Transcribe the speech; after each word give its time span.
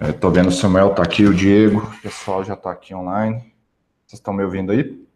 Estou 0.00 0.30
vendo 0.30 0.48
o 0.48 0.52
Samuel 0.52 0.90
está 0.90 1.02
aqui, 1.02 1.24
o 1.24 1.34
Diego, 1.34 1.78
o 1.78 2.02
pessoal 2.02 2.42
já 2.44 2.54
está 2.54 2.70
aqui 2.70 2.94
online. 2.94 3.38
Vocês 4.06 4.18
estão 4.18 4.32
me 4.34 4.42
ouvindo 4.42 4.72
aí? 4.72 5.09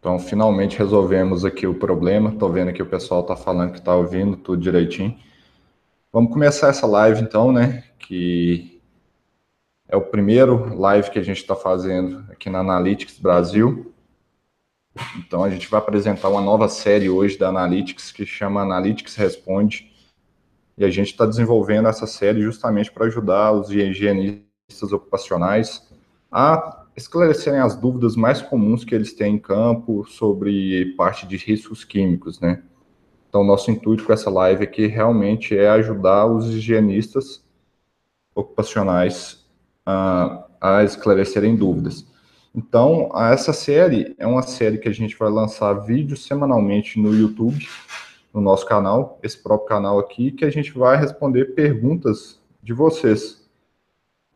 Então, 0.00 0.18
finalmente 0.18 0.78
resolvemos 0.78 1.44
aqui 1.44 1.66
o 1.66 1.74
problema. 1.74 2.30
Estou 2.30 2.50
vendo 2.50 2.72
que 2.72 2.82
o 2.82 2.86
pessoal 2.86 3.20
está 3.20 3.36
falando 3.36 3.72
que 3.72 3.78
está 3.78 3.94
ouvindo 3.94 4.34
tudo 4.34 4.62
direitinho. 4.62 5.14
Vamos 6.10 6.32
começar 6.32 6.68
essa 6.68 6.86
live, 6.86 7.20
então, 7.20 7.52
né? 7.52 7.84
Que 7.98 8.80
é 9.86 9.94
o 9.96 10.00
primeiro 10.00 10.74
live 10.74 11.10
que 11.10 11.18
a 11.18 11.22
gente 11.22 11.36
está 11.36 11.54
fazendo 11.54 12.24
aqui 12.30 12.48
na 12.48 12.60
Analytics 12.60 13.18
Brasil. 13.18 13.92
Então, 15.18 15.44
a 15.44 15.50
gente 15.50 15.68
vai 15.68 15.78
apresentar 15.78 16.30
uma 16.30 16.40
nova 16.40 16.66
série 16.66 17.10
hoje 17.10 17.36
da 17.36 17.50
Analytics 17.50 18.10
que 18.10 18.24
chama 18.24 18.62
Analytics 18.62 19.16
Responde. 19.16 19.92
E 20.78 20.84
a 20.84 20.88
gente 20.88 21.08
está 21.10 21.26
desenvolvendo 21.26 21.88
essa 21.88 22.06
série 22.06 22.40
justamente 22.40 22.90
para 22.90 23.04
ajudar 23.04 23.52
os 23.52 23.70
higienistas 23.70 24.92
ocupacionais 24.92 25.86
a 26.32 26.79
esclarecerem 26.96 27.60
as 27.60 27.76
dúvidas 27.76 28.16
mais 28.16 28.42
comuns 28.42 28.84
que 28.84 28.94
eles 28.94 29.12
têm 29.12 29.36
em 29.36 29.38
campo 29.38 30.04
sobre 30.04 30.94
parte 30.96 31.26
de 31.26 31.36
riscos 31.36 31.84
químicos, 31.84 32.40
né? 32.40 32.62
Então, 33.28 33.44
nosso 33.44 33.70
intuito 33.70 34.04
com 34.04 34.12
essa 34.12 34.28
live 34.28 34.64
aqui 34.64 34.86
realmente 34.86 35.56
é 35.56 35.68
ajudar 35.68 36.26
os 36.26 36.48
higienistas 36.52 37.44
ocupacionais 38.34 39.46
a, 39.86 40.46
a 40.60 40.82
esclarecerem 40.82 41.54
dúvidas. 41.54 42.04
Então, 42.52 43.08
essa 43.14 43.52
série 43.52 44.16
é 44.18 44.26
uma 44.26 44.42
série 44.42 44.78
que 44.78 44.88
a 44.88 44.92
gente 44.92 45.16
vai 45.16 45.30
lançar 45.30 45.72
vídeos 45.74 46.24
semanalmente 46.24 46.98
no 46.98 47.14
YouTube, 47.14 47.68
no 48.34 48.40
nosso 48.40 48.66
canal, 48.66 49.18
esse 49.22 49.40
próprio 49.40 49.68
canal 49.68 50.00
aqui, 50.00 50.32
que 50.32 50.44
a 50.44 50.50
gente 50.50 50.72
vai 50.72 50.96
responder 50.96 51.54
perguntas 51.54 52.40
de 52.60 52.72
vocês 52.72 53.39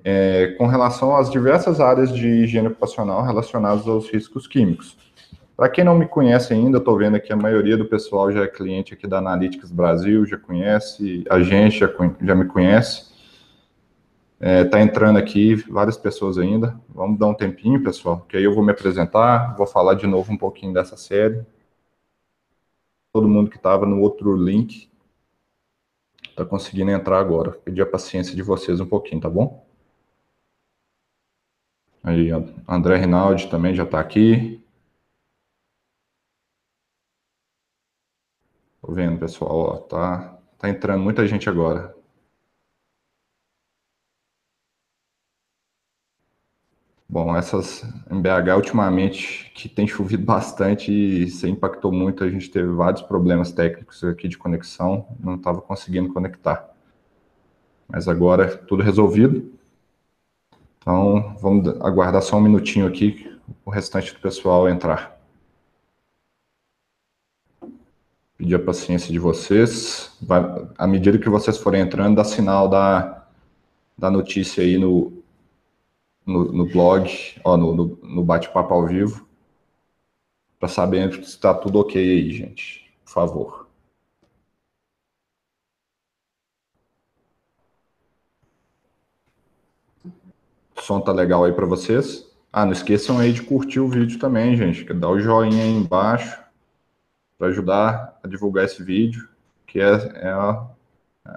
é, 0.05 0.55
com 0.59 0.67
relação 0.67 1.17
às 1.17 1.31
diversas 1.31 1.81
áreas 1.81 2.13
de 2.13 2.29
higiene 2.29 2.69
ocupacional 2.69 3.23
relacionadas 3.23 3.89
aos 3.89 4.11
riscos 4.11 4.47
químicos. 4.47 4.97
Para 5.57 5.69
quem 5.69 5.85
não 5.85 5.97
me 5.97 6.07
conhece 6.07 6.53
ainda, 6.53 6.79
estou 6.79 6.99
vendo 6.99 7.19
que 7.21 7.33
a 7.33 7.37
maioria 7.37 7.77
do 7.77 7.87
pessoal 7.87 8.31
já 8.31 8.43
é 8.43 8.47
cliente 8.47 8.93
aqui 8.93 9.07
da 9.07 9.19
Analytics 9.19 9.71
Brasil, 9.71 10.27
já 10.27 10.37
conhece, 10.37 11.25
a 11.31 11.41
gente 11.41 11.79
já, 11.79 11.89
já 12.21 12.35
me 12.35 12.45
conhece. 12.45 13.15
Está 14.41 14.51
é, 14.51 14.65
tá 14.65 14.81
entrando 14.83 15.17
aqui 15.17 15.55
várias 15.55 15.97
pessoas 15.97 16.37
ainda. 16.37 16.79
Vamos 16.89 17.19
dar 17.19 17.29
um 17.29 17.35
tempinho, 17.35 17.83
pessoal, 17.83 18.27
que 18.29 18.37
aí 18.37 18.45
eu 18.45 18.55
vou 18.55 18.65
me 18.65 18.73
apresentar, 18.73 19.57
vou 19.57 19.67
falar 19.67 19.95
de 19.95 20.07
novo 20.07 20.33
um 20.33 20.37
pouquinho 20.37 20.75
dessa 20.75 20.97
série. 20.97 21.47
Todo 23.13 23.29
mundo 23.29 23.49
que 23.49 23.57
estava 23.57 23.87
no 23.87 24.01
outro 24.01 24.37
link 24.37 24.91
está 26.29 26.45
conseguindo 26.45 26.91
entrar 26.91 27.21
agora. 27.21 27.53
Pedir 27.53 27.83
a 27.83 27.87
paciência 27.87 28.35
de 28.35 28.43
vocês 28.43 28.81
um 28.81 28.87
pouquinho, 28.87 29.21
tá 29.21 29.31
bom? 29.31 29.64
Aí, 32.05 32.29
André 32.69 32.99
Rinaldi 32.99 33.49
também 33.49 33.75
já 33.75 33.83
está 33.83 33.99
aqui. 33.99 34.63
Tô 38.81 38.93
vendo, 38.93 39.19
pessoal, 39.19 39.57
ó, 39.57 39.77
tá, 39.79 40.39
tá 40.59 40.69
entrando 40.69 41.03
muita 41.03 41.27
gente 41.27 41.49
agora. 41.49 41.93
Bom, 47.09 47.35
essas 47.35 47.83
em 48.11 48.21
BH 48.21 48.57
ultimamente 48.57 49.51
que 49.55 49.69
tem 49.71 49.87
chovido 49.87 50.25
bastante 50.25 50.93
e 50.93 51.25
isso 51.25 51.47
impactou 51.47 51.91
muito, 51.93 52.23
a 52.25 52.29
gente 52.31 52.51
teve 52.51 52.69
vários 52.69 53.03
problemas 53.03 53.53
técnicos 53.53 54.03
aqui 54.05 54.29
de 54.29 54.37
conexão, 54.37 55.07
não 55.19 55.37
estava 55.37 55.63
conseguindo 55.63 56.13
conectar. 56.13 56.69
Mas 57.89 58.09
agora 58.09 58.57
tudo 58.57 58.83
resolvido. 58.83 59.53
Então, 60.85 61.35
vamos 61.41 61.67
aguardar 61.81 62.21
só 62.21 62.37
um 62.37 62.43
minutinho 62.43 62.87
aqui, 62.87 63.35
o 63.65 63.71
restante 63.71 64.13
do 64.13 64.21
pessoal 64.21 64.69
entrar. 64.69 65.19
Pedir 68.37 68.57
a 68.57 68.59
paciência 68.63 69.11
de 69.11 69.19
vocês. 69.19 70.15
Vai, 70.21 70.43
à 70.77 70.87
medida 70.87 71.19
que 71.19 71.31
vocês 71.31 71.57
forem 71.57 71.81
entrando, 71.81 72.17
dá 72.17 72.25
sinal 72.25 72.69
da, 72.69 73.27
da 73.97 74.11
notícia 74.11 74.63
aí 74.63 74.77
no, 74.77 75.23
no, 76.27 76.53
no 76.53 76.67
blog, 76.67 77.11
ó, 77.43 77.57
no, 77.57 77.75
no, 77.75 77.99
no 78.03 78.23
bate-papo 78.23 78.75
ao 78.75 78.87
vivo, 78.87 79.27
para 80.61 80.69
saber 80.69 81.15
se 81.15 81.21
está 81.21 81.55
tudo 81.55 81.79
ok 81.81 81.99
aí, 81.99 82.31
gente. 82.31 82.95
Por 83.07 83.11
favor. 83.11 83.64
O 90.77 90.83
som 90.83 91.01
tá 91.01 91.13
legal 91.13 91.45
aí 91.45 91.53
para 91.53 91.67
vocês? 91.67 92.31
Ah, 92.53 92.65
não 92.65 92.73
esqueçam 92.73 93.19
aí 93.19 93.33
de 93.33 93.43
curtir 93.43 93.81
o 93.81 93.89
vídeo 93.89 94.19
também, 94.19 94.57
gente. 94.57 94.85
Dá 94.93 95.09
o 95.09 95.19
joinha 95.19 95.63
aí 95.63 95.71
embaixo 95.71 96.39
para 97.39 97.49
ajudar 97.49 98.19
a 98.23 98.29
divulgar 98.29 98.65
esse 98.65 98.83
vídeo, 98.83 99.29
que 99.67 99.81
é, 99.81 99.91
é, 99.91 100.29
a, 100.29 100.67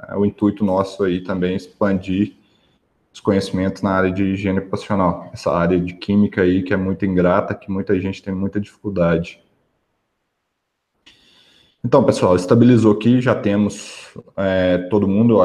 é, 0.09 0.15
o 0.15 0.25
intuito 0.25 0.63
nosso 0.63 1.03
aí 1.03 1.23
também, 1.23 1.55
expandir 1.55 2.35
os 3.11 3.19
conhecimentos 3.19 3.81
na 3.81 3.91
área 3.91 4.11
de 4.11 4.23
higiene 4.23 4.59
ocupacional. 4.59 5.29
Essa 5.33 5.51
área 5.51 5.79
de 5.79 5.93
química 5.93 6.41
aí 6.41 6.61
que 6.61 6.73
é 6.73 6.77
muito 6.77 7.05
ingrata, 7.05 7.55
que 7.55 7.71
muita 7.71 7.99
gente 7.99 8.21
tem 8.21 8.33
muita 8.33 8.59
dificuldade. 8.59 9.41
Então, 11.83 12.03
pessoal, 12.03 12.35
estabilizou 12.35 12.93
aqui, 12.93 13.21
já 13.21 13.33
temos 13.33 14.13
é, 14.35 14.77
todo 14.89 15.07
mundo, 15.07 15.41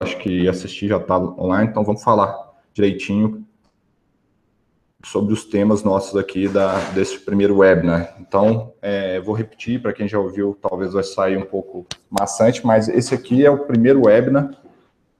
acho 0.00 0.18
que 0.18 0.48
assistir 0.48 0.88
já 0.88 0.96
está 0.96 1.18
online, 1.18 1.70
então 1.70 1.84
vamos 1.84 2.02
falar 2.02 2.45
direitinho 2.76 3.42
sobre 5.02 5.32
os 5.32 5.44
temas 5.44 5.82
nossos 5.82 6.14
aqui 6.14 6.46
da, 6.46 6.78
desse 6.90 7.18
primeiro 7.18 7.58
webinar. 7.58 8.16
Então, 8.20 8.74
é, 8.82 9.18
vou 9.20 9.34
repetir, 9.34 9.80
para 9.80 9.94
quem 9.94 10.06
já 10.06 10.18
ouviu, 10.18 10.58
talvez 10.60 10.92
vai 10.92 11.02
sair 11.02 11.38
um 11.38 11.46
pouco 11.46 11.86
maçante, 12.10 12.66
mas 12.66 12.88
esse 12.88 13.14
aqui 13.14 13.46
é 13.46 13.50
o 13.50 13.64
primeiro 13.64 14.04
webinar 14.04 14.50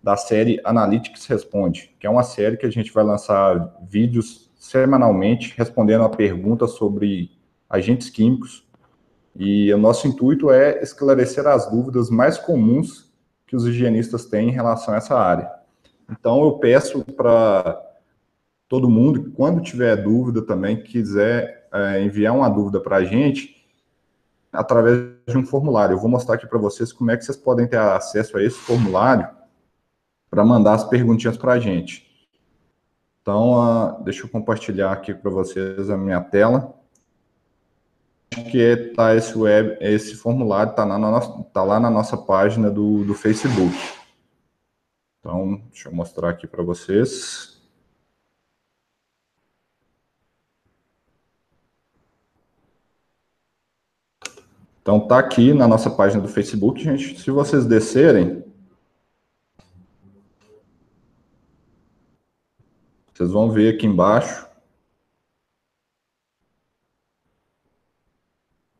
da 0.03 0.17
série 0.17 0.61
Analytics 0.65 1.25
Responde, 1.27 1.95
que 1.99 2.07
é 2.07 2.11
uma 2.11 2.23
série 2.23 2.59
que 2.59 2.67
a 2.67 2.71
gente 2.71 2.93
vai 2.93 3.05
lançar 3.05 3.75
vídeos 3.89 4.51
semanalmente 4.59 5.55
respondendo 5.57 6.05
a 6.05 6.11
perguntas 6.11 6.73
sobre 6.73 7.31
agentes 7.71 8.11
químicos, 8.11 8.67
e 9.35 9.73
o 9.73 9.79
nosso 9.79 10.07
intuito 10.07 10.51
é 10.51 10.83
esclarecer 10.83 11.47
as 11.47 11.71
dúvidas 11.71 12.11
mais 12.11 12.37
comuns 12.37 13.11
que 13.47 13.57
os 13.57 13.67
higienistas 13.67 14.27
têm 14.27 14.49
em 14.49 14.53
relação 14.53 14.93
a 14.93 14.97
essa 14.99 15.15
área. 15.15 15.56
Então, 16.11 16.43
eu 16.45 16.53
peço 16.59 17.05
para 17.05 17.83
todo 18.69 18.91
mundo, 18.91 19.33
quando 19.33 19.63
tiver 19.63 19.97
dúvida 19.97 20.43
também, 20.43 20.83
quiser 20.83 21.69
é, 21.73 22.03
enviar 22.03 22.35
uma 22.35 22.49
dúvida 22.49 22.81
para 22.81 22.97
a 22.97 23.05
gente, 23.05 23.57
através 24.53 25.11
de 25.27 25.37
um 25.37 25.45
formulário. 25.45 25.95
Eu 25.95 26.01
vou 26.01 26.09
mostrar 26.09 26.35
aqui 26.35 26.47
para 26.47 26.59
vocês 26.59 26.93
como 26.93 27.11
é 27.11 27.17
que 27.17 27.25
vocês 27.25 27.37
podem 27.37 27.67
ter 27.67 27.79
acesso 27.79 28.37
a 28.37 28.43
esse 28.43 28.59
formulário 28.59 29.29
para 30.31 30.45
mandar 30.45 30.75
as 30.75 30.85
perguntinhas 30.85 31.37
para 31.37 31.53
a 31.53 31.59
gente. 31.59 32.07
Então, 33.23 33.55
uh, 33.55 34.03
deixa 34.05 34.25
eu 34.25 34.29
compartilhar 34.29 34.93
aqui 34.93 35.13
para 35.15 35.31
vocês 35.31 35.91
a 35.91 35.97
minha 35.97 36.21
tela. 36.21 36.75
Que 38.51 38.63
é, 38.63 38.77
tá 38.93 39.15
esse 39.15 39.37
web, 39.37 39.77
esse 39.81 40.15
formulário 40.15 40.71
está 40.71 40.85
tá 41.53 41.63
lá 41.63 41.81
na 41.81 41.91
nossa 41.91 42.17
página 42.17 42.71
do, 42.71 43.05
do 43.05 43.15
Facebook. 43.15 43.75
Então, 45.27 45.61
deixa 45.73 45.89
eu 45.89 45.93
mostrar 45.93 46.31
aqui 46.31 46.47
para 46.47 46.63
vocês. 46.63 47.61
Então, 54.81 55.05
tá 55.09 55.19
aqui 55.19 55.53
na 55.53 55.67
nossa 55.67 55.91
página 55.91 56.23
do 56.23 56.29
Facebook, 56.29 56.81
gente. 56.81 57.21
Se 57.21 57.29
vocês 57.33 57.67
descerem, 57.67 58.45
vocês 63.13 63.33
vão 63.33 63.51
ver 63.51 63.75
aqui 63.75 63.85
embaixo. 63.85 64.47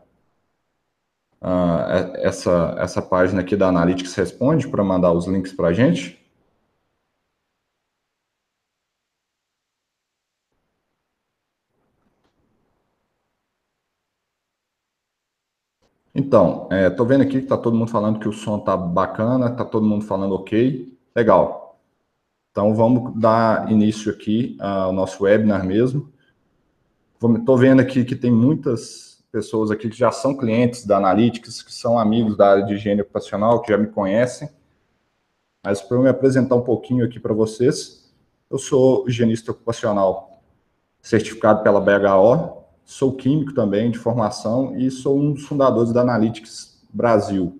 uh, 1.41 2.15
essa, 2.17 2.75
essa 2.77 3.01
página 3.01 3.41
aqui 3.41 3.55
da 3.55 3.67
Analytics 3.67 4.13
Responde 4.13 4.67
para 4.67 4.83
mandar 4.83 5.11
os 5.11 5.25
links 5.25 5.53
para 5.53 5.69
a 5.69 5.73
gente? 5.73 6.23
Então, 16.13 16.69
estou 16.71 17.05
é, 17.05 17.09
vendo 17.09 17.21
aqui 17.23 17.31
que 17.31 17.37
está 17.39 17.57
todo 17.57 17.75
mundo 17.75 17.89
falando 17.91 18.19
que 18.19 18.27
o 18.27 18.31
som 18.31 18.57
está 18.57 18.77
bacana, 18.77 19.47
está 19.49 19.65
todo 19.65 19.85
mundo 19.85 20.05
falando 20.05 20.35
ok, 20.35 20.95
legal. 21.15 21.64
Então, 22.55 22.73
vamos 22.73 23.19
dar 23.19 23.69
início 23.69 24.09
aqui 24.09 24.55
ao 24.61 24.93
nosso 24.93 25.25
webinar 25.25 25.65
mesmo. 25.65 26.09
Estou 27.37 27.57
vendo 27.57 27.81
aqui 27.81 28.05
que 28.05 28.15
tem 28.15 28.31
muitas 28.31 29.21
pessoas 29.29 29.71
aqui 29.71 29.89
que 29.89 29.97
já 29.97 30.09
são 30.09 30.37
clientes 30.37 30.85
da 30.85 30.95
Analytics, 30.95 31.61
que 31.61 31.73
são 31.73 31.99
amigos 31.99 32.37
da 32.37 32.51
área 32.51 32.63
de 32.63 32.75
higiene 32.75 33.01
ocupacional, 33.01 33.61
que 33.61 33.73
já 33.73 33.77
me 33.77 33.87
conhecem. 33.87 34.47
Mas 35.65 35.81
para 35.81 35.97
eu 35.97 36.03
me 36.03 36.07
apresentar 36.07 36.55
um 36.55 36.61
pouquinho 36.61 37.03
aqui 37.03 37.19
para 37.19 37.33
vocês, 37.33 38.09
eu 38.49 38.57
sou 38.57 39.05
higienista 39.05 39.51
ocupacional 39.51 40.41
certificado 41.01 41.61
pela 41.61 41.81
BHO, 41.81 42.63
sou 42.85 43.17
químico 43.17 43.53
também 43.53 43.91
de 43.91 43.97
formação 43.97 44.77
e 44.77 44.89
sou 44.89 45.19
um 45.19 45.33
dos 45.33 45.43
fundadores 45.43 45.91
da 45.91 45.99
Analytics 45.99 46.81
Brasil, 46.89 47.59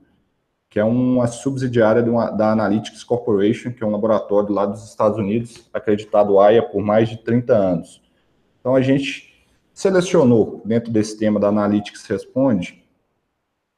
que 0.76 0.80
é 0.82 0.84
uma 0.84 1.26
subsidiária 1.26 2.04
uma, 2.04 2.30
da 2.30 2.52
Analytics 2.52 3.02
Corporation, 3.02 3.72
que 3.72 3.82
é 3.82 3.88
um 3.88 3.92
laboratório 3.92 4.52
lá 4.52 4.66
dos 4.66 4.84
Estados 4.90 5.18
Unidos, 5.18 5.70
acreditado 5.74 6.38
AIA 6.38 6.62
por 6.64 6.84
mais 6.84 7.08
de 7.08 7.16
30 7.16 7.56
anos. 7.56 8.02
Então 8.60 8.76
a 8.76 8.82
gente 8.82 9.48
selecionou, 9.74 10.62
dentro 10.66 10.92
desse 10.92 11.18
tema 11.18 11.40
da 11.40 11.48
Analytics 11.48 12.06
Responde, 12.08 12.84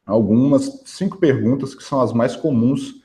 algumas 0.07 0.81
cinco 0.85 1.19
perguntas 1.19 1.75
que 1.75 1.83
são 1.83 2.01
as 2.01 2.11
mais 2.11 2.35
comuns 2.35 3.03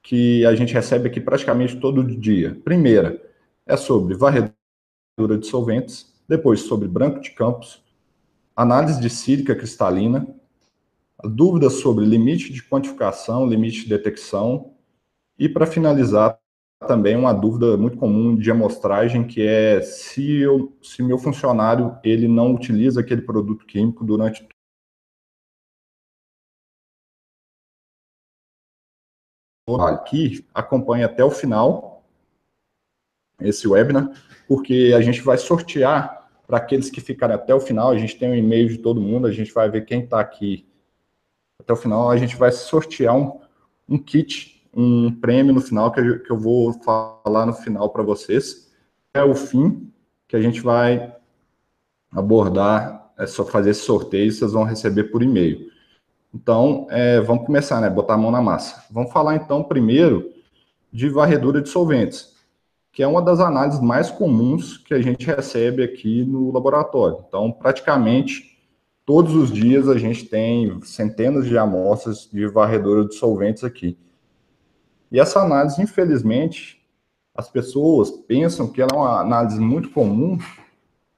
que 0.00 0.46
a 0.46 0.54
gente 0.54 0.72
recebe 0.72 1.08
aqui 1.08 1.20
praticamente 1.20 1.74
todo 1.80 2.04
dia. 2.04 2.56
Primeira 2.62 3.20
é 3.66 3.76
sobre 3.76 4.14
varredura 4.14 5.36
de 5.36 5.48
solventes, 5.48 6.06
depois 6.28 6.60
sobre 6.60 6.86
branco 6.86 7.18
de 7.18 7.32
campos, 7.32 7.82
análise 8.54 9.00
de 9.00 9.10
sílica 9.10 9.56
cristalina, 9.56 10.24
dúvidas 11.22 11.74
sobre 11.74 12.04
limite 12.04 12.52
de 12.52 12.62
quantificação, 12.62 13.46
limite 13.46 13.82
de 13.82 13.88
detecção, 13.88 14.74
e 15.38 15.48
para 15.48 15.66
finalizar, 15.66 16.38
também 16.86 17.16
uma 17.16 17.32
dúvida 17.32 17.76
muito 17.76 17.96
comum 17.96 18.36
de 18.36 18.50
amostragem, 18.50 19.26
que 19.26 19.42
é 19.42 19.80
se, 19.80 20.36
eu, 20.36 20.76
se 20.82 21.02
meu 21.02 21.18
funcionário 21.18 21.98
ele 22.04 22.28
não 22.28 22.54
utiliza 22.54 23.00
aquele 23.00 23.22
produto 23.22 23.64
químico 23.64 24.04
durante 24.04 24.46
aqui, 29.88 30.46
acompanhe 30.52 31.04
até 31.04 31.24
o 31.24 31.30
final 31.30 32.04
esse 33.40 33.66
webinar, 33.66 34.10
porque 34.46 34.92
a 34.96 35.00
gente 35.00 35.20
vai 35.22 35.38
sortear 35.38 36.30
para 36.46 36.58
aqueles 36.58 36.90
que 36.90 37.00
ficarem 37.00 37.34
até 37.34 37.54
o 37.54 37.60
final, 37.60 37.90
a 37.90 37.98
gente 37.98 38.18
tem 38.18 38.30
um 38.30 38.34
e-mail 38.34 38.68
de 38.68 38.78
todo 38.78 39.00
mundo, 39.00 39.26
a 39.26 39.32
gente 39.32 39.52
vai 39.52 39.70
ver 39.70 39.86
quem 39.86 40.04
está 40.04 40.20
aqui 40.20 40.68
até 41.64 41.72
o 41.72 41.76
final, 41.76 42.10
a 42.10 42.16
gente 42.16 42.36
vai 42.36 42.52
sortear 42.52 43.16
um, 43.16 43.40
um 43.88 43.98
kit 43.98 44.54
um 44.76 45.12
prêmio 45.12 45.54
no 45.54 45.60
final 45.60 45.90
que 45.92 46.00
eu, 46.00 46.22
que 46.22 46.30
eu 46.30 46.38
vou 46.38 46.72
falar 46.82 47.46
no 47.46 47.52
final 47.52 47.90
para 47.90 48.02
vocês. 48.02 48.72
É 49.12 49.22
o 49.22 49.34
fim 49.34 49.90
que 50.26 50.36
a 50.36 50.42
gente 50.42 50.60
vai 50.60 51.14
abordar, 52.10 53.12
é 53.16 53.26
só 53.26 53.44
fazer 53.44 53.70
esse 53.70 53.82
sorteio, 53.82 54.32
vocês 54.32 54.52
vão 54.52 54.64
receber 54.64 55.04
por 55.04 55.22
e-mail. 55.22 55.70
Então, 56.34 56.86
é, 56.90 57.20
vamos 57.20 57.46
começar, 57.46 57.80
né? 57.80 57.88
Botar 57.88 58.14
a 58.14 58.18
mão 58.18 58.30
na 58.30 58.42
massa. 58.42 58.84
Vamos 58.90 59.12
falar 59.12 59.36
então 59.36 59.62
primeiro 59.62 60.32
de 60.92 61.08
varredura 61.08 61.62
de 61.62 61.68
solventes, 61.68 62.34
que 62.92 63.02
é 63.02 63.06
uma 63.06 63.22
das 63.22 63.38
análises 63.38 63.80
mais 63.80 64.10
comuns 64.10 64.78
que 64.78 64.94
a 64.94 65.00
gente 65.00 65.26
recebe 65.26 65.82
aqui 65.82 66.24
no 66.24 66.52
laboratório. 66.52 67.24
Então, 67.28 67.52
praticamente 67.52 68.53
todos 69.04 69.34
os 69.34 69.52
dias 69.52 69.88
a 69.88 69.98
gente 69.98 70.26
tem 70.26 70.80
centenas 70.82 71.46
de 71.46 71.56
amostras 71.58 72.28
de 72.32 72.46
varredura 72.46 73.06
de 73.06 73.14
solventes 73.14 73.64
aqui. 73.64 73.98
E 75.10 75.20
essa 75.20 75.40
análise, 75.40 75.80
infelizmente, 75.80 76.82
as 77.34 77.48
pessoas 77.48 78.10
pensam 78.10 78.68
que 78.68 78.80
ela 78.80 78.90
é 78.92 78.96
uma 78.96 79.20
análise 79.20 79.60
muito 79.60 79.90
comum 79.90 80.38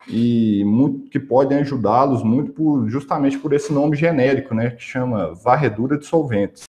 e 0.08 0.62
muito, 0.64 1.10
que 1.10 1.18
pode 1.18 1.54
ajudá-los 1.54 2.22
muito 2.22 2.52
por, 2.52 2.88
justamente 2.88 3.38
por 3.38 3.52
esse 3.52 3.72
nome 3.72 3.96
genérico, 3.96 4.54
né, 4.54 4.70
que 4.70 4.82
chama 4.82 5.34
varredura 5.34 5.98
de 5.98 6.06
solventes. 6.06 6.64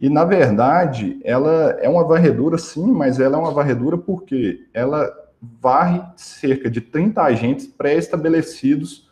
E, 0.00 0.08
na 0.08 0.24
verdade, 0.24 1.18
ela 1.24 1.78
é 1.80 1.88
uma 1.88 2.04
varredura, 2.04 2.58
sim, 2.58 2.92
mas 2.92 3.18
ela 3.18 3.36
é 3.36 3.40
uma 3.40 3.52
varredura 3.52 3.96
porque 3.96 4.66
ela 4.74 5.10
varre 5.40 6.02
cerca 6.16 6.70
de 6.70 6.80
30 6.80 7.22
agentes 7.22 7.66
pré-estabelecidos. 7.66 9.10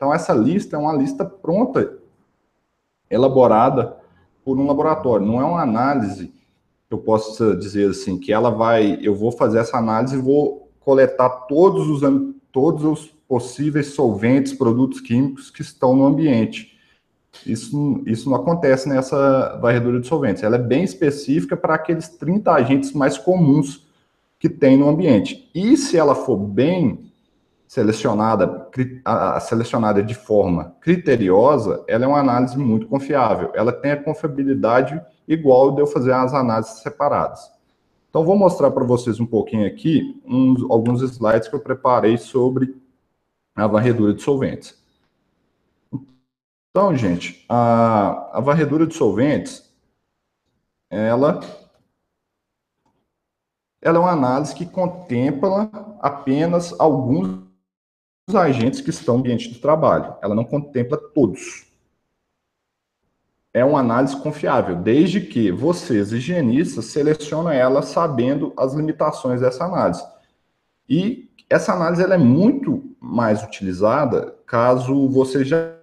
Então, 0.00 0.14
essa 0.14 0.32
lista 0.32 0.76
é 0.76 0.78
uma 0.78 0.94
lista 0.94 1.26
pronta, 1.26 1.98
elaborada 3.10 3.98
por 4.42 4.58
um 4.58 4.66
laboratório. 4.66 5.26
Não 5.26 5.38
é 5.38 5.44
uma 5.44 5.60
análise 5.60 6.32
eu 6.88 6.96
possa 6.96 7.54
dizer 7.54 7.90
assim, 7.90 8.18
que 8.18 8.32
ela 8.32 8.48
vai, 8.50 8.98
eu 9.02 9.14
vou 9.14 9.30
fazer 9.30 9.58
essa 9.58 9.76
análise 9.76 10.16
e 10.16 10.22
vou 10.22 10.70
coletar 10.80 11.28
todos 11.46 11.86
os, 11.86 12.00
todos 12.50 12.82
os 12.82 13.06
possíveis 13.28 13.88
solventes, 13.88 14.54
produtos 14.54 15.02
químicos 15.02 15.50
que 15.50 15.60
estão 15.60 15.94
no 15.94 16.06
ambiente. 16.06 16.78
Isso, 17.44 18.02
isso 18.06 18.30
não 18.30 18.36
acontece 18.36 18.88
nessa 18.88 19.58
varredura 19.60 20.00
de 20.00 20.06
solventes. 20.06 20.42
Ela 20.42 20.56
é 20.56 20.58
bem 20.58 20.82
específica 20.82 21.58
para 21.58 21.74
aqueles 21.74 22.08
30 22.08 22.50
agentes 22.50 22.94
mais 22.94 23.18
comuns 23.18 23.86
que 24.38 24.48
tem 24.48 24.78
no 24.78 24.88
ambiente. 24.88 25.50
E 25.54 25.76
se 25.76 25.98
ela 25.98 26.14
for 26.14 26.38
bem 26.38 27.09
selecionada, 27.70 28.68
a, 29.04 29.38
selecionada 29.38 30.02
de 30.02 30.12
forma 30.12 30.74
criteriosa, 30.80 31.84
ela 31.86 32.04
é 32.04 32.08
uma 32.08 32.18
análise 32.18 32.58
muito 32.58 32.88
confiável. 32.88 33.52
Ela 33.54 33.72
tem 33.72 33.92
a 33.92 34.02
confiabilidade 34.02 35.00
igual 35.28 35.70
de 35.70 35.80
eu 35.80 35.86
fazer 35.86 36.12
as 36.12 36.34
análises 36.34 36.80
separadas. 36.80 37.48
Então, 38.08 38.24
vou 38.24 38.36
mostrar 38.36 38.72
para 38.72 38.82
vocês 38.82 39.20
um 39.20 39.26
pouquinho 39.26 39.68
aqui 39.68 40.20
uns, 40.26 40.68
alguns 40.68 41.00
slides 41.00 41.46
que 41.46 41.54
eu 41.54 41.60
preparei 41.60 42.18
sobre 42.18 42.74
a 43.54 43.68
varredura 43.68 44.14
de 44.14 44.22
solventes. 44.22 44.76
Então, 46.72 46.92
gente, 46.96 47.46
a, 47.48 48.38
a 48.38 48.40
varredura 48.40 48.84
de 48.84 48.94
solventes, 48.94 49.72
ela, 50.90 51.38
ela 53.80 53.96
é 53.96 54.00
uma 54.00 54.10
análise 54.10 54.56
que 54.56 54.66
contempla 54.66 55.70
apenas 56.00 56.74
alguns 56.80 57.48
agentes 58.34 58.80
que 58.80 58.90
estão 58.90 59.14
no 59.14 59.20
ambiente 59.20 59.48
do 59.48 59.60
trabalho. 59.60 60.14
Ela 60.22 60.34
não 60.34 60.44
contempla 60.44 60.96
todos. 60.96 61.66
É 63.52 63.64
uma 63.64 63.80
análise 63.80 64.16
confiável, 64.16 64.76
desde 64.76 65.20
que 65.20 65.50
vocês, 65.50 66.12
higienistas, 66.12 66.86
selecionem 66.86 67.58
ela 67.58 67.82
sabendo 67.82 68.52
as 68.56 68.74
limitações 68.74 69.40
dessa 69.40 69.64
análise. 69.64 70.04
E 70.88 71.28
essa 71.48 71.72
análise 71.72 72.02
ela 72.02 72.14
é 72.14 72.18
muito 72.18 72.94
mais 73.00 73.42
utilizada 73.42 74.36
caso 74.46 75.08
você 75.08 75.44
já 75.44 75.74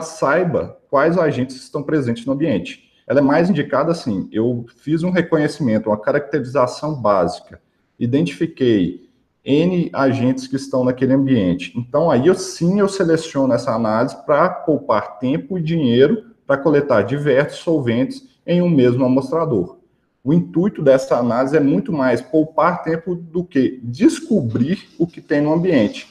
saiba 0.00 0.78
quais 0.88 1.18
agentes 1.18 1.56
estão 1.56 1.82
presentes 1.82 2.24
no 2.24 2.32
ambiente. 2.32 2.92
Ela 3.06 3.20
é 3.20 3.22
mais 3.22 3.50
indicada 3.50 3.90
assim: 3.90 4.28
eu 4.32 4.64
fiz 4.76 5.02
um 5.02 5.10
reconhecimento, 5.10 5.88
uma 5.88 6.00
caracterização 6.00 6.94
básica, 6.94 7.60
identifiquei 7.98 9.05
N 9.46 9.88
agentes 9.92 10.48
que 10.48 10.56
estão 10.56 10.82
naquele 10.82 11.14
ambiente. 11.14 11.72
Então, 11.78 12.10
aí 12.10 12.26
eu 12.26 12.34
sim 12.34 12.80
eu 12.80 12.88
seleciono 12.88 13.54
essa 13.54 13.72
análise 13.72 14.16
para 14.26 14.50
poupar 14.50 15.20
tempo 15.20 15.56
e 15.56 15.62
dinheiro 15.62 16.34
para 16.44 16.58
coletar 16.58 17.02
diversos 17.02 17.60
solventes 17.60 18.28
em 18.44 18.60
um 18.60 18.68
mesmo 18.68 19.04
amostrador. 19.04 19.78
O 20.22 20.34
intuito 20.34 20.82
dessa 20.82 21.16
análise 21.16 21.56
é 21.56 21.60
muito 21.60 21.92
mais 21.92 22.20
poupar 22.20 22.82
tempo 22.82 23.14
do 23.14 23.44
que 23.44 23.80
descobrir 23.84 24.88
o 24.98 25.06
que 25.06 25.20
tem 25.20 25.40
no 25.40 25.52
ambiente. 25.52 26.08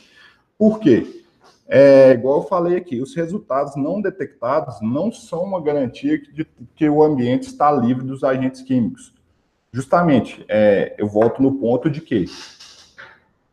Por 0.57 0.79
quê? 0.79 1.23
É, 1.67 2.11
igual 2.11 2.41
eu 2.41 2.47
falei 2.47 2.77
aqui, 2.77 3.01
os 3.01 3.13
resultados 3.15 3.75
não 3.75 4.01
detectados 4.01 4.75
não 4.81 5.11
são 5.11 5.43
uma 5.43 5.61
garantia 5.61 6.17
de 6.17 6.47
que 6.75 6.87
o 6.87 7.03
ambiente 7.03 7.47
está 7.47 7.71
livre 7.71 8.05
dos 8.05 8.23
agentes 8.23 8.61
químicos. 8.61 9.13
Justamente, 9.73 10.45
é, 10.47 10.95
eu 10.97 11.07
volto 11.07 11.41
no 11.41 11.55
ponto 11.55 11.89
de 11.89 11.99
que 11.99 12.25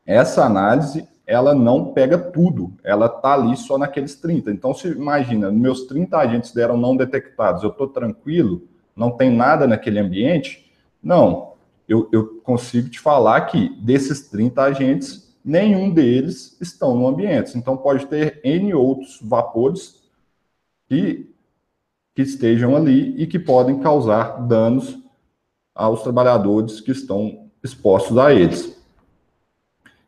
essa 0.05 0.45
análise 0.45 1.09
ela 1.27 1.55
não 1.55 1.93
pega 1.93 2.19
tudo, 2.19 2.73
ela 2.83 3.07
está 3.07 3.35
ali 3.35 3.57
só 3.57 3.79
naqueles 3.79 4.17
30. 4.17 4.51
Então, 4.51 4.75
se 4.75 4.89
imagina, 4.89 5.51
meus 5.51 5.87
30 5.87 6.19
agentes 6.19 6.53
deram 6.53 6.77
não 6.77 6.97
detectados, 6.97 7.63
eu 7.63 7.71
estou 7.71 7.89
tranquilo, 7.89 8.69
não 8.95 9.11
tem 9.11 9.31
nada 9.31 9.67
naquele 9.67 9.99
ambiente? 9.99 10.71
Não, 11.03 11.53
eu, 11.89 12.09
eu 12.13 12.41
consigo 12.43 12.89
te 12.89 13.01
falar 13.01 13.43
que 13.43 13.69
desses 13.81 14.29
30 14.29 14.63
agentes, 14.63 15.35
nenhum 15.45 15.91
deles 15.91 16.57
estão 16.61 16.95
no 16.95 17.07
ambiente. 17.07 17.57
Então, 17.57 17.77
pode 17.77 18.07
ter 18.07 18.41
N 18.45 18.75
outros 18.75 19.19
vapores 19.23 20.03
que, 20.89 21.31
que 22.15 22.23
estejam 22.23 22.77
ali 22.77 23.15
e 23.17 23.27
que 23.27 23.39
podem 23.39 23.79
causar 23.79 24.47
danos 24.47 24.99
aos 25.75 26.03
trabalhadores 26.03 26.81
que 26.81 26.91
estão 26.91 27.49
expostos 27.63 28.19
a 28.19 28.35
eles. 28.35 28.82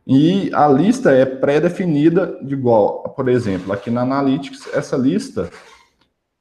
E 0.07 0.51
a 0.53 0.69
lista 0.69 1.13
é 1.13 1.25
pré-definida 1.25 2.39
de 2.43 2.55
igual, 2.55 3.03
por 3.17 3.29
exemplo, 3.29 3.73
aqui 3.73 3.91
na 3.91 4.03
Analytics, 4.03 4.69
essa 4.75 4.97
lista, 4.97 5.51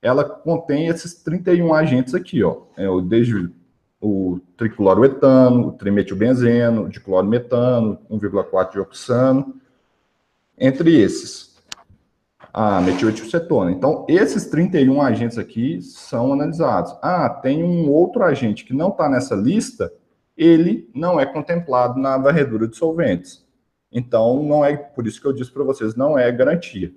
ela 0.02 0.26
contém 0.26 0.88
esses 0.88 1.14
31 1.24 1.74
agentes 1.74 2.14
aqui, 2.14 2.44
ó, 2.44 2.64
é, 2.76 2.86
desde 3.08 3.50
o 4.02 4.42
tricloroetano, 4.58 5.70
o 5.70 5.72
trimetilbenzeno, 5.72 6.90
diclorometano, 6.90 7.98
1,4 8.12 8.74
de 8.74 8.80
oxano, 8.80 9.56
entre 10.58 11.00
esses, 11.00 11.56
a 12.54 12.82
metiletilcetona. 12.82 13.72
Então, 13.72 14.06
esses 14.10 14.46
31 14.48 15.02
agentes 15.02 15.38
aqui 15.38 15.82
são 15.82 16.34
analisados. 16.34 16.94
Ah, 17.02 17.30
tem 17.30 17.64
um 17.64 17.90
outro 17.90 18.24
agente 18.24 18.66
que 18.66 18.74
não 18.74 18.90
está 18.90 19.08
nessa 19.08 19.36
lista, 19.36 19.92
ele 20.36 20.90
não 20.94 21.18
é 21.18 21.26
contemplado 21.26 21.98
na 21.98 22.18
varredura 22.18 22.68
de 22.68 22.76
solventes. 22.76 23.43
Então, 23.94 24.42
não 24.42 24.66
é 24.66 24.76
por 24.76 25.06
isso 25.06 25.22
que 25.22 25.28
eu 25.28 25.34
disse 25.34 25.52
para 25.52 25.64
vocês, 25.64 25.96
não 25.96 26.18
é 26.18 26.32
garantia. 26.32 26.92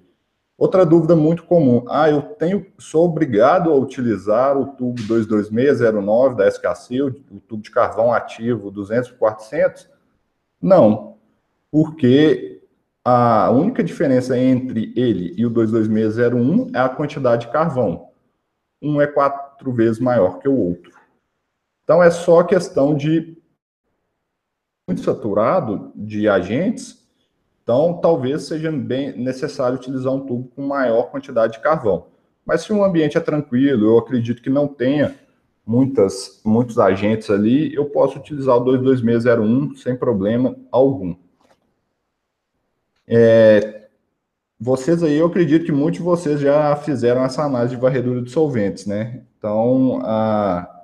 Outra 0.57 0.87
dúvida 0.87 1.15
muito 1.15 1.45
comum, 1.45 1.85
ah, 1.87 2.09
eu 2.09 2.23
tenho, 2.23 2.67
sou 2.79 3.05
obrigado 3.05 3.71
a 3.71 3.75
utilizar 3.75 4.57
o 4.57 4.69
tubo 4.69 5.03
22609 5.03 6.35
da 6.35 6.49
SKC, 6.49 7.03
o, 7.03 7.09
o 7.31 7.41
tubo 7.41 7.63
de 7.63 7.71
carvão 7.71 8.11
ativo 8.11 8.71
200 8.71 9.11
por 9.11 9.19
400? 9.19 9.91
Não, 10.61 11.19
porque 11.71 12.63
a 13.05 13.51
única 13.51 13.85
diferença 13.85 14.39
entre 14.39 14.95
ele 14.97 15.35
e 15.37 15.45
o 15.45 15.51
22601 15.51 16.71
é 16.75 16.81
a 16.81 16.89
quantidade 16.89 17.47
de 17.47 17.53
carvão. 17.53 18.09
Um 18.81 18.99
é 18.99 19.07
quatro 19.07 19.71
vezes 19.73 20.01
maior 20.01 20.39
que 20.39 20.49
o 20.49 20.57
outro. 20.57 20.91
Então, 21.85 22.03
é 22.03 22.11
só 22.11 22.43
questão 22.43 22.97
de 22.97 23.36
muito 24.87 25.03
saturado 25.03 25.91
de 25.95 26.29
agentes, 26.29 27.05
então 27.63 27.99
talvez 28.01 28.45
seja 28.45 28.71
bem 28.71 29.19
necessário 29.19 29.77
utilizar 29.77 30.13
um 30.13 30.25
tubo 30.25 30.49
com 30.55 30.67
maior 30.67 31.11
quantidade 31.11 31.55
de 31.55 31.61
carvão. 31.61 32.07
Mas 32.45 32.63
se 32.63 32.73
o 32.73 32.85
ambiente 32.85 33.19
é 33.19 33.21
tranquilo, 33.21 33.87
eu 33.87 33.99
acredito 33.99 34.41
que 34.41 34.49
não 34.49 34.69
tenha 34.69 35.17
muitas, 35.67 36.41
muitos 36.45 36.79
agentes 36.79 37.29
ali, 37.29 37.75
eu 37.75 37.87
posso 37.87 38.19
utilizar 38.19 38.57
o 38.57 38.61
22601 38.61 39.75
sem 39.77 39.97
problema 39.97 40.57
algum. 40.71 41.17
É, 43.09 43.89
vocês 44.59 45.03
aí, 45.03 45.17
eu 45.17 45.27
acredito 45.27 45.67
que 45.67 45.73
muitos 45.73 45.99
de 45.99 46.05
vocês 46.05 46.41
já 46.41 46.75
fizeram 46.77 47.25
essa 47.25 47.43
análise 47.43 47.75
de 47.75 47.81
varredura 47.81 48.23
de 48.23 48.31
solventes, 48.31 48.87
né? 48.87 49.25
Então, 49.37 50.01
a, 50.03 50.76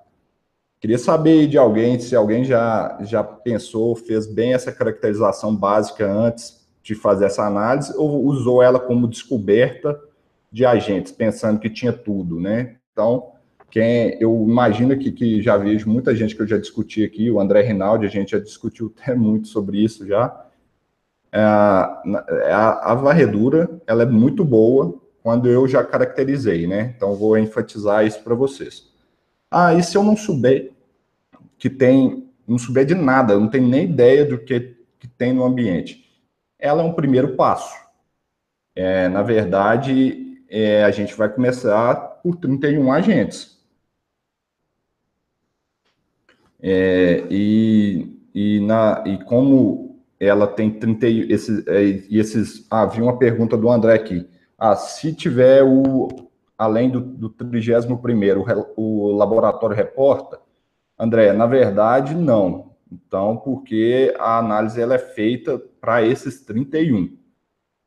Queria 0.82 0.98
saber 0.98 1.46
de 1.46 1.56
alguém 1.56 1.96
se 2.00 2.16
alguém 2.16 2.42
já, 2.42 2.98
já 3.02 3.22
pensou, 3.22 3.94
fez 3.94 4.26
bem 4.26 4.52
essa 4.52 4.72
caracterização 4.72 5.54
básica 5.54 6.10
antes 6.10 6.60
de 6.82 6.96
fazer 6.96 7.26
essa 7.26 7.46
análise 7.46 7.94
ou 7.96 8.24
usou 8.24 8.60
ela 8.60 8.80
como 8.80 9.06
descoberta 9.06 9.96
de 10.50 10.66
agentes, 10.66 11.12
pensando 11.12 11.60
que 11.60 11.70
tinha 11.70 11.92
tudo, 11.92 12.40
né? 12.40 12.78
Então, 12.92 13.30
quem 13.70 14.16
eu 14.20 14.44
imagino 14.48 14.98
que, 14.98 15.12
que 15.12 15.40
já 15.40 15.56
vejo 15.56 15.88
muita 15.88 16.16
gente 16.16 16.34
que 16.34 16.42
eu 16.42 16.48
já 16.48 16.58
discuti 16.58 17.04
aqui, 17.04 17.30
o 17.30 17.38
André 17.38 17.62
Rinaldi, 17.62 18.04
a 18.04 18.10
gente 18.10 18.32
já 18.32 18.40
discutiu 18.40 18.92
até 18.98 19.14
muito 19.14 19.46
sobre 19.46 19.78
isso 19.78 20.04
já. 20.04 20.46
É, 21.30 21.38
a, 21.40 22.90
a 22.90 22.94
varredura, 22.96 23.70
ela 23.86 24.02
é 24.02 24.06
muito 24.06 24.44
boa 24.44 25.00
quando 25.22 25.48
eu 25.48 25.68
já 25.68 25.84
caracterizei, 25.84 26.66
né? 26.66 26.92
Então, 26.96 27.14
vou 27.14 27.38
enfatizar 27.38 28.04
isso 28.04 28.20
para 28.24 28.34
vocês. 28.34 28.90
Ah, 29.48 29.74
e 29.74 29.82
se 29.82 29.96
eu 29.96 30.02
não 30.02 30.16
souber 30.16 30.71
que 31.62 31.70
tem, 31.70 32.28
não 32.44 32.58
souber 32.58 32.84
de 32.84 32.92
nada, 32.92 33.38
não 33.38 33.46
tem 33.46 33.60
nem 33.60 33.84
ideia 33.84 34.24
do 34.24 34.36
que, 34.36 34.76
que 34.98 35.06
tem 35.06 35.32
no 35.32 35.44
ambiente? 35.44 36.04
Ela 36.58 36.82
é 36.82 36.84
um 36.84 36.92
primeiro 36.92 37.36
passo. 37.36 37.72
É, 38.74 39.08
na 39.08 39.22
verdade, 39.22 40.42
é, 40.50 40.82
a 40.82 40.90
gente 40.90 41.14
vai 41.14 41.32
começar 41.32 41.94
por 42.20 42.34
31 42.34 42.92
agentes. 42.92 43.62
É, 46.60 47.24
e, 47.30 48.20
e, 48.34 48.58
na, 48.66 49.04
e 49.06 49.22
como 49.22 50.02
ela 50.18 50.48
tem 50.48 50.68
30 50.68 51.06
esses, 51.06 51.64
é, 51.68 51.84
e 51.84 52.18
esses 52.18 52.66
ah, 52.72 52.86
vi 52.86 53.00
uma 53.00 53.16
pergunta 53.16 53.56
do 53.56 53.70
André 53.70 53.94
aqui. 53.94 54.28
Ah, 54.58 54.74
se 54.74 55.14
tiver 55.14 55.62
o 55.62 56.08
além 56.58 56.90
do, 56.90 57.00
do 57.00 57.30
31 57.30 57.92
o, 58.76 59.12
o 59.12 59.12
laboratório 59.12 59.76
reporta? 59.76 60.41
André, 61.02 61.32
na 61.32 61.46
verdade, 61.46 62.14
não. 62.14 62.76
Então, 62.90 63.36
porque 63.36 64.14
a 64.20 64.38
análise 64.38 64.80
ela 64.80 64.94
é 64.94 64.98
feita 64.98 65.60
para 65.80 66.00
esses 66.06 66.44
31. 66.44 67.16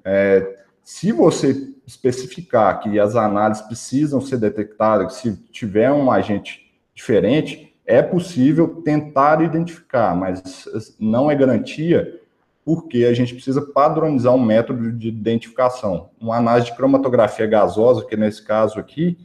É, 0.03 0.57
se 0.83 1.13
você 1.13 1.73
especificar 1.87 2.81
que 2.81 2.99
as 2.99 3.15
análises 3.15 3.63
precisam 3.63 4.19
ser 4.19 4.37
detectadas, 4.37 5.13
se 5.13 5.33
tiver 5.49 5.93
um 5.93 6.11
agente 6.11 6.75
diferente, 6.93 7.73
é 7.85 8.01
possível 8.01 8.81
tentar 8.83 9.41
identificar, 9.41 10.13
mas 10.13 10.67
não 10.99 11.31
é 11.31 11.35
garantia, 11.35 12.19
porque 12.65 13.05
a 13.05 13.13
gente 13.13 13.33
precisa 13.33 13.61
padronizar 13.61 14.33
um 14.33 14.43
método 14.43 14.91
de 14.91 15.07
identificação. 15.07 16.09
Uma 16.19 16.35
análise 16.35 16.67
de 16.67 16.75
cromatografia 16.75 17.47
gasosa, 17.47 18.05
que 18.05 18.17
nesse 18.17 18.43
caso 18.43 18.77
aqui, 18.77 19.17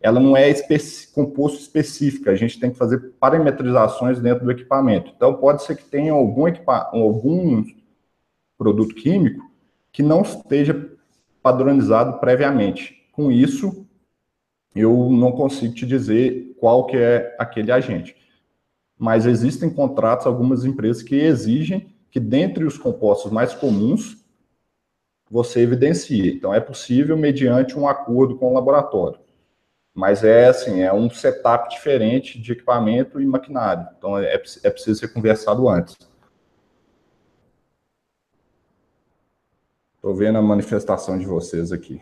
ela 0.00 0.18
não 0.18 0.34
é 0.34 0.48
especi 0.48 1.12
composto 1.12 1.58
específica, 1.58 2.30
a 2.30 2.34
gente 2.34 2.58
tem 2.58 2.70
que 2.70 2.78
fazer 2.78 3.12
parametrizações 3.20 4.18
dentro 4.18 4.44
do 4.44 4.50
equipamento. 4.50 5.12
Então, 5.14 5.34
pode 5.34 5.62
ser 5.62 5.76
que 5.76 5.84
tenha 5.84 6.12
algum, 6.12 6.46
algum 6.66 7.64
produto 8.56 8.94
químico 8.94 9.50
que 9.92 10.02
não 10.02 10.22
esteja 10.22 10.90
padronizado 11.42 12.18
previamente. 12.18 13.08
Com 13.12 13.30
isso, 13.30 13.86
eu 14.74 15.10
não 15.10 15.32
consigo 15.32 15.74
te 15.74 15.84
dizer 15.84 16.56
qual 16.58 16.86
que 16.86 16.96
é 16.96 17.36
aquele 17.38 17.70
agente. 17.70 18.16
Mas 18.98 19.26
existem 19.26 19.68
contratos, 19.68 20.26
algumas 20.26 20.64
empresas 20.64 21.02
que 21.02 21.14
exigem 21.14 21.94
que 22.10 22.20
dentre 22.20 22.64
os 22.64 22.76
compostos 22.76 23.30
mais 23.30 23.54
comuns, 23.54 24.24
você 25.30 25.60
evidencie. 25.60 26.34
Então, 26.34 26.52
é 26.52 26.60
possível 26.60 27.16
mediante 27.16 27.78
um 27.78 27.86
acordo 27.86 28.36
com 28.36 28.50
o 28.50 28.54
laboratório. 28.54 29.18
Mas 29.94 30.22
é 30.24 30.46
assim, 30.46 30.82
é 30.82 30.92
um 30.92 31.10
setup 31.10 31.68
diferente 31.70 32.40
de 32.40 32.52
equipamento 32.52 33.20
e 33.20 33.26
maquinário. 33.26 33.86
Então, 33.98 34.18
é, 34.18 34.34
é 34.34 34.70
preciso 34.70 35.00
ser 35.00 35.08
conversado 35.12 35.68
antes. 35.68 35.96
Estou 39.96 40.14
vendo 40.14 40.38
a 40.38 40.42
manifestação 40.42 41.18
de 41.18 41.26
vocês 41.26 41.72
aqui. 41.72 42.00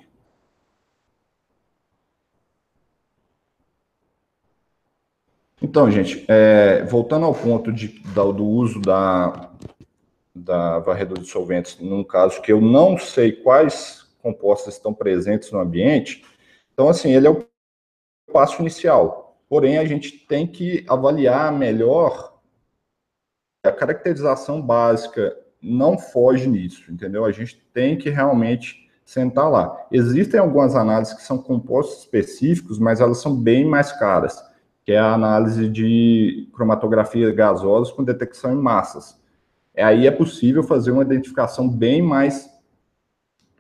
Então, 5.61 5.91
gente, 5.91 6.25
é, 6.29 6.85
voltando 6.85 7.27
ao 7.27 7.35
ponto 7.35 7.73
de, 7.73 7.89
do 7.89 8.47
uso 8.47 8.81
da, 8.81 9.51
da 10.33 10.79
varredura 10.79 11.21
de 11.21 11.29
solventes, 11.29 11.79
num 11.81 12.05
caso 12.05 12.41
que 12.41 12.53
eu 12.53 12.61
não 12.61 12.97
sei 12.97 13.33
quais 13.33 14.07
compostas 14.23 14.75
estão 14.75 14.95
presentes 14.95 15.51
no 15.51 15.59
ambiente. 15.59 16.25
Então, 16.73 16.89
assim, 16.89 17.13
ele 17.13 17.27
é 17.27 17.31
o 17.31 17.45
passo 18.33 18.61
inicial. 18.61 19.37
Porém, 19.49 19.79
a 19.79 19.85
gente 19.85 20.13
tem 20.27 20.47
que 20.47 20.85
avaliar 20.89 21.53
melhor 21.53 22.39
a 23.65 23.73
caracterização 23.73 24.63
básica 24.63 25.37
não 25.61 25.99
foge 25.99 26.49
nisso, 26.49 26.91
entendeu? 26.91 27.25
A 27.25 27.33
gente 27.33 27.57
tem 27.73 27.97
que 27.97 28.09
realmente 28.09 28.89
sentar 29.05 29.51
lá. 29.51 29.87
Existem 29.91 30.39
algumas 30.39 30.77
análises 30.77 31.15
que 31.15 31.23
são 31.23 31.39
compostos 31.39 32.01
específicos, 32.01 32.79
mas 32.79 33.01
elas 33.01 33.19
são 33.19 33.35
bem 33.35 33.65
mais 33.65 33.91
caras, 33.93 34.39
que 34.85 34.93
é 34.93 34.99
a 34.99 35.13
análise 35.13 35.69
de 35.69 36.49
cromatografia 36.55 37.33
gasosa 37.33 37.93
com 37.93 38.05
detecção 38.05 38.53
em 38.53 38.63
massas. 38.63 39.19
É, 39.75 39.83
aí 39.83 40.07
é 40.07 40.11
possível 40.11 40.63
fazer 40.63 40.91
uma 40.91 41.03
identificação 41.03 41.69
bem 41.69 42.03
mais 42.03 42.49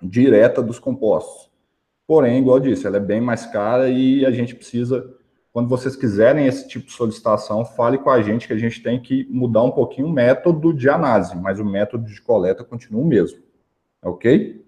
direta 0.03 0.63
dos 0.63 0.79
compostos. 0.79 1.48
Porém, 2.09 2.39
igual 2.39 2.57
eu 2.57 2.63
disse, 2.63 2.87
ela 2.87 2.97
é 2.97 3.01
bem 3.01 3.21
mais 3.21 3.45
cara 3.45 3.91
e 3.91 4.25
a 4.25 4.31
gente 4.31 4.55
precisa 4.55 5.15
quando 5.53 5.69
vocês 5.69 5.95
quiserem 5.95 6.47
esse 6.47 6.69
tipo 6.69 6.87
de 6.87 6.93
solicitação, 6.93 7.65
fale 7.65 7.99
com 7.99 8.11
a 8.11 8.23
gente 8.23 8.47
que 8.47 8.53
a 8.53 8.59
gente 8.59 8.83
tem 8.83 9.01
que 9.01 9.27
mudar 9.31 9.63
um 9.63 9.71
pouquinho 9.71 10.07
o 10.07 10.13
método 10.13 10.73
de 10.73 10.89
análise, 10.89 11.37
mas 11.37 11.59
o 11.59 11.65
método 11.65 12.05
de 12.05 12.21
coleta 12.23 12.65
continua 12.65 13.03
o 13.03 13.07
mesmo. 13.07 13.41
Ok? 14.03 14.65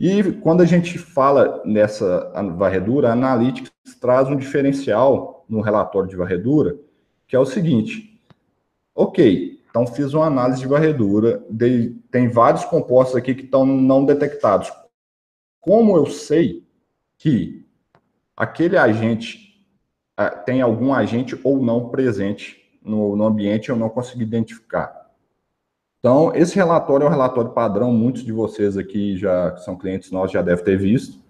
E 0.00 0.32
quando 0.40 0.62
a 0.62 0.64
gente 0.64 0.98
fala 0.98 1.62
nessa 1.64 2.32
varredura, 2.56 3.10
a 3.10 3.12
Analytics 3.12 3.70
traz 4.00 4.28
um 4.28 4.36
diferencial 4.36 5.44
no 5.48 5.60
relatório 5.60 6.08
de 6.08 6.16
varredura, 6.16 6.76
que 7.28 7.36
é 7.36 7.38
o 7.38 7.44
seguinte: 7.46 8.18
ok, 8.94 9.60
então 9.68 9.86
fiz 9.86 10.14
uma 10.14 10.26
análise 10.26 10.60
de 10.60 10.66
varredura, 10.66 11.44
tem 12.10 12.28
vários 12.28 12.64
compostos 12.64 13.14
aqui 13.14 13.34
que 13.34 13.44
estão 13.44 13.64
não 13.66 14.04
detectados. 14.04 14.72
Como 15.62 15.96
eu 15.96 16.06
sei 16.06 16.66
que 17.16 17.64
aquele 18.36 18.76
agente 18.76 19.64
ah, 20.16 20.28
tem 20.28 20.60
algum 20.60 20.92
agente 20.92 21.38
ou 21.44 21.62
não 21.62 21.88
presente 21.88 22.60
no, 22.82 23.14
no 23.14 23.24
ambiente, 23.24 23.68
eu 23.68 23.76
não 23.76 23.88
consegui 23.88 24.24
identificar. 24.24 25.08
Então, 26.00 26.34
esse 26.34 26.56
relatório 26.56 27.04
é 27.04 27.06
um 27.06 27.12
relatório 27.12 27.52
padrão, 27.52 27.92
muitos 27.92 28.24
de 28.24 28.32
vocês 28.32 28.76
aqui 28.76 29.16
já 29.16 29.52
que 29.52 29.62
são 29.62 29.78
clientes 29.78 30.10
nossos 30.10 30.32
já 30.32 30.42
devem 30.42 30.64
ter 30.64 30.76
visto. 30.76 31.22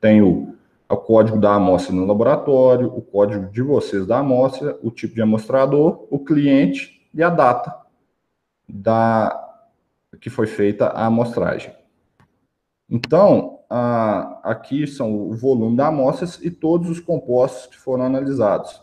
Tem 0.00 0.22
o, 0.22 0.54
o 0.88 0.96
código 0.96 1.40
da 1.40 1.56
amostra 1.56 1.92
no 1.92 2.06
laboratório, 2.06 2.86
o 2.96 3.02
código 3.02 3.50
de 3.50 3.60
vocês 3.60 4.06
da 4.06 4.20
amostra, 4.20 4.78
o 4.84 4.90
tipo 4.92 5.16
de 5.16 5.22
amostrador, 5.22 6.06
o 6.10 6.20
cliente 6.20 7.04
e 7.12 7.24
a 7.24 7.28
data 7.28 7.76
da 8.68 9.40
que 10.20 10.30
foi 10.30 10.46
feita 10.46 10.86
a 10.86 11.06
amostragem. 11.06 11.74
Então, 12.88 13.53
aqui 14.42 14.86
são 14.86 15.12
o 15.12 15.34
volume 15.34 15.76
da 15.76 15.88
amostras 15.88 16.38
e 16.42 16.50
todos 16.50 16.88
os 16.88 17.00
compostos 17.00 17.66
que 17.66 17.76
foram 17.76 18.04
analisados. 18.04 18.80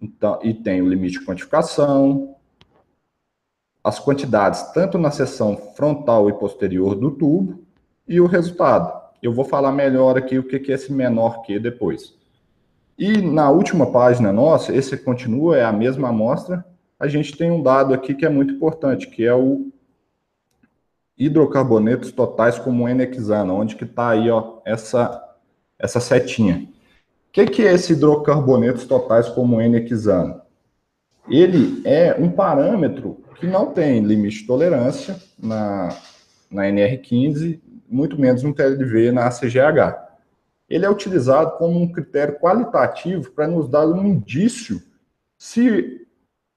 Então, 0.00 0.38
e 0.42 0.54
tem 0.54 0.80
o 0.80 0.88
limite 0.88 1.18
de 1.18 1.24
quantificação, 1.24 2.36
as 3.82 3.98
quantidades 3.98 4.62
tanto 4.72 4.98
na 4.98 5.10
seção 5.10 5.56
frontal 5.56 6.28
e 6.28 6.32
posterior 6.32 6.94
do 6.94 7.10
tubo 7.10 7.60
e 8.06 8.20
o 8.20 8.26
resultado. 8.26 8.92
Eu 9.22 9.32
vou 9.32 9.44
falar 9.44 9.72
melhor 9.72 10.16
aqui 10.16 10.38
o 10.38 10.44
que 10.44 10.56
é 10.70 10.74
esse 10.74 10.92
menor 10.92 11.42
que 11.42 11.58
depois. 11.58 12.14
E 12.98 13.18
na 13.18 13.50
última 13.50 13.92
página 13.92 14.32
nossa, 14.32 14.74
esse 14.74 14.96
continua, 14.96 15.56
é 15.56 15.64
a 15.64 15.72
mesma 15.72 16.08
amostra, 16.08 16.64
a 16.98 17.06
gente 17.06 17.36
tem 17.36 17.50
um 17.50 17.62
dado 17.62 17.94
aqui 17.94 18.14
que 18.14 18.26
é 18.26 18.28
muito 18.28 18.54
importante, 18.54 19.08
que 19.08 19.24
é 19.24 19.34
o 19.34 19.70
hidrocarbonetos 21.18 22.12
totais 22.12 22.58
como 22.58 22.88
N-hexano, 22.88 23.54
onde 23.54 23.74
que 23.74 23.84
está 23.84 24.10
aí 24.10 24.30
ó, 24.30 24.60
essa, 24.64 25.22
essa 25.78 26.00
setinha. 26.00 26.68
O 27.28 27.32
que, 27.32 27.46
que 27.46 27.66
é 27.66 27.72
esse 27.72 27.92
hidrocarbonetos 27.92 28.86
totais 28.86 29.28
como 29.28 29.60
N-hexano? 29.60 30.40
Ele 31.28 31.82
é 31.84 32.16
um 32.18 32.30
parâmetro 32.30 33.22
que 33.38 33.46
não 33.46 33.72
tem 33.72 34.00
limite 34.00 34.40
de 34.40 34.46
tolerância 34.46 35.16
na, 35.38 35.88
na 36.50 36.64
NR15, 36.64 37.60
muito 37.88 38.18
menos 38.20 38.42
no 38.42 38.54
TLV 38.54 39.12
na 39.12 39.28
CGH. 39.28 40.08
Ele 40.68 40.84
é 40.84 40.90
utilizado 40.90 41.56
como 41.58 41.80
um 41.80 41.90
critério 41.90 42.38
qualitativo 42.38 43.30
para 43.30 43.46
nos 43.46 43.68
dar 43.68 43.86
um 43.86 44.06
indício 44.06 44.82
se 45.38 46.06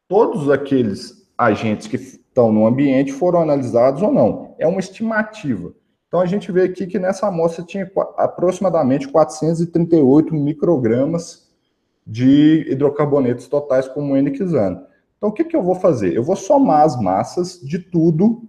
todos 0.07 0.49
aqueles 0.49 1.29
agentes 1.37 1.87
que 1.87 1.95
estão 1.95 2.51
no 2.51 2.65
ambiente 2.65 3.11
foram 3.11 3.41
analisados 3.41 4.01
ou 4.01 4.11
não. 4.11 4.40
É 4.61 4.67
uma 4.67 4.79
estimativa. 4.79 5.73
Então, 6.07 6.19
a 6.19 6.25
gente 6.25 6.51
vê 6.51 6.63
aqui 6.63 6.85
que 6.85 6.99
nessa 6.99 7.27
amostra 7.27 7.63
tinha 7.63 7.89
aproximadamente 8.17 9.07
438 9.07 10.35
microgramas 10.35 11.49
de 12.05 12.65
hidrocarbonetos 12.69 13.47
totais 13.47 13.87
como 13.87 14.15
N-quisano. 14.15 14.85
Então, 15.17 15.29
o 15.29 15.33
que, 15.33 15.45
que 15.45 15.55
eu 15.55 15.63
vou 15.63 15.75
fazer? 15.75 16.13
Eu 16.15 16.23
vou 16.23 16.35
somar 16.35 16.83
as 16.83 16.99
massas 17.01 17.59
de 17.59 17.79
tudo 17.79 18.47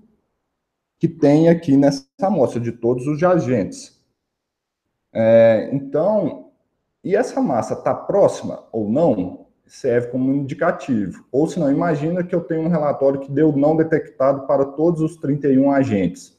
que 0.99 1.09
tem 1.09 1.49
aqui 1.49 1.77
nessa 1.77 2.05
amostra, 2.21 2.61
de 2.61 2.73
todos 2.73 3.07
os 3.07 3.23
agentes. 3.23 3.99
É, 5.13 5.71
então, 5.73 6.51
e 7.03 7.17
essa 7.17 7.41
massa 7.41 7.75
está 7.75 7.95
próxima 7.95 8.65
ou 8.71 8.91
não? 8.91 9.42
Serve 9.73 10.09
como 10.09 10.35
indicativo. 10.35 11.25
Ou 11.33 11.49
se 11.49 11.59
não, 11.59 11.73
imagina 11.73 12.23
que 12.23 12.35
eu 12.35 12.43
tenho 12.43 12.61
um 12.61 12.69
relatório 12.69 13.19
que 13.19 13.33
deu 13.33 13.51
não 13.57 13.75
detectado 13.75 14.47
para 14.47 14.67
todos 14.67 15.01
os 15.01 15.17
31 15.17 15.73
agentes. 15.73 16.39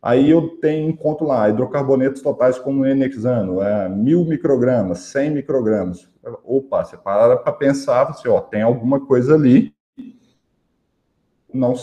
Aí 0.00 0.30
eu 0.30 0.56
tenho, 0.56 0.88
encontro 0.88 1.26
lá, 1.26 1.50
hidrocarbonetos 1.50 2.22
totais 2.22 2.58
como 2.58 2.86
N-hexano, 2.86 3.60
é, 3.60 3.90
mil 3.90 4.24
microgramas, 4.24 5.00
100 5.00 5.32
microgramas. 5.32 6.08
Opa, 6.42 6.82
você 6.82 6.96
para 6.96 7.36
para 7.36 7.52
pensar, 7.52 8.08
assim, 8.08 8.26
ó, 8.26 8.40
tem 8.40 8.62
alguma 8.62 9.04
coisa 9.04 9.34
ali 9.34 9.74
não, 11.52 11.74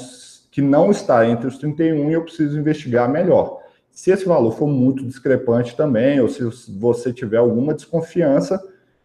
que 0.49 0.59
não 0.59 0.89
está 0.89 1.27
entre 1.27 1.45
os 1.45 1.59
31 1.59 2.09
e 2.09 2.13
eu 2.13 2.23
preciso 2.23 2.59
investigar 2.59 3.07
melhor. 3.07 3.59
Se 3.91 4.09
esse 4.09 4.25
valor 4.25 4.57
for 4.57 4.67
muito 4.67 5.05
discrepante 5.05 5.77
também, 5.77 6.19
ou 6.19 6.27
se 6.27 6.43
você 6.79 7.13
tiver 7.13 7.37
alguma 7.37 7.75
desconfiança, 7.75 8.59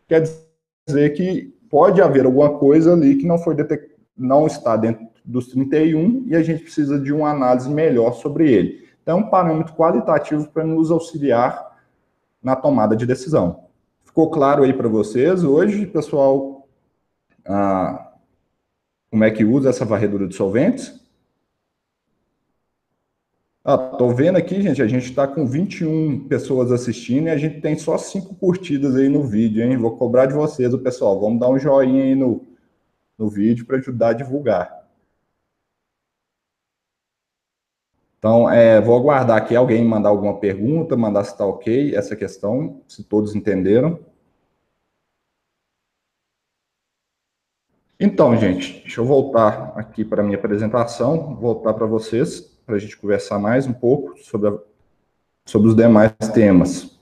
quer 0.09 0.23
dizer 0.23 0.42
dizer 0.87 1.11
que 1.11 1.55
pode 1.71 2.01
haver 2.03 2.25
alguma 2.27 2.59
coisa 2.59 2.93
ali 2.93 3.17
que 3.17 3.27
não 3.27 3.39
foi 3.39 3.55
detect... 3.55 3.95
não 4.17 4.47
está 4.47 4.77
dentro 4.77 5.07
dos 5.25 5.49
31 5.49 6.25
e 6.27 6.37
a 6.37 6.43
gente 6.43 6.65
precisa 6.65 6.99
de 6.99 7.13
uma 7.13 7.31
análise 7.31 7.71
melhor 7.71 8.15
sobre 8.15 8.53
ele. 8.53 8.89
Então, 9.03 9.19
um 9.19 9.31
parâmetro 9.31 9.75
qualitativo 9.75 10.49
para 10.49 10.65
nos 10.65 10.91
auxiliar 10.91 11.73
na 12.43 12.57
tomada 12.57 12.97
de 12.97 13.07
decisão. 13.07 13.65
Ficou 14.05 14.31
claro 14.31 14.63
aí 14.63 14.73
para 14.73 14.89
vocês 14.89 15.43
hoje, 15.43 15.87
pessoal, 15.87 16.69
ah, 17.47 18.13
como 19.11 19.25
é 19.25 19.31
que 19.31 19.45
usa 19.45 19.71
essa 19.71 19.85
varredura 19.85 20.27
de 20.27 20.35
solventes? 20.35 21.02
Ah, 23.65 23.77
vendo 24.15 24.37
aqui, 24.37 24.61
gente, 24.61 24.83
a 24.83 24.87
gente 24.89 25.05
está 25.05 25.27
com 25.27 25.47
21 25.47 26.27
pessoas 26.27 26.73
assistindo 26.73 27.29
e 27.29 27.31
a 27.31 27.37
gente 27.37 27.61
tem 27.61 27.79
só 27.79 27.97
cinco 27.97 28.35
curtidas 28.35 28.97
aí 28.97 29.09
no 29.09 29.23
vídeo, 29.25 29.63
hein? 29.63 29.77
Vou 29.77 29.97
cobrar 29.97 30.27
de 30.27 30.35
vocês, 30.35 30.75
o 30.75 30.79
pessoal. 30.81 31.21
Vamos 31.21 31.39
dar 31.39 31.49
um 31.49 31.59
joinha 31.59 32.03
aí 32.03 32.15
no, 32.17 32.45
no 33.17 33.29
vídeo 33.29 33.65
para 33.65 33.77
ajudar 33.79 34.09
a 34.11 34.13
divulgar. 34.15 34.83
Então, 38.19 38.51
é, 38.51 38.81
vou 38.81 38.97
aguardar 38.97 39.37
aqui 39.37 39.55
alguém 39.55 39.85
mandar 39.85 40.09
alguma 40.09 40.39
pergunta, 40.41 40.97
mandar 40.97 41.25
se 41.25 41.33
está 41.33 41.47
ok 41.47 41.95
essa 41.95 42.17
questão, 42.17 42.83
se 42.89 43.05
todos 43.05 43.35
entenderam. 43.35 43.99
Então, 47.99 48.37
gente, 48.37 48.81
deixa 48.81 49.01
eu 49.01 49.05
voltar 49.05 49.73
aqui 49.77 50.05
para 50.05 50.23
a 50.23 50.25
minha 50.25 50.37
apresentação, 50.39 51.37
voltar 51.37 51.75
para 51.75 51.87
vocês 51.87 52.52
para 52.65 52.77
a 52.77 52.79
gente 52.79 52.97
conversar 52.97 53.39
mais 53.39 53.67
um 53.67 53.73
pouco 53.73 54.17
sobre, 54.19 54.49
a, 54.49 54.59
sobre 55.45 55.69
os 55.69 55.77
demais 55.77 56.13
temas. 56.33 56.99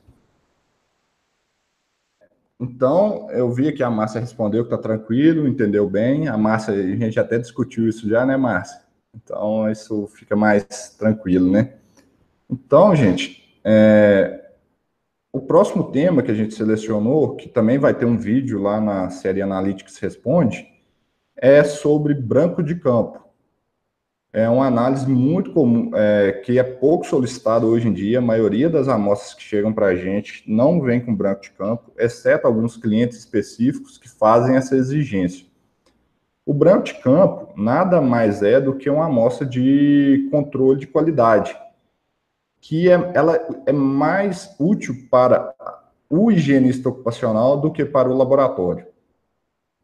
Então, 2.58 3.30
eu 3.30 3.50
vi 3.50 3.72
que 3.72 3.82
a 3.82 3.90
Márcia 3.90 4.20
respondeu 4.20 4.64
que 4.64 4.74
está 4.74 4.76
tranquilo, 4.76 5.48
entendeu 5.48 5.88
bem. 5.88 6.28
A 6.28 6.36
Márcia, 6.36 6.74
a 6.74 6.96
gente 6.96 7.18
até 7.18 7.38
discutiu 7.38 7.88
isso 7.88 8.08
já, 8.08 8.26
né, 8.26 8.36
Márcia? 8.36 8.82
Então, 9.14 9.70
isso 9.70 10.06
fica 10.08 10.36
mais 10.36 10.94
tranquilo, 10.98 11.50
né? 11.50 11.74
Então, 12.48 12.94
gente, 12.94 13.58
é, 13.64 14.50
o 15.32 15.40
próximo 15.40 15.90
tema 15.90 16.22
que 16.22 16.30
a 16.30 16.34
gente 16.34 16.54
selecionou, 16.54 17.36
que 17.36 17.48
também 17.48 17.78
vai 17.78 17.94
ter 17.94 18.04
um 18.04 18.18
vídeo 18.18 18.60
lá 18.60 18.80
na 18.80 19.08
série 19.08 19.40
Analytics 19.40 19.98
Responde, 19.98 20.66
é 21.36 21.64
sobre 21.64 22.12
branco 22.12 22.62
de 22.62 22.74
campo 22.74 23.19
é 24.32 24.48
uma 24.48 24.66
análise 24.66 25.08
muito 25.08 25.52
comum, 25.52 25.90
é, 25.94 26.32
que 26.44 26.58
é 26.58 26.62
pouco 26.62 27.04
solicitada 27.04 27.66
hoje 27.66 27.88
em 27.88 27.92
dia. 27.92 28.18
A 28.18 28.22
maioria 28.22 28.70
das 28.70 28.86
amostras 28.86 29.34
que 29.34 29.42
chegam 29.42 29.72
para 29.72 29.86
a 29.86 29.96
gente 29.96 30.44
não 30.46 30.80
vem 30.80 31.00
com 31.00 31.14
branco 31.14 31.42
de 31.42 31.50
campo, 31.50 31.92
exceto 31.98 32.46
alguns 32.46 32.76
clientes 32.76 33.18
específicos 33.18 33.98
que 33.98 34.08
fazem 34.08 34.56
essa 34.56 34.76
exigência. 34.76 35.46
O 36.46 36.54
branco 36.54 36.84
de 36.84 36.94
campo 36.94 37.52
nada 37.56 38.00
mais 38.00 38.42
é 38.42 38.60
do 38.60 38.74
que 38.74 38.88
uma 38.88 39.06
amostra 39.06 39.46
de 39.46 40.28
controle 40.30 40.80
de 40.80 40.86
qualidade. 40.86 41.56
que 42.60 42.90
é, 42.90 43.12
ela 43.14 43.38
é 43.66 43.72
mais 43.72 44.54
útil 44.58 44.94
para 45.10 45.54
o 46.10 46.30
higienista 46.30 46.88
ocupacional 46.88 47.58
do 47.60 47.70
que 47.72 47.84
para 47.84 48.10
o 48.10 48.16
laboratório. 48.16 48.86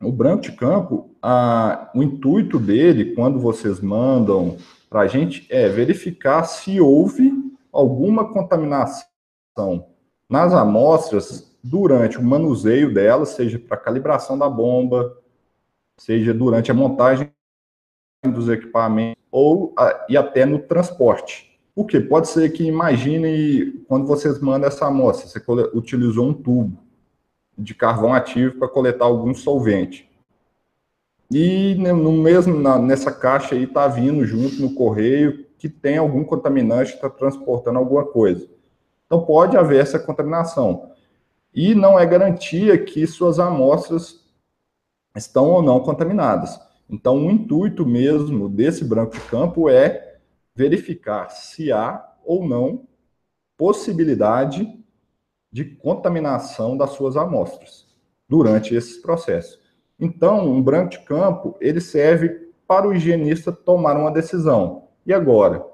O 0.02 0.12
branco 0.12 0.42
de 0.42 0.52
campo, 0.52 1.10
a, 1.22 1.90
o 1.94 2.02
intuito 2.02 2.58
dele, 2.58 3.14
quando 3.14 3.38
vocês 3.38 3.80
mandam 3.80 4.56
para 4.90 5.00
a 5.00 5.06
gente, 5.06 5.46
é 5.50 5.68
verificar 5.68 6.44
se 6.44 6.80
houve 6.80 7.32
alguma 7.72 8.30
contaminação 8.30 9.06
nas 10.28 10.52
amostras 10.52 11.56
durante 11.62 12.18
o 12.18 12.22
manuseio 12.22 12.92
delas, 12.92 13.30
seja 13.30 13.58
para 13.58 13.76
calibração 13.76 14.38
da 14.38 14.48
bomba, 14.48 15.16
seja 15.98 16.34
durante 16.34 16.70
a 16.70 16.74
montagem 16.74 17.30
dos 18.24 18.48
equipamentos 18.48 19.22
ou 19.30 19.74
e 20.08 20.16
até 20.16 20.44
no 20.44 20.58
transporte. 20.58 21.58
O 21.74 21.84
que 21.84 22.00
pode 22.00 22.28
ser 22.28 22.50
que 22.50 22.64
imagine 22.64 23.84
quando 23.88 24.06
vocês 24.06 24.40
mandam 24.40 24.68
essa 24.68 24.86
amostra, 24.86 25.26
você 25.26 25.40
utilizou 25.74 26.28
um 26.28 26.34
tubo 26.34 26.85
de 27.56 27.74
carvão 27.74 28.12
ativo 28.12 28.58
para 28.58 28.68
coletar 28.68 29.04
algum 29.04 29.34
solvente. 29.34 30.08
E 31.30 31.74
no 31.74 32.12
mesmo 32.12 32.58
na, 32.58 32.78
nessa 32.78 33.10
caixa 33.10 33.54
aí 33.54 33.64
está 33.64 33.88
vindo 33.88 34.24
junto 34.24 34.60
no 34.60 34.74
correio 34.74 35.44
que 35.58 35.68
tem 35.68 35.96
algum 35.96 36.22
contaminante 36.22 36.94
está 36.94 37.10
transportando 37.10 37.78
alguma 37.78 38.04
coisa. 38.04 38.48
Então 39.06 39.24
pode 39.24 39.56
haver 39.56 39.80
essa 39.80 39.98
contaminação. 39.98 40.90
E 41.54 41.74
não 41.74 41.98
é 41.98 42.04
garantia 42.04 42.76
que 42.76 43.06
suas 43.06 43.38
amostras 43.38 44.20
estão 45.16 45.50
ou 45.50 45.62
não 45.62 45.80
contaminadas. 45.80 46.60
Então, 46.88 47.26
o 47.26 47.30
intuito 47.30 47.84
mesmo 47.84 48.48
desse 48.48 48.84
branco 48.84 49.14
de 49.14 49.20
campo 49.22 49.68
é 49.68 50.18
verificar 50.54 51.30
se 51.30 51.72
há 51.72 52.14
ou 52.24 52.46
não 52.46 52.86
possibilidade 53.56 54.84
de 55.56 55.64
contaminação 55.64 56.76
das 56.76 56.90
suas 56.90 57.16
amostras 57.16 57.86
durante 58.28 58.74
esse 58.74 59.00
processo. 59.00 59.58
Então, 59.98 60.46
um 60.46 60.62
branco 60.62 60.90
de 60.90 60.98
campo, 60.98 61.56
ele 61.62 61.80
serve 61.80 62.50
para 62.68 62.86
o 62.86 62.92
higienista 62.92 63.50
tomar 63.50 63.96
uma 63.96 64.10
decisão. 64.10 64.88
E 65.06 65.14
agora? 65.14 65.64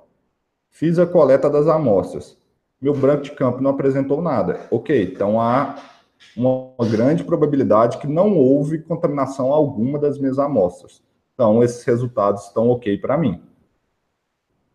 Fiz 0.70 1.00
a 1.00 1.04
coleta 1.04 1.50
das 1.50 1.66
amostras. 1.66 2.38
Meu 2.80 2.94
branco 2.94 3.24
de 3.24 3.32
campo 3.32 3.60
não 3.60 3.72
apresentou 3.72 4.22
nada. 4.22 4.60
Ok, 4.70 5.02
então 5.02 5.40
há 5.40 5.74
uma 6.36 6.88
grande 6.88 7.24
probabilidade 7.24 7.98
que 7.98 8.06
não 8.06 8.36
houve 8.38 8.78
contaminação 8.78 9.52
alguma 9.52 9.98
das 9.98 10.16
minhas 10.16 10.38
amostras. 10.38 11.02
Então, 11.34 11.60
esses 11.60 11.82
resultados 11.82 12.44
estão 12.44 12.68
ok 12.70 12.96
para 12.98 13.18
mim. 13.18 13.42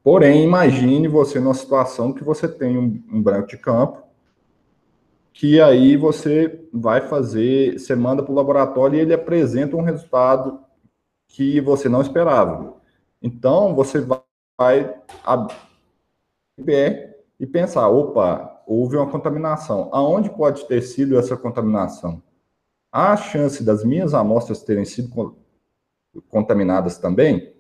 Porém, 0.04 0.44
imagine 0.44 1.08
você 1.08 1.40
numa 1.40 1.54
situação 1.54 2.12
que 2.12 2.26
você 2.26 2.46
tem 2.46 2.78
um, 2.78 3.02
um, 3.10 3.24
branco 3.24 3.48
de 3.48 3.58
campo, 3.58 4.07
que 5.38 5.62
aí 5.62 5.96
você 5.96 6.68
vai 6.74 7.08
fazer, 7.08 7.78
você 7.78 7.96
manda 7.96 8.24
para 8.24 8.32
o 8.32 8.36
laboratório 8.36 8.98
e 8.98 9.02
ele 9.02 9.14
apresenta 9.14 9.78
um 9.78 9.84
resultado 9.84 10.60
que 11.28 11.62
você 11.62 11.88
não 11.88 12.02
esperava. 12.02 12.74
Então, 13.22 13.76
você 13.76 14.04
vai 14.58 14.96
abrir 15.24 15.56
e 17.40 17.46
pensar, 17.46 17.88
opa, 17.88 18.64
houve 18.66 18.98
uma 18.98 19.12
contaminação. 19.12 19.90
Aonde 19.92 20.32
pode 20.32 20.66
ter 20.66 20.82
sido 20.82 21.20
essa 21.20 21.38
contaminação? 21.38 22.20
Há 22.92 23.14
a 23.14 23.18
chance 23.18 23.64
das 23.64 23.84
minhas 23.84 24.16
amostras 24.16 24.64
terem 24.64 24.86
sido 24.86 25.38
contaminadas 26.30 26.98
também? 26.98 27.54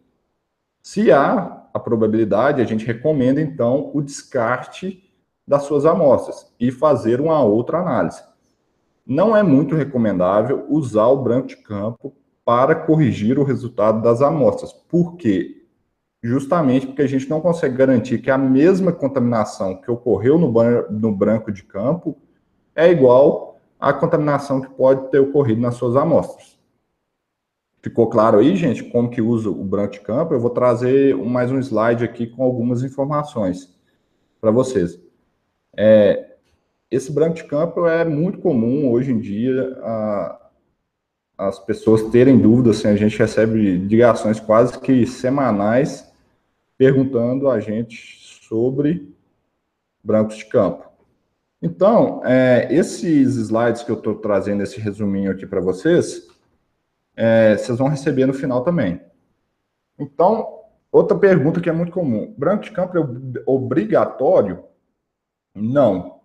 Se 0.82 1.12
há 1.12 1.70
a 1.72 1.80
probabilidade, 1.80 2.60
a 2.60 2.66
gente 2.66 2.88
recomenda 2.88 3.40
então 3.40 3.92
o 3.94 4.02
descarte 4.02 5.07
das 5.48 5.64
suas 5.64 5.86
amostras 5.86 6.52
e 6.60 6.72
fazer 6.72 7.22
uma 7.22 7.42
outra 7.44 7.80
análise. 7.80 8.22
Não 9.06 9.36
é 9.36 9.42
muito 9.42 9.76
recomendável 9.76 10.66
usar 10.70 11.08
o 11.08 11.24
branco 11.24 11.48
de 11.48 11.58
campo 11.58 12.14
para 12.44 12.76
corrigir 12.76 13.40
o 13.40 13.44
resultado 13.44 14.02
das 14.02 14.22
amostras. 14.22 14.74
Por 14.74 15.16
quê? 15.16 15.58
justamente 16.28 16.88
porque 16.88 17.02
a 17.02 17.08
gente 17.08 17.30
não 17.30 17.40
consegue 17.40 17.76
garantir 17.76 18.20
que 18.20 18.32
a 18.32 18.38
mesma 18.38 18.92
contaminação 18.92 19.80
que 19.80 19.90
ocorreu 19.90 20.38
no, 20.38 20.52
no 20.90 21.16
branco 21.16 21.52
de 21.52 21.64
campo 21.64 22.18
é 22.76 22.92
igual 22.92 23.60
à 23.80 23.94
contaminação 23.94 24.62
que 24.62 24.70
pode 24.70 25.10
ter 25.10 25.20
ocorrido 25.20 25.62
nas 25.62 25.76
suas 25.76 25.96
amostras. 25.96 26.58
Ficou 27.82 28.10
claro 28.10 28.40
aí, 28.40 28.56
gente, 28.56 28.84
como 28.84 29.10
que 29.10 29.22
usa 29.22 29.50
o 29.50 29.64
branco 29.64 29.94
de 29.94 30.02
campo? 30.02 30.34
Eu 30.34 30.40
vou 30.40 30.50
trazer 30.50 31.16
mais 31.16 31.52
um 31.52 31.60
slide 31.60 32.04
aqui 32.04 32.28
com 32.28 32.44
algumas 32.44 32.84
informações 32.84 33.74
para 34.42 34.52
vocês. 34.52 35.00
É, 35.78 36.36
esse 36.90 37.12
branco 37.12 37.36
de 37.36 37.44
campo 37.44 37.86
é 37.86 38.04
muito 38.04 38.40
comum 38.40 38.92
hoje 38.92 39.12
em 39.12 39.20
dia 39.20 39.78
a, 39.84 40.50
as 41.38 41.60
pessoas 41.60 42.04
terem 42.10 42.38
dúvidas, 42.38 42.80
assim, 42.80 42.88
a 42.88 42.96
gente 42.96 43.18
recebe 43.18 43.78
ligações 43.78 44.40
quase 44.40 44.80
que 44.80 45.06
semanais 45.06 46.12
perguntando 46.78 47.50
a 47.50 47.60
gente 47.60 48.18
sobre 48.48 49.14
brancos 50.04 50.38
de 50.38 50.46
campo. 50.46 50.88
Então, 51.62 52.22
é, 52.24 52.68
esses 52.72 53.36
slides 53.36 53.84
que 53.84 53.92
eu 53.92 53.98
estou 53.98 54.16
trazendo, 54.16 54.64
esse 54.64 54.80
resuminho 54.80 55.32
aqui 55.32 55.46
para 55.46 55.60
vocês, 55.60 56.28
é, 57.16 57.58
vocês 57.58 57.78
vão 57.78 57.88
receber 57.88 58.26
no 58.26 58.34
final 58.34 58.64
também. 58.64 59.02
Então, 59.98 60.62
outra 60.92 61.18
pergunta 61.18 61.60
que 61.60 61.70
é 61.70 61.74
muito 61.74 61.92
comum: 61.92 62.34
branco 62.38 62.64
de 62.64 62.72
campo 62.72 62.98
é 62.98 63.42
obrigatório? 63.46 64.64
Não. 65.58 66.20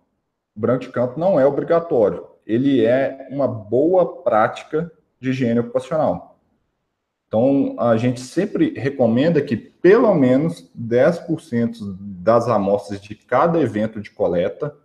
Branco 0.55 0.83
de 0.85 0.91
campo 0.91 1.19
não 1.19 1.39
é 1.39 1.45
obrigatório. 1.45 2.27
Ele 2.45 2.85
é 2.85 3.27
uma 3.31 3.47
boa 3.47 4.21
prática 4.21 4.91
de 5.19 5.31
higiene 5.31 5.59
ocupacional. 5.59 6.39
Então, 7.27 7.75
a 7.79 7.97
gente 7.97 8.21
sempre 8.21 8.73
recomenda 8.77 9.41
que 9.41 9.57
pelo 9.57 10.13
menos 10.13 10.69
10% 10.79 11.77
das 11.99 12.47
amostras 12.47 13.01
de 13.01 13.15
cada 13.15 13.59
evento 13.59 13.99
de 13.99 14.11
coleta 14.11 14.75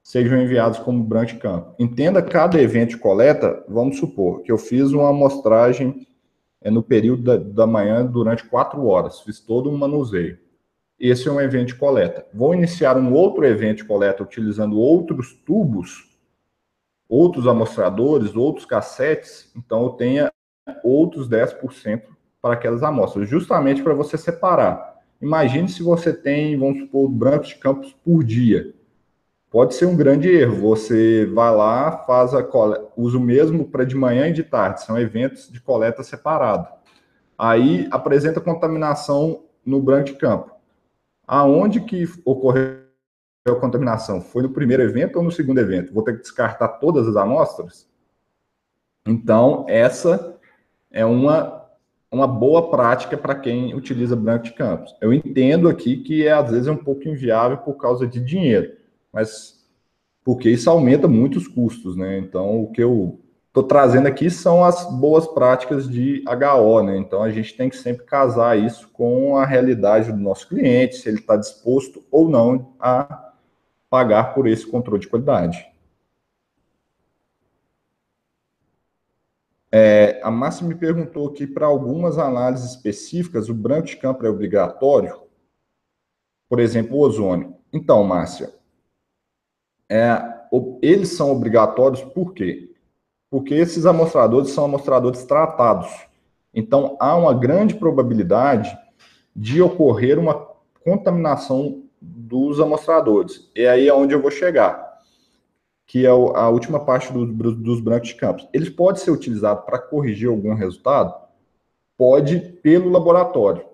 sejam 0.00 0.40
enviados 0.40 0.78
como 0.78 1.02
branco 1.02 1.32
de 1.32 1.38
campo. 1.38 1.74
Entenda 1.78 2.22
cada 2.22 2.60
evento 2.60 2.90
de 2.90 2.98
coleta, 2.98 3.64
vamos 3.66 3.98
supor 3.98 4.42
que 4.42 4.52
eu 4.52 4.58
fiz 4.58 4.92
uma 4.92 5.08
amostragem 5.08 6.06
é, 6.60 6.70
no 6.70 6.82
período 6.82 7.38
da 7.38 7.66
manhã 7.66 8.06
durante 8.06 8.44
quatro 8.44 8.86
horas, 8.86 9.20
fiz 9.22 9.40
todo 9.40 9.68
um 9.68 9.76
manuseio. 9.76 10.38
Esse 10.98 11.28
é 11.28 11.32
um 11.32 11.40
evento 11.40 11.68
de 11.68 11.74
coleta. 11.74 12.26
Vou 12.32 12.54
iniciar 12.54 12.96
um 12.96 13.12
outro 13.12 13.44
evento 13.44 13.78
de 13.78 13.84
coleta 13.84 14.22
utilizando 14.22 14.78
outros 14.78 15.32
tubos, 15.32 16.08
outros 17.08 17.46
amostradores, 17.46 18.36
outros 18.36 18.64
cassetes, 18.64 19.52
então 19.56 19.82
eu 19.84 19.90
tenha 19.90 20.32
outros 20.82 21.28
10% 21.28 22.02
para 22.40 22.54
aquelas 22.54 22.82
amostras, 22.82 23.28
justamente 23.28 23.82
para 23.82 23.94
você 23.94 24.16
separar. 24.16 24.94
Imagine 25.20 25.68
se 25.68 25.82
você 25.82 26.12
tem, 26.12 26.56
vamos 26.58 26.80
supor, 26.80 27.08
brancos 27.08 27.48
de 27.48 27.56
campos 27.56 27.92
por 28.04 28.22
dia. 28.22 28.74
Pode 29.50 29.74
ser 29.74 29.86
um 29.86 29.96
grande 29.96 30.28
erro. 30.28 30.56
Você 30.56 31.26
vai 31.26 31.54
lá, 31.54 31.98
faz 31.98 32.34
a 32.34 32.42
coleta, 32.42 32.88
usa 32.96 33.16
o 33.16 33.20
mesmo 33.20 33.64
para 33.64 33.84
de 33.84 33.94
manhã 33.94 34.28
e 34.28 34.32
de 34.32 34.42
tarde, 34.42 34.82
são 34.82 34.98
eventos 34.98 35.50
de 35.50 35.60
coleta 35.60 36.02
separado. 36.02 36.68
Aí 37.38 37.88
apresenta 37.90 38.40
contaminação 38.40 39.44
no 39.64 39.80
branco 39.80 40.06
de 40.06 40.14
campo. 40.14 40.53
Aonde 41.26 41.80
que 41.80 42.06
ocorreu 42.24 42.84
a 43.46 43.54
contaminação? 43.54 44.20
Foi 44.20 44.42
no 44.42 44.50
primeiro 44.50 44.82
evento 44.82 45.16
ou 45.16 45.22
no 45.22 45.30
segundo 45.30 45.58
evento? 45.58 45.92
Vou 45.92 46.02
ter 46.02 46.14
que 46.16 46.22
descartar 46.22 46.68
todas 46.68 47.08
as 47.08 47.16
amostras? 47.16 47.88
Então, 49.06 49.66
essa 49.68 50.38
é 50.90 51.04
uma, 51.04 51.62
uma 52.10 52.26
boa 52.26 52.70
prática 52.70 53.16
para 53.16 53.34
quem 53.34 53.74
utiliza 53.74 54.16
branco 54.16 54.44
de 54.44 54.52
campos. 54.52 54.94
Eu 55.00 55.12
entendo 55.12 55.68
aqui 55.68 55.98
que 55.98 56.26
é, 56.26 56.32
às 56.32 56.50
vezes 56.50 56.68
é 56.68 56.72
um 56.72 56.76
pouco 56.76 57.08
inviável 57.08 57.58
por 57.58 57.74
causa 57.74 58.06
de 58.06 58.20
dinheiro, 58.20 58.76
mas 59.12 59.62
porque 60.24 60.48
isso 60.48 60.70
aumenta 60.70 61.06
muito 61.06 61.36
os 61.36 61.46
custos, 61.46 61.96
né? 61.96 62.18
Então, 62.18 62.62
o 62.62 62.72
que 62.72 62.82
eu 62.82 63.20
estou 63.54 63.62
trazendo 63.62 64.08
aqui 64.08 64.28
são 64.30 64.64
as 64.64 64.84
boas 64.98 65.28
práticas 65.28 65.88
de 65.88 66.24
HO, 66.26 66.82
né? 66.82 66.98
Então, 66.98 67.22
a 67.22 67.30
gente 67.30 67.56
tem 67.56 67.70
que 67.70 67.76
sempre 67.76 68.04
casar 68.04 68.58
isso 68.58 68.88
com 68.88 69.36
a 69.36 69.46
realidade 69.46 70.10
do 70.10 70.18
nosso 70.18 70.48
cliente, 70.48 70.96
se 70.96 71.08
ele 71.08 71.20
está 71.20 71.36
disposto 71.36 72.04
ou 72.10 72.28
não 72.28 72.74
a 72.80 73.32
pagar 73.88 74.34
por 74.34 74.48
esse 74.48 74.66
controle 74.66 75.02
de 75.02 75.06
qualidade. 75.06 75.72
É, 79.70 80.20
a 80.24 80.32
Márcia 80.32 80.66
me 80.66 80.74
perguntou 80.74 81.30
que 81.30 81.46
para 81.46 81.66
algumas 81.66 82.18
análises 82.18 82.72
específicas 82.72 83.48
o 83.48 83.54
branco 83.54 83.86
de 83.86 83.96
campo 83.96 84.26
é 84.26 84.28
obrigatório, 84.28 85.22
por 86.48 86.58
exemplo, 86.58 86.96
o 86.96 87.00
ozônio. 87.00 87.56
Então, 87.72 88.02
Márcia, 88.02 88.52
é, 89.88 90.20
eles 90.82 91.10
são 91.10 91.30
obrigatórios 91.30 92.02
por 92.02 92.34
quê? 92.34 92.73
Porque 93.34 93.52
esses 93.52 93.84
amostradores 93.84 94.50
são 94.50 94.66
amostradores 94.66 95.24
tratados. 95.24 95.90
Então, 96.54 96.96
há 97.00 97.16
uma 97.16 97.34
grande 97.34 97.74
probabilidade 97.74 98.78
de 99.34 99.60
ocorrer 99.60 100.20
uma 100.20 100.34
contaminação 100.84 101.82
dos 102.00 102.60
amostradores. 102.60 103.50
E 103.52 103.66
aí 103.66 103.88
é 103.88 103.92
onde 103.92 104.14
eu 104.14 104.22
vou 104.22 104.30
chegar, 104.30 105.00
que 105.84 106.06
é 106.06 106.10
a 106.10 106.48
última 106.48 106.78
parte 106.78 107.12
do, 107.12 107.26
dos 107.26 107.80
brancos 107.80 108.10
de 108.10 108.14
campos. 108.14 108.48
Eles 108.52 108.70
podem 108.70 109.02
ser 109.02 109.10
utilizados 109.10 109.64
para 109.64 109.80
corrigir 109.80 110.28
algum 110.28 110.54
resultado? 110.54 111.12
Pode, 111.98 112.38
pelo 112.62 112.88
laboratório. 112.88 113.64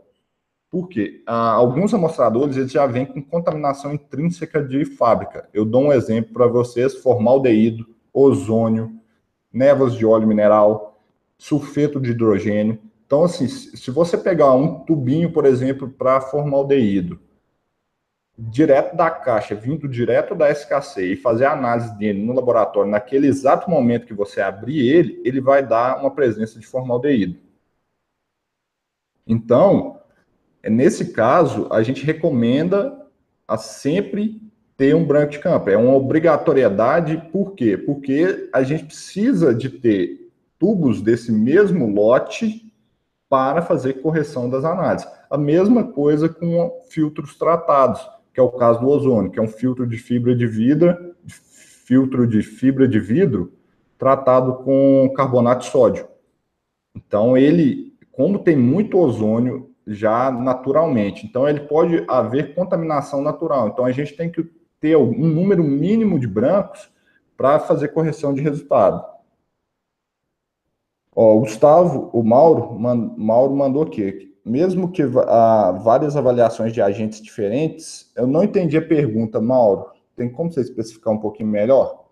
Por 0.71 0.89
quê? 0.89 1.23
Ah, 1.27 1.53
alguns 1.53 1.93
amostradores 1.93 2.57
eles 2.57 2.73
já 2.73 2.87
vêm 2.87 3.05
com 3.05 3.23
contaminação 3.23 3.93
intrínseca 3.93 4.65
de 4.65 4.87
fábrica. 4.87 5.51
Eu 5.53 5.67
dou 5.67 5.83
um 5.83 5.93
exemplo 5.93 6.33
para 6.33 6.47
vocês: 6.47 6.95
formaldeído, 6.95 7.87
ozônio, 8.11 9.00
névoas 9.53 9.95
de 9.95 10.07
óleo 10.07 10.27
mineral, 10.27 10.99
sulfeto 11.39 12.01
de 12.01 12.11
hidrogênio. 12.11 12.79
Então, 13.07 13.25
assim, 13.25 13.49
se 13.49 13.91
você 13.91 14.17
pegar 14.17 14.55
um 14.55 14.81
tubinho, 14.81 15.33
por 15.33 15.45
exemplo, 15.45 15.89
para 15.89 16.21
formaldeído, 16.21 17.19
direto 18.39 18.97
da 18.97 19.11
caixa, 19.11 19.55
vindo 19.55 19.89
direto 19.89 20.35
da 20.35 20.51
SKC 20.51 21.13
e 21.13 21.17
fazer 21.17 21.45
a 21.45 21.53
análise 21.53 21.97
dele 21.99 22.23
no 22.23 22.33
laboratório, 22.33 22.91
naquele 22.91 23.27
exato 23.27 23.69
momento 23.69 24.07
que 24.07 24.15
você 24.15 24.41
abrir 24.41 24.89
ele, 24.89 25.21
ele 25.25 25.41
vai 25.41 25.67
dar 25.67 26.01
uma 26.01 26.11
presença 26.11 26.59
de 26.59 26.67
formaldeído. 26.67 27.39
Então, 29.27 30.01
nesse 30.65 31.13
caso, 31.13 31.69
a 31.71 31.83
gente 31.83 32.05
recomenda 32.05 33.07
a 33.47 33.57
sempre 33.59 34.41
ter 34.81 34.97
um 34.97 35.05
branco 35.05 35.33
de 35.33 35.39
campo. 35.39 35.69
É 35.69 35.77
uma 35.77 35.95
obrigatoriedade, 35.95 37.29
por 37.31 37.53
quê? 37.53 37.77
Porque 37.77 38.49
a 38.51 38.63
gente 38.63 38.87
precisa 38.87 39.55
de 39.55 39.69
ter 39.69 40.33
tubos 40.59 41.03
desse 41.03 41.31
mesmo 41.31 41.87
lote 41.87 42.73
para 43.29 43.61
fazer 43.61 44.01
correção 44.01 44.49
das 44.49 44.65
análises. 44.65 45.07
A 45.29 45.37
mesma 45.37 45.85
coisa 45.85 46.31
com 46.31 46.81
filtros 46.89 47.37
tratados, 47.37 48.01
que 48.33 48.41
é 48.41 48.43
o 48.43 48.53
caso 48.53 48.81
do 48.81 48.89
ozônio, 48.89 49.31
que 49.31 49.39
é 49.39 49.43
um 49.43 49.49
filtro 49.49 49.87
de 49.87 49.99
fibra 49.99 50.35
de 50.35 50.47
vidro, 50.47 51.15
filtro 51.27 52.27
de 52.27 52.43
fibra 52.43 52.89
de 52.89 52.99
vidro 52.99 53.53
tratado 53.99 54.65
com 54.65 55.13
carbonato 55.15 55.67
de 55.67 55.71
sódio. 55.71 56.09
Então 56.97 57.37
ele, 57.37 57.93
como 58.11 58.39
tem 58.39 58.57
muito 58.57 58.97
ozônio 58.97 59.73
já 59.87 60.31
naturalmente, 60.31 61.27
então 61.27 61.47
ele 61.47 61.61
pode 61.61 62.03
haver 62.09 62.55
contaminação 62.55 63.21
natural. 63.21 63.69
Então 63.69 63.85
a 63.85 63.93
gente 63.93 64.17
tem 64.17 64.31
que 64.31 64.59
ter 64.81 64.97
um 64.97 65.13
número 65.13 65.63
mínimo 65.63 66.19
de 66.19 66.27
brancos 66.27 66.91
para 67.37 67.61
fazer 67.61 67.89
correção 67.89 68.35
de 68.35 68.41
resultado. 68.41 69.05
Ó, 71.15 71.37
o 71.37 71.41
Gustavo, 71.41 72.11
o 72.13 72.23
Mauro, 72.23 72.79
man, 72.79 73.15
Mauro 73.17 73.55
mandou 73.55 73.83
aqui. 73.83 74.35
Mesmo 74.45 74.91
que 74.91 75.03
há 75.03 75.71
várias 75.73 76.17
avaliações 76.17 76.73
de 76.73 76.81
agentes 76.81 77.21
diferentes, 77.21 78.11
eu 78.17 78.27
não 78.27 78.43
entendi 78.43 78.77
a 78.77 78.87
pergunta, 78.87 79.41
Mauro. 79.41 79.91
Tem 80.17 80.31
como 80.31 80.51
você 80.51 80.61
especificar 80.61 81.13
um 81.13 81.21
pouquinho 81.21 81.49
melhor? 81.49 82.09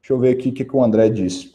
Deixa 0.00 0.14
eu 0.14 0.18
ver 0.18 0.36
aqui 0.36 0.48
o 0.48 0.52
que, 0.52 0.64
que 0.64 0.76
o 0.76 0.82
André 0.82 1.10
disse. 1.10 1.54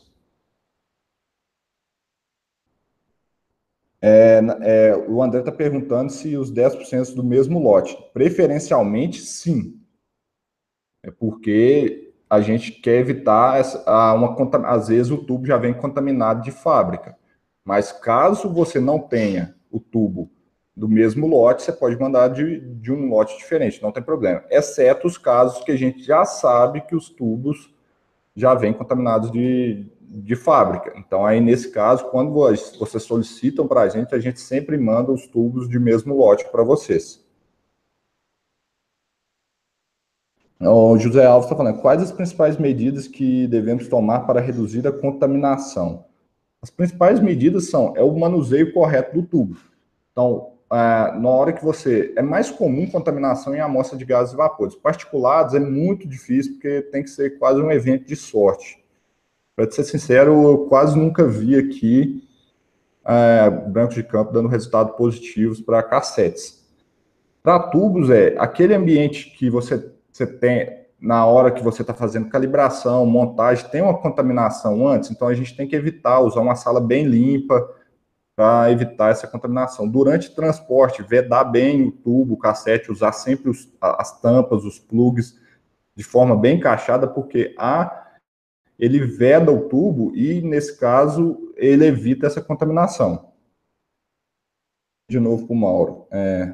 É, 4.01 4.41
é, 4.61 4.97
o 5.07 5.23
André 5.23 5.39
está 5.39 5.51
perguntando 5.51 6.11
se 6.11 6.35
os 6.35 6.51
10% 6.51 7.15
do 7.15 7.23
mesmo 7.23 7.57
lote. 7.59 7.97
Preferencialmente, 8.13 9.21
sim. 9.21 9.82
É 11.03 11.11
porque 11.11 12.13
a 12.29 12.41
gente 12.41 12.71
quer 12.71 12.99
evitar 12.99 13.59
essa, 13.59 14.13
uma 14.13 14.35
às 14.67 14.87
vezes 14.87 15.11
o 15.11 15.17
tubo 15.17 15.45
já 15.45 15.57
vem 15.57 15.73
contaminado 15.73 16.41
de 16.41 16.51
fábrica. 16.51 17.15
Mas 17.63 17.91
caso 17.91 18.49
você 18.49 18.79
não 18.79 18.97
tenha 18.97 19.55
o 19.69 19.79
tubo 19.79 20.31
do 20.75 20.89
mesmo 20.89 21.27
lote, 21.27 21.61
você 21.61 21.71
pode 21.71 21.99
mandar 21.99 22.29
de, 22.29 22.59
de 22.59 22.91
um 22.91 23.07
lote 23.07 23.37
diferente, 23.37 23.81
não 23.81 23.91
tem 23.91 24.01
problema. 24.01 24.43
Exceto 24.49 25.05
os 25.05 25.17
casos 25.17 25.63
que 25.63 25.71
a 25.71 25.75
gente 25.75 26.01
já 26.03 26.25
sabe 26.25 26.81
que 26.81 26.95
os 26.95 27.09
tubos 27.09 27.71
já 28.35 28.55
vêm 28.55 28.73
contaminados 28.73 29.31
de, 29.31 29.85
de 30.01 30.35
fábrica. 30.35 30.93
Então, 30.97 31.25
aí 31.25 31.39
nesse 31.39 31.71
caso, 31.71 32.09
quando 32.09 32.31
vocês 32.31 33.03
solicitam 33.03 33.67
para 33.67 33.81
a 33.81 33.89
gente, 33.89 34.15
a 34.15 34.19
gente 34.19 34.41
sempre 34.41 34.77
manda 34.77 35.11
os 35.11 35.27
tubos 35.27 35.69
de 35.69 35.77
mesmo 35.77 36.17
lote 36.17 36.45
para 36.51 36.63
vocês. 36.63 37.22
O 40.65 40.97
José 40.97 41.25
Alves 41.25 41.45
está 41.45 41.55
falando, 41.55 41.81
quais 41.81 42.01
as 42.01 42.11
principais 42.11 42.57
medidas 42.57 43.07
que 43.07 43.47
devemos 43.47 43.87
tomar 43.87 44.21
para 44.21 44.39
reduzir 44.39 44.87
a 44.87 44.91
contaminação? 44.91 46.05
As 46.61 46.69
principais 46.69 47.19
medidas 47.19 47.69
são, 47.69 47.93
é 47.95 48.01
o 48.03 48.17
manuseio 48.17 48.73
correto 48.73 49.19
do 49.19 49.27
tubo. 49.27 49.57
Então, 50.11 50.53
é, 50.71 51.19
na 51.19 51.29
hora 51.29 51.53
que 51.53 51.63
você... 51.63 52.13
É 52.15 52.21
mais 52.21 52.49
comum 52.49 52.89
contaminação 52.89 53.53
em 53.53 53.59
amostra 53.59 53.97
de 53.97 54.05
gases 54.05 54.33
e 54.33 54.37
vapores. 54.37 54.75
Particulados 54.75 55.53
é 55.53 55.59
muito 55.59 56.07
difícil, 56.07 56.53
porque 56.53 56.81
tem 56.83 57.03
que 57.03 57.09
ser 57.09 57.37
quase 57.37 57.61
um 57.61 57.71
evento 57.71 58.07
de 58.07 58.15
sorte. 58.15 58.83
Para 59.55 59.69
ser 59.69 59.83
sincero, 59.83 60.43
eu 60.43 60.57
quase 60.65 60.97
nunca 60.97 61.27
vi 61.27 61.55
aqui 61.55 62.27
é, 63.05 63.49
de 63.89 64.03
campo 64.03 64.31
dando 64.31 64.47
resultados 64.47 64.95
positivos 64.95 65.61
para 65.61 65.83
cassetes. 65.83 66.63
Para 67.43 67.59
tubos, 67.59 68.09
é 68.09 68.35
aquele 68.37 68.73
ambiente 68.73 69.31
que 69.37 69.49
você 69.49 69.92
você 70.13 70.27
tem, 70.27 70.85
na 71.01 71.25
hora 71.25 71.51
que 71.51 71.63
você 71.63 71.81
está 71.81 71.93
fazendo 71.93 72.29
calibração, 72.29 73.05
montagem, 73.05 73.67
tem 73.69 73.81
uma 73.81 73.97
contaminação 73.97 74.87
antes, 74.87 75.09
então 75.09 75.27
a 75.27 75.33
gente 75.33 75.57
tem 75.57 75.67
que 75.67 75.75
evitar, 75.75 76.19
usar 76.19 76.41
uma 76.41 76.55
sala 76.55 76.79
bem 76.79 77.05
limpa 77.05 77.67
para 78.35 78.71
evitar 78.71 79.11
essa 79.11 79.27
contaminação. 79.27 79.87
Durante 79.87 80.33
transporte, 80.33 81.03
vedar 81.03 81.45
bem 81.45 81.87
o 81.87 81.91
tubo, 81.91 82.35
o 82.35 82.37
cassete, 82.37 82.91
usar 82.91 83.11
sempre 83.11 83.49
os, 83.49 83.71
as 83.81 84.21
tampas, 84.21 84.63
os 84.63 84.79
plugs, 84.79 85.39
de 85.95 86.03
forma 86.03 86.35
bem 86.37 86.57
encaixada, 86.57 87.07
porque 87.07 87.53
a 87.57 88.01
ele 88.77 88.99
veda 88.99 89.51
o 89.51 89.69
tubo 89.69 90.15
e, 90.15 90.41
nesse 90.41 90.79
caso, 90.79 91.53
ele 91.55 91.85
evita 91.85 92.25
essa 92.27 92.41
contaminação. 92.41 93.31
De 95.09 95.19
novo 95.19 95.45
para 95.45 95.53
o 95.53 95.57
Mauro. 95.57 96.07
É, 96.11 96.53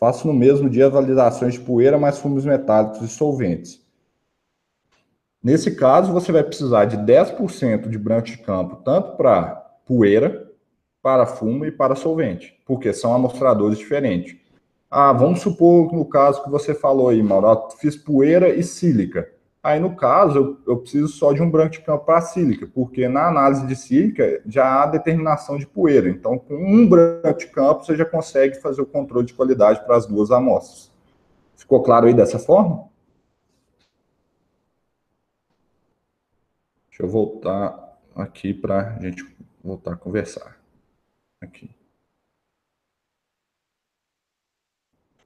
Faço 0.00 0.26
no 0.26 0.32
mesmo 0.32 0.70
dia 0.70 0.88
validações 0.88 1.52
de 1.52 1.60
poeira 1.60 1.98
mais 1.98 2.16
fumos 2.16 2.46
metálicos 2.46 3.02
e 3.02 3.08
solventes. 3.08 3.84
Nesse 5.42 5.76
caso, 5.76 6.10
você 6.10 6.32
vai 6.32 6.42
precisar 6.42 6.86
de 6.86 6.96
10% 6.96 7.86
de 7.86 7.98
branco 7.98 8.28
de 8.28 8.38
campo, 8.38 8.76
tanto 8.76 9.18
para 9.18 9.56
poeira, 9.84 10.50
para 11.02 11.26
fumo 11.26 11.66
e 11.66 11.70
para 11.70 11.94
solvente, 11.94 12.58
porque 12.64 12.94
são 12.94 13.12
amostradores 13.12 13.76
diferentes. 13.76 14.38
Ah, 14.90 15.12
vamos 15.12 15.40
supor 15.40 15.92
no 15.92 16.06
caso 16.06 16.42
que 16.42 16.50
você 16.50 16.74
falou 16.74 17.10
aí, 17.10 17.22
Mauro, 17.22 17.68
fiz 17.78 17.94
poeira 17.94 18.48
e 18.48 18.62
sílica. 18.62 19.30
Aí, 19.62 19.78
no 19.78 19.94
caso, 19.94 20.38
eu, 20.66 20.72
eu 20.74 20.78
preciso 20.78 21.08
só 21.08 21.32
de 21.32 21.42
um 21.42 21.50
branco 21.50 21.72
de 21.72 21.82
campo 21.82 22.06
para 22.06 22.22
sílica, 22.22 22.66
porque 22.66 23.06
na 23.08 23.28
análise 23.28 23.66
de 23.66 23.76
sílica 23.76 24.40
já 24.46 24.82
há 24.82 24.86
determinação 24.86 25.58
de 25.58 25.66
poeira. 25.66 26.08
Então, 26.08 26.38
com 26.38 26.54
um 26.54 26.88
branco 26.88 27.38
de 27.38 27.46
campo, 27.48 27.84
você 27.84 27.94
já 27.94 28.04
consegue 28.06 28.60
fazer 28.60 28.80
o 28.80 28.86
controle 28.86 29.26
de 29.26 29.34
qualidade 29.34 29.84
para 29.84 29.96
as 29.96 30.06
duas 30.06 30.30
amostras. 30.30 30.90
Ficou 31.56 31.82
claro 31.82 32.06
aí 32.06 32.14
dessa 32.14 32.38
forma? 32.38 32.88
Deixa 36.88 37.02
eu 37.02 37.08
voltar 37.08 37.98
aqui 38.14 38.54
para 38.54 38.96
a 38.96 39.00
gente 39.00 39.26
voltar 39.62 39.92
a 39.92 39.96
conversar. 39.96 40.58
Aqui. 41.40 41.79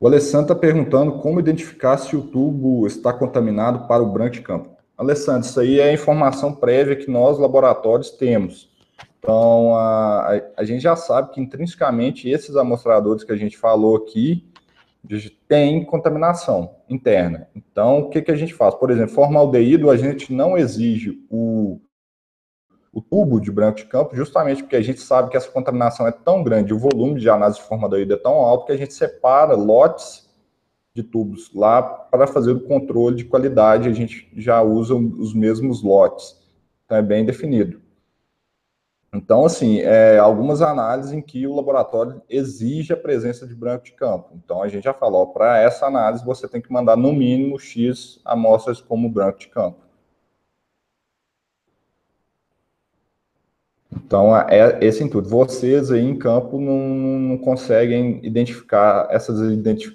O 0.01 0.07
Alessandro 0.07 0.53
está 0.53 0.55
perguntando 0.55 1.19
como 1.19 1.41
identificar 1.41 1.97
se 1.97 2.17
o 2.17 2.23
tubo 2.23 2.87
está 2.87 3.13
contaminado 3.13 3.87
para 3.87 4.03
o 4.03 4.13
branco 4.13 4.35
de 4.35 4.43
campo. 4.43 4.71
Alessandro, 4.97 5.49
isso 5.49 5.59
aí 5.59 5.81
é 5.81 5.93
informação 5.93 6.55
prévia 6.55 6.97
que 6.97 7.11
nós, 7.11 7.39
laboratórios, 7.39 8.11
temos. 8.11 8.71
Então, 9.19 9.75
a, 9.77 10.41
a 10.57 10.65
gente 10.65 10.83
já 10.83 10.95
sabe 10.95 11.33
que 11.33 11.41
intrinsecamente 11.41 12.29
esses 12.29 12.57
amostradores 12.57 13.25
que 13.25 13.33
a 13.33 13.37
gente 13.37 13.57
falou 13.57 13.97
aqui 13.97 14.45
têm 15.49 15.85
contaminação 15.85 16.77
interna. 16.89 17.49
Então, 17.55 18.01
o 18.01 18.11
que, 18.11 18.23
que 18.23 18.31
a 18.31 18.37
gente 18.37 18.55
faz? 18.55 18.75
Por 18.75 18.91
exemplo, 18.91 19.15
formaldeído, 19.15 19.91
a 19.91 19.97
gente 19.97 20.33
não 20.33 20.57
exige 20.57 21.19
o 21.31 21.81
o 22.95 23.01
tubo 23.01 23.41
de 23.41 23.51
branco 23.51 23.79
de 23.79 23.87
campo, 23.87 24.15
justamente 24.15 24.63
porque 24.63 24.77
a 24.77 24.83
gente 24.83 25.01
sabe 25.01 25.29
que 25.29 25.37
essa 25.37 25.51
contaminação 25.51 26.07
é 26.07 26.13
tão 26.13 26.45
grande, 26.45 26.73
o 26.73 26.79
volume 26.79 27.21
de 27.21 27.29
análise 27.29 27.59
de 27.59 27.65
formaldeído 27.65 28.15
é 28.15 28.17
tão 28.17 28.35
alto 28.35 28.67
que 28.67 28.73
a 28.73 28.77
gente 28.77 28.95
separa 28.95 29.55
lotes 29.55 30.31
de 30.95 31.03
tubos 31.03 31.53
lá 31.53 31.83
para 31.83 32.25
fazer 32.29 32.53
o 32.53 32.61
controle 32.61 33.17
de 33.17 33.25
qualidade, 33.25 33.89
a 33.89 33.93
gente 33.93 34.31
já 34.37 34.63
usa 34.63 34.95
os 34.95 35.35
mesmos 35.35 35.83
lotes. 35.83 36.41
Então 36.85 36.97
é 36.97 37.03
bem 37.03 37.25
definido. 37.25 37.83
Então, 39.13 39.45
assim, 39.45 39.79
é, 39.81 40.19
algumas 40.19 40.61
análises 40.61 41.13
em 41.13 41.21
que 41.21 41.47
o 41.47 41.55
laboratório 41.55 42.21
exige 42.29 42.93
a 42.93 42.97
presença 42.97 43.47
de 43.47 43.55
branco 43.55 43.85
de 43.85 43.93
campo. 43.93 44.31
Então, 44.35 44.63
a 44.63 44.69
gente 44.69 44.85
já 44.85 44.93
falou, 44.93 45.29
para 45.29 45.59
essa 45.59 45.87
análise 45.87 46.25
você 46.25 46.49
tem 46.49 46.61
que 46.61 46.73
mandar 46.73 46.97
no 46.97 47.13
mínimo 47.13 47.59
X 47.59 48.21
amostras 48.25 48.81
como 48.81 49.09
branco 49.09 49.39
de 49.39 49.49
campo. 49.49 49.84
Então, 53.97 54.37
é 54.37 54.79
esse 54.81 55.03
intuito. 55.03 55.29
Vocês 55.29 55.91
aí 55.91 56.03
em 56.03 56.17
campo 56.17 56.61
não, 56.61 56.79
não 56.79 57.39
conseguem 57.39 58.21
identificar 58.23 59.09
essas, 59.11 59.41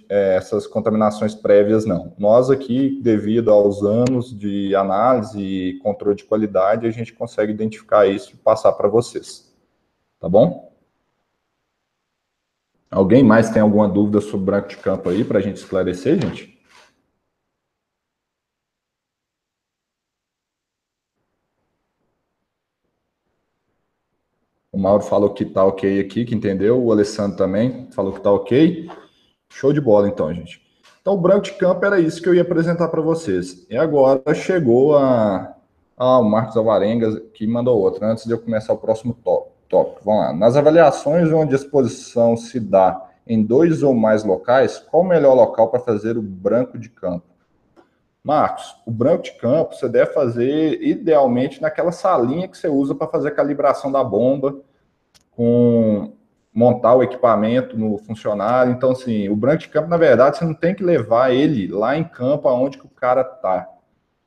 é, 0.10 0.36
essas 0.36 0.68
contaminações 0.68 1.36
prévias, 1.36 1.86
não. 1.86 2.14
Nós 2.18 2.50
aqui, 2.50 3.00
devido 3.02 3.52
aos 3.52 3.84
anos 3.84 4.38
de 4.38 4.76
análise 4.76 5.42
e 5.42 5.80
controle 5.80 6.16
de 6.16 6.26
qualidade, 6.26 6.88
a 6.88 6.92
gente 6.92 7.14
consegue 7.14 7.52
identificar 7.52 8.08
isso 8.08 8.34
e 8.34 8.38
passar 8.38 8.72
para 8.74 8.88
vocês. 8.88 9.54
Tá 10.20 10.28
bom? 10.28 10.70
Alguém 12.92 13.24
mais 13.24 13.50
tem 13.50 13.62
alguma 13.62 13.88
dúvida 13.88 14.20
sobre 14.20 14.48
branco 14.48 14.70
de 14.70 14.78
campo 14.78 15.10
aí 15.10 15.24
para 15.24 15.40
a 15.40 15.42
gente 15.42 15.58
esclarecer, 15.58 16.20
gente? 16.22 16.59
Mauro 24.80 25.04
falou 25.04 25.32
que 25.32 25.46
tá 25.46 25.64
ok 25.64 26.00
aqui, 26.00 26.26
que 26.26 26.34
entendeu. 26.34 26.82
O 26.82 26.92
Alessandro 26.92 27.38
também 27.38 27.88
falou 27.92 28.14
que 28.14 28.22
tá 28.22 28.32
ok. 28.32 28.90
Show 29.52 29.74
de 29.74 29.82
bola, 29.82 30.08
então, 30.08 30.34
gente. 30.34 30.62
Então, 31.02 31.14
o 31.14 31.18
branco 31.18 31.44
de 31.44 31.54
campo 31.54 31.86
era 31.86 32.00
isso 32.00 32.22
que 32.22 32.30
eu 32.30 32.36
ia 32.36 32.42
apresentar 32.42 32.88
para 32.88 33.02
vocês. 33.02 33.66
E 33.70 33.78
agora 33.78 34.34
chegou 34.34 34.96
a, 34.96 35.56
a, 35.98 36.20
o 36.20 36.24
Marcos 36.24 36.56
Alvarenga, 36.56 37.20
que 37.34 37.48
mandou 37.48 37.80
outra, 37.80 38.08
antes 38.08 38.26
de 38.26 38.32
eu 38.32 38.40
começar 38.40 38.74
o 38.74 38.78
próximo 38.78 39.14
tópico. 39.14 40.02
Vamos 40.04 40.22
lá. 40.22 40.34
Nas 40.34 40.56
avaliações 40.56 41.32
onde 41.32 41.54
a 41.54 41.58
exposição 41.58 42.38
se 42.38 42.60
dá 42.60 43.10
em 43.28 43.44
dois 43.44 43.84
ou 43.84 43.94
mais 43.94 44.24
locais, 44.24 44.80
qual 44.80 45.04
o 45.04 45.08
melhor 45.08 45.36
local 45.36 45.70
para 45.70 45.80
fazer 45.80 46.18
o 46.18 46.22
branco 46.22 46.78
de 46.78 46.90
campo? 46.90 47.26
Marcos, 48.24 48.76
o 48.86 48.92
branco 48.92 49.24
de 49.24 49.32
campo 49.34 49.76
você 49.76 49.88
deve 49.88 50.12
fazer 50.12 50.82
idealmente 50.82 51.62
naquela 51.62 51.92
salinha 51.92 52.48
que 52.48 52.58
você 52.58 52.68
usa 52.68 52.94
para 52.94 53.08
fazer 53.08 53.30
a 53.30 53.36
calibração 53.36 53.92
da 53.92 54.04
bomba, 54.04 54.60
com 55.40 56.12
montar 56.54 56.96
o 56.96 57.02
equipamento 57.02 57.78
no 57.78 57.98
funcionário. 58.00 58.74
Então, 58.74 58.92
assim, 58.92 59.30
o 59.30 59.38
branco 59.38 59.60
de 59.60 59.70
campo, 59.70 59.88
na 59.88 59.96
verdade, 59.96 60.38
você 60.38 60.44
não 60.44 60.54
tem 60.54 60.76
que 60.76 60.84
levar 60.84 61.34
ele 61.34 61.70
lá 61.70 61.96
em 61.96 62.04
campo 62.04 62.50
aonde 62.50 62.78
que 62.78 62.86
o 62.86 62.90
cara 62.90 63.22
está. 63.22 63.66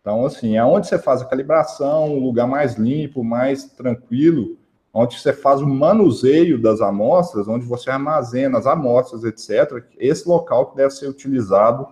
Então, 0.00 0.24
assim, 0.24 0.56
é 0.56 0.64
onde 0.64 0.86
você 0.86 0.98
faz 0.98 1.20
a 1.20 1.26
calibração, 1.26 2.14
um 2.14 2.18
lugar 2.18 2.46
mais 2.46 2.76
limpo, 2.76 3.22
mais 3.22 3.64
tranquilo, 3.64 4.56
onde 4.90 5.20
você 5.20 5.34
faz 5.34 5.60
o 5.60 5.66
manuseio 5.66 6.58
das 6.58 6.80
amostras, 6.80 7.46
onde 7.46 7.66
você 7.66 7.90
armazena 7.90 8.56
as 8.56 8.66
amostras, 8.66 9.22
etc. 9.22 9.84
Esse 9.98 10.26
local 10.26 10.70
que 10.70 10.76
deve 10.78 10.94
ser 10.94 11.08
utilizado 11.08 11.88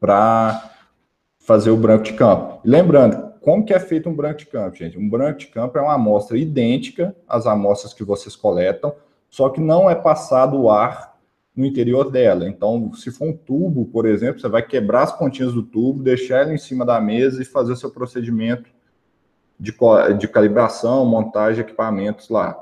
para 0.00 0.68
fazer 1.38 1.70
o 1.70 1.76
branco 1.76 2.02
de 2.02 2.14
campo. 2.14 2.58
Lembrando, 2.64 3.29
como 3.40 3.64
que 3.64 3.72
é 3.72 3.80
feito 3.80 4.08
um 4.08 4.14
branco 4.14 4.38
de 4.40 4.46
campo, 4.46 4.76
gente? 4.76 4.98
Um 4.98 5.08
branco 5.08 5.38
de 5.38 5.46
campo 5.46 5.78
é 5.78 5.80
uma 5.80 5.94
amostra 5.94 6.36
idêntica 6.36 7.14
às 7.26 7.46
amostras 7.46 7.94
que 7.94 8.04
vocês 8.04 8.36
coletam, 8.36 8.94
só 9.28 9.48
que 9.48 9.60
não 9.60 9.88
é 9.88 9.94
passado 9.94 10.60
o 10.60 10.70
ar 10.70 11.18
no 11.56 11.64
interior 11.64 12.10
dela. 12.10 12.48
Então, 12.48 12.92
se 12.92 13.10
for 13.10 13.28
um 13.28 13.36
tubo, 13.36 13.86
por 13.86 14.06
exemplo, 14.06 14.40
você 14.40 14.48
vai 14.48 14.62
quebrar 14.62 15.02
as 15.02 15.16
pontinhas 15.16 15.52
do 15.52 15.62
tubo, 15.62 16.02
deixar 16.02 16.42
ele 16.42 16.54
em 16.54 16.58
cima 16.58 16.84
da 16.84 17.00
mesa 17.00 17.42
e 17.42 17.44
fazer 17.44 17.76
seu 17.76 17.90
procedimento 17.90 18.70
de, 19.58 19.74
de 20.18 20.28
calibração, 20.28 21.04
montagem 21.04 21.62
equipamentos 21.62 22.28
lá. 22.28 22.58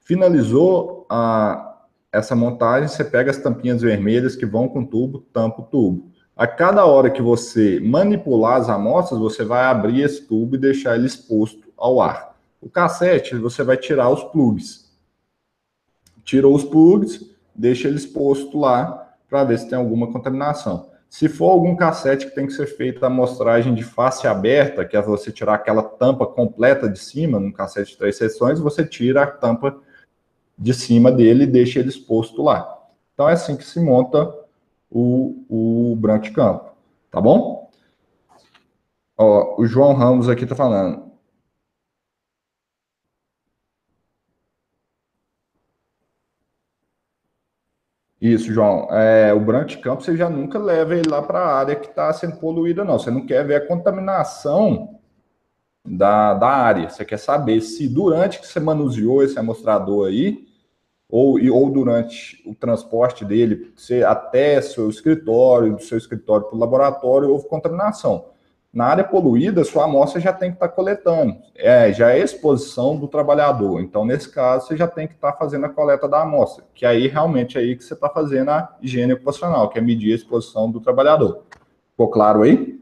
Finalizou 0.00 1.06
a, 1.08 1.84
essa 2.12 2.34
montagem, 2.34 2.88
você 2.88 3.04
pega 3.04 3.30
as 3.30 3.38
tampinhas 3.38 3.82
vermelhas 3.82 4.36
que 4.36 4.46
vão 4.46 4.68
com 4.68 4.80
o 4.80 4.86
tubo, 4.86 5.20
tampa 5.32 5.62
o 5.62 5.64
tubo. 5.64 6.10
A 6.38 6.46
cada 6.46 6.86
hora 6.86 7.10
que 7.10 7.20
você 7.20 7.80
manipular 7.80 8.58
as 8.58 8.68
amostras, 8.68 9.18
você 9.18 9.44
vai 9.44 9.64
abrir 9.64 10.02
esse 10.02 10.22
tubo 10.22 10.54
e 10.54 10.58
deixar 10.58 10.94
ele 10.94 11.08
exposto 11.08 11.66
ao 11.76 12.00
ar. 12.00 12.36
O 12.62 12.70
cassete, 12.70 13.34
você 13.34 13.64
vai 13.64 13.76
tirar 13.76 14.08
os 14.08 14.22
plugs. 14.22 14.88
Tirou 16.24 16.54
os 16.54 16.62
plugs, 16.62 17.28
deixa 17.52 17.88
ele 17.88 17.96
exposto 17.96 18.56
lá 18.56 19.16
para 19.28 19.42
ver 19.42 19.58
se 19.58 19.68
tem 19.68 19.76
alguma 19.76 20.12
contaminação. 20.12 20.88
Se 21.10 21.28
for 21.28 21.50
algum 21.50 21.74
cassete 21.74 22.26
que 22.26 22.34
tem 22.36 22.46
que 22.46 22.52
ser 22.52 22.66
feita 22.66 23.06
a 23.06 23.08
amostragem 23.08 23.74
de 23.74 23.82
face 23.82 24.28
aberta, 24.28 24.84
que 24.84 24.96
é 24.96 25.02
você 25.02 25.32
tirar 25.32 25.54
aquela 25.54 25.82
tampa 25.82 26.24
completa 26.24 26.88
de 26.88 27.00
cima, 27.00 27.40
num 27.40 27.50
cassete 27.50 27.90
de 27.90 27.98
três 27.98 28.16
seções, 28.16 28.60
você 28.60 28.84
tira 28.84 29.24
a 29.24 29.26
tampa 29.26 29.76
de 30.56 30.72
cima 30.72 31.10
dele 31.10 31.42
e 31.42 31.48
deixa 31.48 31.80
ele 31.80 31.88
exposto 31.88 32.44
lá. 32.44 32.78
Então 33.12 33.28
é 33.28 33.32
assim 33.32 33.56
que 33.56 33.64
se 33.64 33.80
monta 33.80 34.32
o, 34.90 35.92
o 35.92 35.96
branco 35.96 36.24
de 36.24 36.32
campo, 36.32 36.72
tá 37.10 37.20
bom? 37.20 37.70
Ó, 39.16 39.60
o 39.60 39.66
João 39.66 39.94
Ramos 39.94 40.28
aqui 40.28 40.46
tá 40.46 40.54
falando. 40.54 41.08
Isso, 48.20 48.52
João. 48.52 48.88
É, 48.92 49.32
o 49.32 49.40
branco 49.40 49.66
de 49.66 49.78
campo 49.78 50.02
você 50.02 50.16
já 50.16 50.28
nunca 50.28 50.58
leva 50.58 50.94
ele 50.94 51.08
lá 51.08 51.22
para 51.22 51.38
a 51.38 51.56
área 51.56 51.76
que 51.76 51.88
está 51.88 52.12
sendo 52.12 52.36
poluída, 52.38 52.84
não. 52.84 52.98
Você 52.98 53.10
não 53.10 53.24
quer 53.24 53.46
ver 53.46 53.56
a 53.56 53.66
contaminação 53.66 54.98
da, 55.84 56.34
da 56.34 56.48
área. 56.48 56.90
Você 56.90 57.04
quer 57.04 57.18
saber 57.18 57.60
se 57.60 57.88
durante 57.88 58.40
que 58.40 58.46
você 58.46 58.58
manuseou 58.58 59.22
esse 59.22 59.38
amostrador 59.38 60.08
aí, 60.08 60.47
ou, 61.08 61.38
ou 61.52 61.70
durante 61.70 62.42
o 62.46 62.54
transporte 62.54 63.24
dele 63.24 63.72
até 64.06 64.60
seu 64.60 64.90
escritório, 64.90 65.76
do 65.76 65.82
seu 65.82 65.96
escritório 65.96 66.46
para 66.46 66.56
o 66.56 66.58
laboratório, 66.58 67.30
houve 67.30 67.48
contaminação. 67.48 68.26
Na 68.70 68.84
área 68.84 69.02
poluída, 69.02 69.64
sua 69.64 69.84
amostra 69.84 70.20
já 70.20 70.32
tem 70.32 70.50
que 70.50 70.56
estar 70.56 70.68
tá 70.68 70.74
coletando, 70.74 71.36
é, 71.54 71.90
já 71.90 72.12
é 72.12 72.18
exposição 72.18 72.96
do 72.96 73.08
trabalhador. 73.08 73.80
Então, 73.80 74.04
nesse 74.04 74.30
caso, 74.30 74.66
você 74.66 74.76
já 74.76 74.86
tem 74.86 75.08
que 75.08 75.14
estar 75.14 75.32
tá 75.32 75.38
fazendo 75.38 75.64
a 75.64 75.70
coleta 75.70 76.06
da 76.06 76.20
amostra, 76.20 76.64
que 76.74 76.84
aí 76.84 77.08
realmente 77.08 77.56
é 77.56 77.62
aí 77.62 77.74
que 77.74 77.82
você 77.82 77.94
está 77.94 78.10
fazendo 78.10 78.50
a 78.50 78.76
higiene 78.82 79.14
ocupacional, 79.14 79.70
que 79.70 79.78
é 79.78 79.80
medir 79.80 80.12
a 80.12 80.16
exposição 80.16 80.70
do 80.70 80.80
trabalhador. 80.80 81.44
Ficou 81.92 82.10
claro 82.10 82.42
aí? 82.42 82.77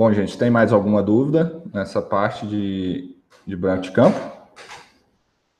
Bom, 0.00 0.10
gente, 0.14 0.38
tem 0.38 0.48
mais 0.48 0.72
alguma 0.72 1.02
dúvida 1.02 1.62
nessa 1.74 2.00
parte 2.00 2.46
de, 2.46 3.14
de 3.46 3.54
branco 3.54 3.82
de 3.82 3.92
campo? 3.92 4.18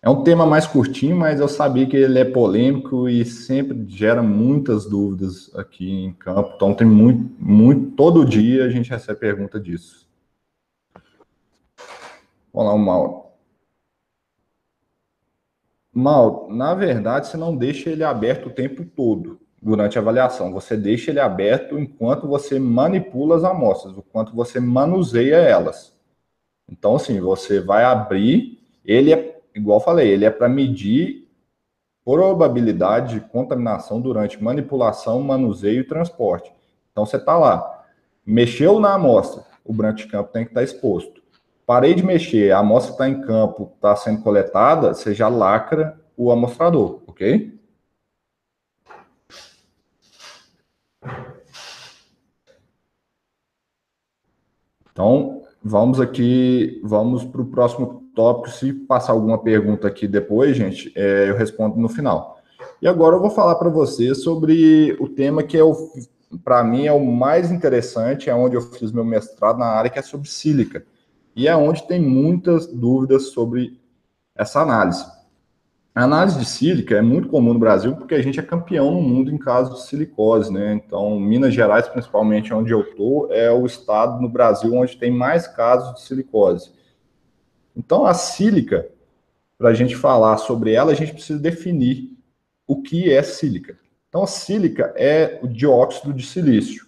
É 0.00 0.08
um 0.08 0.24
tema 0.24 0.46
mais 0.46 0.66
curtinho, 0.66 1.14
mas 1.14 1.40
eu 1.40 1.46
sabia 1.46 1.86
que 1.86 1.94
ele 1.94 2.18
é 2.18 2.24
polêmico 2.24 3.06
e 3.06 3.22
sempre 3.22 3.84
gera 3.86 4.22
muitas 4.22 4.86
dúvidas 4.86 5.54
aqui 5.54 5.90
em 5.90 6.14
campo. 6.14 6.54
Então 6.56 6.72
tem 6.72 6.86
muito, 6.86 7.30
muito, 7.38 7.90
todo 7.94 8.24
dia 8.24 8.64
a 8.64 8.70
gente 8.70 8.88
recebe 8.88 9.20
pergunta 9.20 9.60
disso. 9.60 10.08
Vamos 12.50 12.70
lá, 12.70 12.72
o 12.72 12.78
Mauro. 12.78 13.24
Mauro, 15.92 16.48
na 16.50 16.72
verdade, 16.72 17.26
você 17.26 17.36
não 17.36 17.54
deixa 17.54 17.90
ele 17.90 18.02
aberto 18.02 18.46
o 18.46 18.54
tempo 18.54 18.86
todo 18.86 19.38
durante 19.60 19.98
a 19.98 20.00
avaliação. 20.00 20.52
Você 20.52 20.76
deixa 20.76 21.10
ele 21.10 21.20
aberto 21.20 21.78
enquanto 21.78 22.26
você 22.26 22.58
manipula 22.58 23.36
as 23.36 23.44
amostras, 23.44 23.96
enquanto 23.96 24.34
você 24.34 24.58
manuseia 24.58 25.36
elas. 25.36 25.94
Então, 26.68 26.96
assim, 26.96 27.20
você 27.20 27.60
vai 27.60 27.84
abrir, 27.84 28.60
ele 28.84 29.12
é, 29.12 29.40
igual 29.54 29.80
falei, 29.80 30.08
ele 30.08 30.24
é 30.24 30.30
para 30.30 30.48
medir 30.48 31.28
probabilidade 32.04 33.14
de 33.14 33.20
contaminação 33.20 34.00
durante 34.00 34.42
manipulação, 34.42 35.20
manuseio 35.20 35.80
e 35.80 35.84
transporte. 35.84 36.52
Então, 36.90 37.04
você 37.04 37.16
está 37.16 37.36
lá, 37.36 37.84
mexeu 38.24 38.80
na 38.80 38.94
amostra, 38.94 39.44
o 39.64 39.72
branco 39.72 39.98
de 39.98 40.06
campo 40.06 40.32
tem 40.32 40.44
que 40.44 40.50
estar 40.50 40.60
tá 40.60 40.64
exposto. 40.64 41.20
Parei 41.66 41.94
de 41.94 42.02
mexer, 42.02 42.52
a 42.52 42.58
amostra 42.58 42.92
está 42.92 43.08
em 43.08 43.20
campo, 43.20 43.72
está 43.74 43.94
sendo 43.94 44.22
coletada, 44.22 44.94
você 44.94 45.14
já 45.14 45.28
lacra 45.28 46.00
o 46.16 46.32
amostrador, 46.32 47.02
ok? 47.06 47.59
Então, 55.00 55.40
vamos 55.64 55.98
aqui, 55.98 56.78
vamos 56.84 57.24
para 57.24 57.40
o 57.40 57.46
próximo 57.46 58.04
tópico. 58.14 58.50
Se 58.50 58.70
passar 58.70 59.12
alguma 59.12 59.38
pergunta 59.38 59.88
aqui 59.88 60.06
depois, 60.06 60.54
gente, 60.54 60.92
é, 60.94 61.30
eu 61.30 61.36
respondo 61.38 61.80
no 61.80 61.88
final. 61.88 62.38
E 62.82 62.86
agora 62.86 63.16
eu 63.16 63.20
vou 63.20 63.30
falar 63.30 63.54
para 63.54 63.70
você 63.70 64.14
sobre 64.14 64.94
o 65.00 65.08
tema 65.08 65.42
que 65.42 65.56
é 65.56 65.64
o, 65.64 65.74
para 66.44 66.62
mim, 66.62 66.86
é 66.86 66.92
o 66.92 67.02
mais 67.02 67.50
interessante, 67.50 68.28
é 68.28 68.34
onde 68.34 68.56
eu 68.56 68.60
fiz 68.60 68.92
meu 68.92 69.02
mestrado 69.02 69.58
na 69.58 69.68
área, 69.68 69.88
que 69.88 69.98
é 69.98 70.02
sobre 70.02 70.28
sílica. 70.28 70.84
E 71.34 71.48
é 71.48 71.56
onde 71.56 71.88
tem 71.88 71.98
muitas 71.98 72.66
dúvidas 72.66 73.28
sobre 73.28 73.80
essa 74.36 74.60
análise. 74.60 75.06
A 76.00 76.04
análise 76.04 76.38
de 76.38 76.46
sílica 76.46 76.96
é 76.96 77.02
muito 77.02 77.28
comum 77.28 77.52
no 77.52 77.58
Brasil 77.58 77.94
porque 77.94 78.14
a 78.14 78.22
gente 78.22 78.40
é 78.40 78.42
campeão 78.42 78.90
no 78.90 79.02
mundo 79.02 79.30
em 79.30 79.36
casos 79.36 79.80
de 79.80 79.86
silicose, 79.86 80.50
né? 80.50 80.72
Então, 80.72 81.20
Minas 81.20 81.52
Gerais, 81.52 81.86
principalmente 81.88 82.54
onde 82.54 82.72
eu 82.72 82.80
estou, 82.80 83.30
é 83.30 83.52
o 83.52 83.66
estado 83.66 84.18
no 84.18 84.26
Brasil 84.26 84.74
onde 84.74 84.96
tem 84.96 85.10
mais 85.10 85.46
casos 85.46 85.94
de 85.96 86.00
silicose. 86.00 86.72
Então, 87.76 88.06
a 88.06 88.14
sílica, 88.14 88.88
para 89.58 89.68
a 89.68 89.74
gente 89.74 89.94
falar 89.94 90.38
sobre 90.38 90.72
ela, 90.72 90.90
a 90.90 90.94
gente 90.94 91.12
precisa 91.12 91.38
definir 91.38 92.16
o 92.66 92.80
que 92.80 93.12
é 93.12 93.22
sílica. 93.22 93.78
Então, 94.08 94.22
a 94.22 94.26
sílica 94.26 94.94
é 94.96 95.38
o 95.42 95.46
dióxido 95.46 96.14
de 96.14 96.24
silício. 96.24 96.86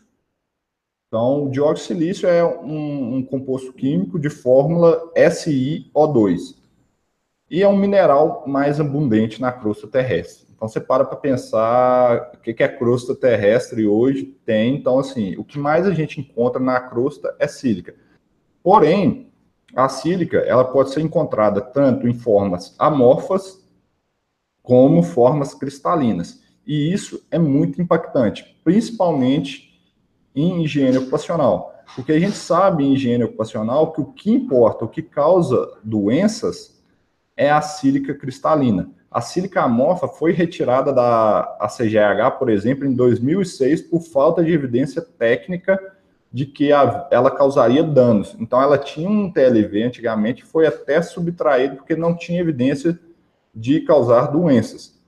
Então, 1.09 1.45
o 1.45 1.51
dióxido 1.51 1.99
de 1.99 2.01
silício 2.01 2.27
é 2.27 2.43
um, 2.43 3.17
um 3.17 3.23
composto 3.23 3.75
químico 3.75 4.19
de 4.19 4.31
fórmula 4.31 5.13
SiO2 5.15 6.62
e 7.53 7.63
é 7.63 7.69
um 7.69 7.77
mineral 7.77 8.45
mais 8.47 8.81
abundante 8.81 9.39
na 9.39 9.53
crosta 9.53 9.87
terrestre. 9.87 10.47
Então, 10.57 10.67
você 10.67 10.81
para 10.81 11.05
para 11.05 11.19
pensar 11.19 12.33
o 12.35 12.39
que, 12.39 12.55
que 12.55 12.63
a 12.63 12.69
crosta 12.69 13.15
terrestre 13.15 13.87
hoje 13.87 14.25
tem. 14.47 14.77
Então, 14.77 14.99
assim, 14.99 15.37
o 15.37 15.45
que 15.45 15.59
mais 15.59 15.87
a 15.87 15.93
gente 15.93 16.19
encontra 16.19 16.59
na 16.59 16.81
crosta 16.81 17.37
é 17.39 17.47
sílica. 17.47 17.95
Porém, 18.63 19.31
a 19.77 19.87
sílica 19.87 20.39
ela 20.39 20.65
pode 20.65 20.93
ser 20.93 21.03
encontrada 21.03 21.61
tanto 21.61 22.09
em 22.09 22.15
formas 22.15 22.75
amorfas 22.79 23.63
como 24.63 25.03
formas 25.03 25.53
cristalinas. 25.53 26.41
E 26.67 26.91
isso 26.91 27.23
é 27.31 27.39
muito 27.39 27.83
impactante, 27.83 28.59
principalmente 28.65 29.79
em 30.35 30.65
higiene 30.65 30.97
ocupacional. 30.97 31.75
Porque 31.95 32.13
a 32.13 32.19
gente 32.19 32.37
sabe 32.37 32.83
em 32.83 32.95
higiene 32.95 33.25
ocupacional 33.25 33.93
que 33.93 34.01
o 34.01 34.07
que 34.07 34.33
importa, 34.33 34.87
o 34.87 34.89
que 34.89 35.03
causa 35.03 35.69
doenças 35.85 36.72
é 37.43 37.51
a 37.51 37.61
sílica 37.61 38.15
cristalina. 38.15 38.91
A 39.11 39.21
sílica 39.21 39.63
amorfa 39.63 40.07
foi 40.07 40.33
retirada 40.33 40.93
da 40.93 41.57
ACGH, 41.61 42.39
por 42.39 42.49
exemplo, 42.49 42.87
em 42.87 42.95
2006 42.95 43.83
por 43.83 44.01
falta 44.01 44.45
de 44.45 44.53
evidência 44.53 45.03
técnica 45.03 45.79
de 46.33 46.47
que 46.47 46.73
a, 46.73 47.09
ela 47.11 47.31
causaria 47.31 47.83
danos. 47.83 48.35
Então, 48.39 48.63
ela 48.63 48.79
tinha 48.79 49.11
um 49.11 49.31
TLV 49.31 49.83
antigamente, 49.83 50.45
foi 50.45 50.67
até 50.67 51.03
subtraído 51.03 51.77
porque 51.77 51.97
não 51.97 52.17
tinha 52.17 52.41
evidência 52.41 52.99
de 53.55 53.81
causar 53.81 54.29
doenças. 54.29 54.99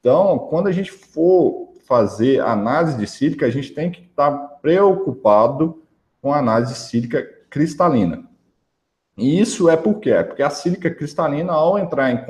Então, 0.00 0.38
quando 0.38 0.66
a 0.66 0.72
gente 0.72 0.90
for 0.90 1.72
fazer 1.86 2.40
análise 2.40 2.98
de 2.98 3.06
sílica, 3.06 3.46
a 3.46 3.50
gente 3.50 3.72
tem 3.72 3.90
que 3.90 4.02
estar 4.02 4.32
preocupado 4.60 5.82
com 6.20 6.32
a 6.32 6.38
análise 6.38 6.74
sílica 6.74 7.22
cristalina. 7.48 8.25
E 9.16 9.40
isso 9.40 9.68
é 9.68 9.76
por 9.76 9.98
quê? 9.98 10.10
É 10.10 10.22
porque 10.22 10.42
a 10.42 10.50
sílica 10.50 10.90
cristalina, 10.90 11.52
ao 11.52 11.78
entrar 11.78 12.12
em 12.12 12.22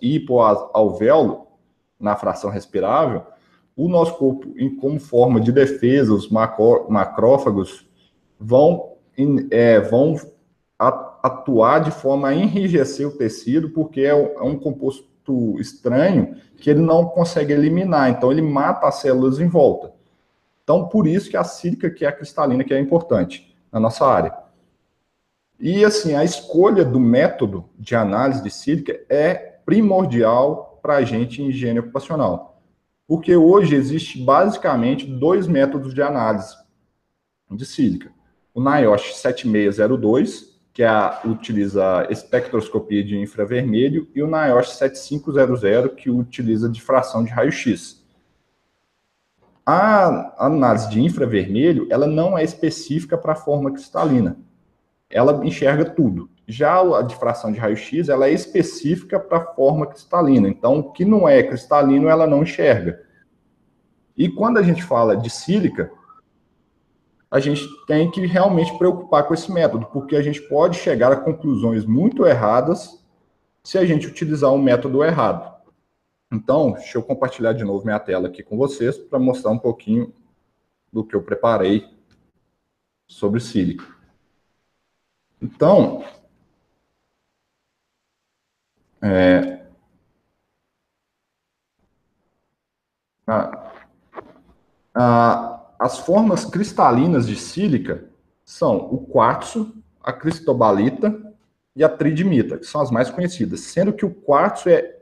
hipoalvéolo, 0.00 1.46
na 2.00 2.16
fração 2.16 2.50
respirável, 2.50 3.22
o 3.76 3.88
nosso 3.88 4.14
corpo, 4.16 4.52
em, 4.56 4.74
como 4.74 4.98
forma 4.98 5.40
de 5.40 5.52
defesa, 5.52 6.12
os 6.14 6.30
macro, 6.30 6.86
macrófagos 6.88 7.86
vão, 8.40 8.92
é, 9.50 9.80
vão 9.80 10.16
atuar 10.78 11.80
de 11.80 11.90
forma 11.90 12.28
a 12.28 12.34
enrijecer 12.34 13.06
o 13.06 13.16
tecido, 13.16 13.70
porque 13.70 14.00
é, 14.00 14.10
é 14.10 14.42
um 14.42 14.58
composto 14.58 15.06
estranho 15.58 16.36
que 16.56 16.70
ele 16.70 16.80
não 16.80 17.04
consegue 17.06 17.52
eliminar, 17.52 18.08
então 18.08 18.30
ele 18.30 18.42
mata 18.42 18.86
as 18.86 18.96
células 18.96 19.38
em 19.38 19.48
volta. 19.48 19.92
Então, 20.62 20.88
por 20.88 21.06
isso 21.06 21.28
que 21.28 21.36
a 21.36 21.44
sílica, 21.44 21.90
que 21.90 22.04
é 22.04 22.08
a 22.08 22.12
cristalina, 22.12 22.64
que 22.64 22.72
é 22.72 22.80
importante 22.80 23.54
na 23.70 23.78
nossa 23.78 24.06
área. 24.06 24.45
E, 25.58 25.84
assim, 25.84 26.14
a 26.14 26.22
escolha 26.22 26.84
do 26.84 27.00
método 27.00 27.68
de 27.78 27.96
análise 27.96 28.42
de 28.42 28.50
sílica 28.50 28.98
é 29.08 29.34
primordial 29.64 30.78
para 30.82 30.96
a 30.96 31.02
gente 31.02 31.42
em 31.42 31.48
higiene 31.48 31.80
ocupacional. 31.80 32.62
Porque 33.06 33.34
hoje 33.34 33.74
existe 33.74 34.22
basicamente 34.22 35.06
dois 35.06 35.46
métodos 35.46 35.94
de 35.94 36.02
análise 36.02 36.54
de 37.50 37.64
sílica. 37.64 38.10
O 38.54 38.60
NIOSH 38.60 39.14
7602, 39.14 40.56
que 40.72 40.82
é 40.82 40.88
a, 40.88 41.20
utiliza 41.24 42.06
espectroscopia 42.10 43.02
de 43.02 43.16
infravermelho, 43.16 44.08
e 44.14 44.22
o 44.22 44.26
NIOSH 44.26 44.70
7500, 44.70 45.94
que 45.94 46.10
utiliza 46.10 46.68
difração 46.68 47.24
de 47.24 47.30
raio-x. 47.30 48.04
A 49.64 50.44
análise 50.46 50.88
de 50.90 51.00
infravermelho, 51.00 51.86
ela 51.90 52.06
não 52.06 52.36
é 52.36 52.44
específica 52.44 53.16
para 53.16 53.32
a 53.32 53.36
forma 53.36 53.72
cristalina. 53.72 54.36
Ela 55.10 55.44
enxerga 55.44 55.84
tudo. 55.84 56.30
Já 56.48 56.80
a 56.80 57.02
difração 57.02 57.50
de 57.50 57.58
raio-x, 57.58 58.08
ela 58.08 58.28
é 58.28 58.32
específica 58.32 59.18
para 59.18 59.38
a 59.38 59.54
forma 59.54 59.86
cristalina. 59.86 60.48
Então, 60.48 60.78
o 60.78 60.92
que 60.92 61.04
não 61.04 61.28
é 61.28 61.42
cristalino, 61.42 62.08
ela 62.08 62.26
não 62.26 62.42
enxerga. 62.42 63.04
E 64.16 64.28
quando 64.28 64.58
a 64.58 64.62
gente 64.62 64.82
fala 64.82 65.16
de 65.16 65.28
sílica, 65.28 65.90
a 67.30 67.40
gente 67.40 67.66
tem 67.86 68.10
que 68.10 68.24
realmente 68.26 68.76
preocupar 68.78 69.24
com 69.24 69.34
esse 69.34 69.50
método, 69.50 69.86
porque 69.86 70.16
a 70.16 70.22
gente 70.22 70.40
pode 70.42 70.78
chegar 70.78 71.12
a 71.12 71.16
conclusões 71.16 71.84
muito 71.84 72.24
erradas 72.24 73.04
se 73.62 73.76
a 73.76 73.84
gente 73.84 74.06
utilizar 74.06 74.52
um 74.52 74.62
método 74.62 75.02
errado. 75.02 75.54
Então, 76.32 76.72
deixa 76.72 76.96
eu 76.96 77.02
compartilhar 77.02 77.52
de 77.52 77.64
novo 77.64 77.84
minha 77.84 77.98
tela 77.98 78.28
aqui 78.28 78.42
com 78.42 78.56
vocês 78.56 78.96
para 78.96 79.18
mostrar 79.18 79.50
um 79.50 79.58
pouquinho 79.58 80.12
do 80.92 81.04
que 81.04 81.14
eu 81.14 81.22
preparei 81.22 81.84
sobre 83.08 83.40
sílica. 83.40 83.95
Então, 85.40 86.02
é, 89.02 89.66
a, 93.26 93.72
a, 94.94 95.66
as 95.78 95.98
formas 95.98 96.44
cristalinas 96.44 97.26
de 97.26 97.36
sílica 97.36 98.08
são 98.44 98.76
o 98.76 98.98
quartzo, 99.06 99.74
a 100.02 100.12
cristobalita 100.12 101.34
e 101.74 101.84
a 101.84 101.88
tridimita, 101.88 102.56
que 102.58 102.64
são 102.64 102.80
as 102.80 102.90
mais 102.90 103.10
conhecidas, 103.10 103.60
sendo 103.60 103.92
que 103.92 104.06
o 104.06 104.14
quartzo 104.14 104.68
é 104.68 104.96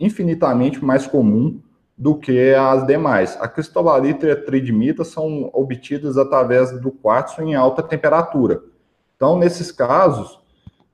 infinitamente 0.00 0.84
mais 0.84 1.06
comum 1.06 1.60
do 1.96 2.16
que 2.16 2.54
as 2.54 2.86
demais. 2.86 3.36
A 3.40 3.46
cristobalita 3.46 4.26
e 4.26 4.30
a 4.30 4.42
tridimita 4.44 5.04
são 5.04 5.50
obtidas 5.52 6.16
através 6.16 6.80
do 6.80 6.90
quartzo 6.90 7.42
em 7.42 7.54
alta 7.54 7.82
temperatura. 7.82 8.62
Então, 9.18 9.36
nesses 9.36 9.72
casos, 9.72 10.38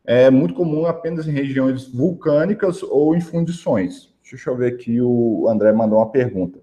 é 0.03 0.31
muito 0.31 0.55
comum 0.55 0.87
apenas 0.87 1.29
em 1.29 1.31
regiões 1.31 1.87
vulcânicas 1.87 2.83
ou 2.83 3.15
em 3.15 3.21
fundições. 3.21 4.15
Deixa 4.23 4.49
eu 4.49 4.57
ver 4.57 4.73
aqui, 4.73 4.99
o 4.99 5.47
André 5.47 5.75
mandou 5.75 5.99
uma 5.99 6.11
pergunta. 6.11 6.59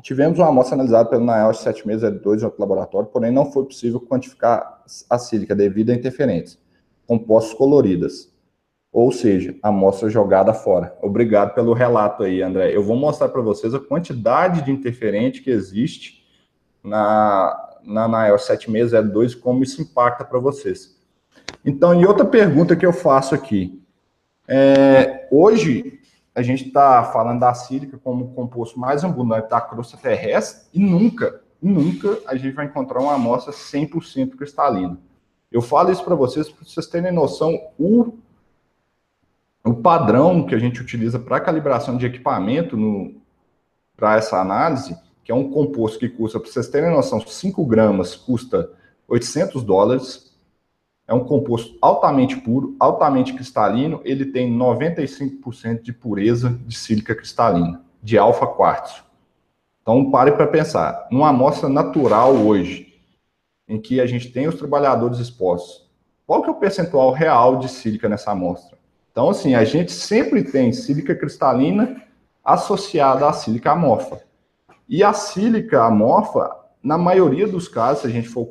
Tivemos 0.00 0.38
uma 0.38 0.46
amostra 0.46 0.76
analisada 0.76 1.10
pelo 1.10 1.26
NIOSH 1.26 1.58
7602 1.58 2.40
em 2.40 2.44
outro 2.44 2.60
laboratório, 2.60 3.08
porém 3.08 3.32
não 3.32 3.50
foi 3.50 3.64
possível 3.64 4.00
quantificar 4.00 4.84
a 5.10 5.18
sílica 5.18 5.56
devido 5.56 5.90
a 5.90 5.94
interferentes, 5.94 6.56
compostos 7.04 7.54
coloridas. 7.54 8.32
Ou 8.92 9.10
seja, 9.10 9.56
amostra 9.60 10.08
jogada 10.08 10.54
fora. 10.54 10.96
Obrigado 11.02 11.52
pelo 11.52 11.72
relato 11.72 12.22
aí, 12.22 12.42
André. 12.42 12.76
Eu 12.76 12.84
vou 12.84 12.94
mostrar 12.96 13.28
para 13.28 13.42
vocês 13.42 13.74
a 13.74 13.80
quantidade 13.80 14.62
de 14.62 14.70
interferente 14.70 15.42
que 15.42 15.50
existe 15.50 16.24
na, 16.80 17.63
na 17.84 18.08
NIOSH 18.08 18.42
7602 18.44 19.34
como 19.34 19.62
isso 19.62 19.82
impacta 19.82 20.24
para 20.24 20.38
vocês. 20.38 20.96
Então, 21.64 21.98
e 21.98 22.06
outra 22.06 22.24
pergunta 22.24 22.76
que 22.76 22.84
eu 22.84 22.92
faço 22.92 23.34
aqui. 23.34 23.82
É, 24.46 25.26
hoje, 25.30 26.00
a 26.34 26.42
gente 26.42 26.66
está 26.66 27.04
falando 27.04 27.40
da 27.40 27.54
sílica 27.54 27.98
como 28.02 28.24
o 28.24 28.34
composto 28.34 28.78
mais 28.78 29.04
abundante 29.04 29.48
da 29.48 29.60
crosta 29.60 29.96
terrestre 29.96 30.68
e 30.74 30.80
nunca, 30.80 31.40
nunca 31.62 32.18
a 32.26 32.36
gente 32.36 32.54
vai 32.54 32.66
encontrar 32.66 33.00
uma 33.00 33.14
amostra 33.14 33.52
100% 33.52 34.36
cristalina. 34.36 34.98
Eu 35.50 35.62
falo 35.62 35.92
isso 35.92 36.04
para 36.04 36.16
vocês 36.16 36.50
para 36.50 36.64
vocês 36.64 36.86
terem 36.86 37.12
noção 37.12 37.56
o, 37.78 38.18
o 39.64 39.74
padrão 39.74 40.44
que 40.44 40.54
a 40.54 40.58
gente 40.58 40.80
utiliza 40.80 41.18
para 41.18 41.40
calibração 41.40 41.96
de 41.96 42.06
equipamento 42.06 42.76
para 43.96 44.16
essa 44.16 44.40
análise, 44.40 44.98
que 45.24 45.32
é 45.32 45.34
um 45.34 45.50
composto 45.50 45.98
que 45.98 46.08
custa, 46.08 46.38
para 46.38 46.50
vocês 46.50 46.68
terem 46.68 46.90
noção, 46.90 47.18
5 47.18 47.64
gramas 47.64 48.14
custa 48.14 48.70
800 49.08 49.64
dólares, 49.64 50.34
é 51.08 51.14
um 51.14 51.24
composto 51.24 51.76
altamente 51.80 52.36
puro, 52.36 52.76
altamente 52.78 53.32
cristalino, 53.32 54.00
ele 54.04 54.26
tem 54.26 54.50
95% 54.56 55.82
de 55.82 55.92
pureza 55.92 56.50
de 56.66 56.76
sílica 56.76 57.14
cristalina, 57.14 57.82
de 58.02 58.18
alfa 58.18 58.46
quartzo. 58.46 59.02
Então, 59.82 60.10
pare 60.10 60.32
para 60.32 60.46
pensar, 60.46 61.08
numa 61.10 61.28
amostra 61.28 61.68
natural 61.68 62.34
hoje, 62.34 62.94
em 63.66 63.80
que 63.80 64.00
a 64.00 64.06
gente 64.06 64.30
tem 64.30 64.46
os 64.46 64.56
trabalhadores 64.56 65.18
expostos, 65.18 65.90
qual 66.26 66.42
que 66.42 66.48
é 66.48 66.52
o 66.52 66.56
percentual 66.56 67.12
real 67.12 67.58
de 67.58 67.68
sílica 67.68 68.08
nessa 68.08 68.32
amostra? 68.32 68.78
Então, 69.10 69.28
assim, 69.28 69.54
a 69.54 69.64
gente 69.64 69.92
sempre 69.92 70.42
tem 70.42 70.72
sílica 70.72 71.14
cristalina 71.14 72.02
associada 72.42 73.28
à 73.28 73.32
sílica 73.32 73.72
amorfa. 73.72 74.22
E 74.88 75.02
a 75.02 75.12
sílica 75.12 75.84
amorfa, 75.84 76.54
na 76.82 76.98
maioria 76.98 77.48
dos 77.48 77.66
casos, 77.68 78.02
se 78.02 78.06
a 78.08 78.10
gente 78.10 78.28
for 78.28 78.46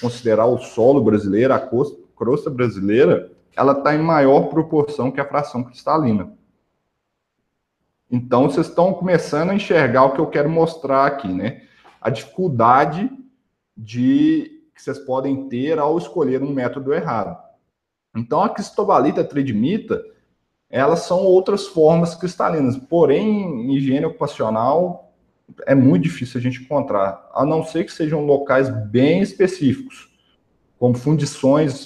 considerar 0.00 0.46
o 0.46 0.58
solo 0.58 1.02
brasileiro, 1.02 1.54
a 1.54 1.58
crosta 1.58 2.50
brasileira, 2.50 3.32
ela 3.56 3.72
está 3.72 3.94
em 3.94 4.02
maior 4.02 4.48
proporção 4.48 5.10
que 5.10 5.20
a 5.20 5.28
fração 5.28 5.64
cristalina. 5.64 6.32
Então, 8.10 8.50
vocês 8.50 8.66
estão 8.66 8.92
começando 8.92 9.50
a 9.50 9.54
enxergar 9.54 10.04
o 10.04 10.12
que 10.12 10.20
eu 10.20 10.26
quero 10.26 10.50
mostrar 10.50 11.06
aqui, 11.06 11.28
né? 11.28 11.62
A 12.00 12.10
dificuldade 12.10 13.10
de 13.76 14.64
que 14.74 14.82
vocês 14.82 14.98
podem 14.98 15.48
ter 15.48 15.78
ao 15.78 15.96
escolher 15.96 16.42
um 16.42 16.52
método 16.52 16.92
errado. 16.92 17.38
Então, 18.14 18.42
a 18.42 18.48
cristobalita 18.48 19.20
a 19.20 19.24
tridimita, 19.24 20.02
elas 20.68 21.00
são 21.00 21.18
outras 21.18 21.66
formas 21.68 22.14
cristalinas, 22.14 22.76
porém, 22.76 23.42
em 23.66 23.76
higiene 23.76 24.06
ocupacional, 24.06 25.09
é 25.66 25.74
muito 25.74 26.04
difícil 26.04 26.38
a 26.38 26.42
gente 26.42 26.62
encontrar, 26.62 27.28
a 27.34 27.44
não 27.44 27.64
ser 27.64 27.84
que 27.84 27.92
sejam 27.92 28.24
locais 28.24 28.68
bem 28.86 29.20
específicos, 29.20 30.10
como 30.78 30.94
fundições 30.94 31.84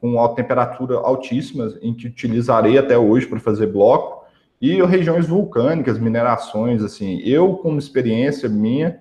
com 0.00 0.18
alta 0.18 0.36
temperatura 0.36 0.96
altíssimas, 0.96 1.76
em 1.82 1.94
que 1.94 2.06
utilizarei 2.06 2.78
até 2.78 2.96
hoje 2.96 3.26
para 3.26 3.40
fazer 3.40 3.66
bloco, 3.66 4.24
e 4.60 4.82
regiões 4.82 5.26
vulcânicas, 5.26 5.98
minerações, 5.98 6.82
assim. 6.82 7.20
Eu, 7.24 7.54
com 7.54 7.76
experiência 7.76 8.48
minha, 8.48 8.98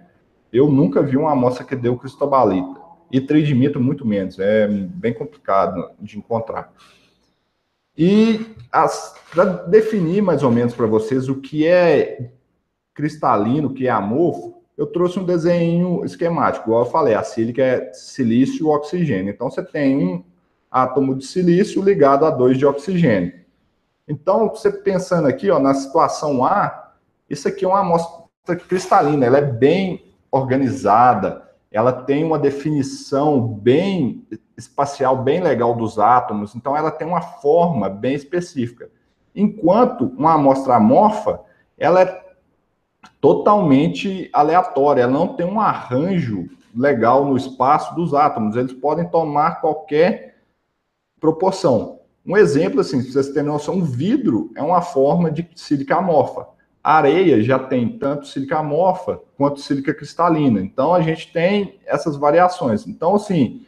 eu 0.52 0.70
nunca 0.70 1.02
vi 1.02 1.16
uma 1.16 1.32
amostra 1.32 1.64
que 1.64 1.76
deu 1.76 1.96
cristobalita. 1.96 2.82
E 3.12 3.22
tridimito 3.22 3.80
muito 3.80 4.06
menos, 4.06 4.40
é 4.40 4.68
bem 4.68 5.14
complicado 5.14 5.92
de 6.00 6.18
encontrar. 6.18 6.74
E 7.98 8.46
para 9.32 9.46
definir 9.46 10.22
mais 10.22 10.42
ou 10.42 10.52
menos 10.52 10.74
para 10.74 10.88
vocês 10.88 11.30
o 11.30 11.36
que 11.36 11.66
é 11.66 12.32
cristalino, 12.94 13.74
que 13.74 13.88
é 13.88 13.92
amorfo, 13.92 14.62
eu 14.78 14.88
trouxe 14.88 15.20
um 15.20 15.26
desenho 15.26 16.04
esquemático. 16.04 16.68
Igual 16.68 16.86
eu 16.86 16.92
falei, 16.92 17.14
a 17.14 17.24
sílica 17.24 17.62
é 17.62 17.94
silício 17.94 18.66
e 18.66 18.70
oxigênio. 18.70 19.32
Então 19.32 19.50
você 19.50 19.64
tem 19.64 19.98
um 19.98 20.24
átomo 20.72 21.16
de 21.16 21.26
silício 21.26 21.84
ligado 21.84 22.26
a 22.26 22.32
dois 22.32 22.58
de 22.58 22.66
oxigênio. 22.66 23.44
Então, 24.08 24.50
você 24.50 24.72
pensando 24.72 25.28
aqui, 25.28 25.50
ó, 25.50 25.60
na 25.60 25.74
situação 25.74 26.44
A, 26.44 26.92
isso 27.30 27.48
aqui 27.48 27.64
é 27.64 27.68
uma 27.68 27.80
amostra 27.80 28.56
cristalina, 28.68 29.26
ela 29.26 29.38
é 29.38 29.46
bem 29.46 30.14
organizada, 30.30 31.50
ela 31.72 31.94
tem 31.94 32.24
uma 32.24 32.38
definição 32.38 33.48
bem 33.48 34.28
espacial, 34.58 35.18
bem 35.24 35.42
legal 35.42 35.74
dos 35.74 35.98
átomos, 35.98 36.54
então 36.54 36.76
ela 36.76 36.92
tem 36.92 37.08
uma 37.08 37.22
forma 37.22 37.90
bem 37.90 38.14
específica. 38.14 38.90
Enquanto 39.34 40.14
uma 40.18 40.34
amostra 40.34 40.76
amorfa, 40.76 41.40
ela 41.78 42.02
é 42.02 42.24
totalmente 43.24 44.30
aleatória, 44.34 45.04
ela 45.04 45.12
não 45.14 45.30
tem 45.30 45.46
um 45.46 45.62
arranjo 45.62 46.50
legal 46.76 47.24
no 47.24 47.38
espaço 47.38 47.96
dos 47.96 48.14
átomos, 48.14 48.58
eles 48.58 48.74
podem 48.74 49.08
tomar 49.10 49.62
qualquer 49.62 50.40
proporção. 51.22 52.02
Um 52.26 52.36
exemplo, 52.36 52.82
assim, 52.82 53.02
se 53.02 53.14
vocês 53.14 53.30
terem 53.30 53.48
noção, 53.48 53.76
um 53.76 53.86
vidro 53.86 54.52
é 54.58 54.62
uma 54.62 54.82
forma 54.82 55.32
de 55.32 55.50
sílica 55.56 55.96
amorfa. 55.96 56.48
A 56.84 56.98
areia 56.98 57.42
já 57.42 57.58
tem 57.58 57.98
tanto 57.98 58.28
sílica 58.28 58.58
amorfa 58.58 59.22
quanto 59.38 59.62
sílica 59.62 59.94
cristalina. 59.94 60.60
Então, 60.60 60.94
a 60.94 61.02
gente 61.02 61.32
tem 61.32 61.80
essas 61.86 62.18
variações. 62.18 62.86
Então, 62.86 63.16
assim, 63.16 63.66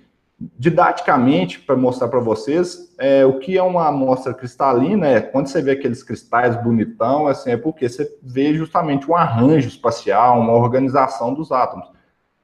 didaticamente, 0.57 1.59
para 1.59 1.75
mostrar 1.75 2.07
para 2.07 2.19
vocês, 2.19 2.93
é, 2.97 3.25
o 3.25 3.39
que 3.39 3.57
é 3.57 3.63
uma 3.63 3.87
amostra 3.87 4.33
cristalina 4.33 5.07
é 5.07 5.21
quando 5.21 5.47
você 5.47 5.61
vê 5.61 5.71
aqueles 5.71 6.03
cristais 6.03 6.61
bonitão, 6.61 7.27
assim, 7.27 7.51
é 7.51 7.57
porque 7.57 7.87
você 7.87 8.09
vê 8.21 8.53
justamente 8.53 9.09
um 9.09 9.15
arranjo 9.15 9.67
espacial, 9.67 10.39
uma 10.39 10.53
organização 10.53 11.33
dos 11.33 11.51
átomos. 11.51 11.87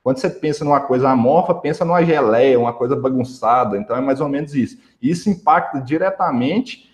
Quando 0.04 0.18
você 0.18 0.30
pensa 0.30 0.66
numa 0.66 0.80
coisa 0.80 1.10
amorfa, 1.10 1.54
pensa 1.54 1.86
numa 1.86 2.04
geleia, 2.04 2.60
uma 2.60 2.74
coisa 2.74 2.96
bagunçada. 2.96 3.78
Então 3.78 3.96
é 3.96 4.02
mais 4.02 4.20
ou 4.20 4.28
menos 4.28 4.56
isso. 4.56 4.78
Isso 5.02 5.30
impacta 5.30 5.80
diretamente 5.80 6.90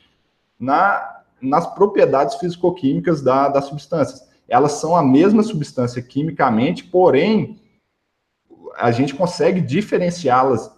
na, 0.60 1.22
nas 1.42 1.66
propriedades 1.74 2.36
físico-químicas 2.36 3.22
da, 3.22 3.48
das 3.48 3.66
substâncias. 3.66 4.28
Elas 4.48 4.74
são 4.74 4.96
a 4.96 5.04
mesma 5.04 5.42
substância 5.42 6.02
quimicamente, 6.02 6.84
porém 6.84 7.62
a 8.78 8.92
gente 8.92 9.16
consegue 9.16 9.62
diferenciá-las 9.62 10.77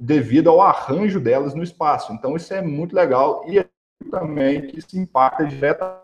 devido 0.00 0.48
ao 0.48 0.62
arranjo 0.62 1.20
delas 1.20 1.54
no 1.54 1.62
espaço. 1.62 2.12
Então 2.14 2.34
isso 2.34 2.54
é 2.54 2.62
muito 2.62 2.96
legal 2.96 3.44
e 3.46 3.62
também 4.10 4.66
que 4.66 4.80
se 4.80 4.98
impacta 4.98 5.44
diretamente 5.44 6.00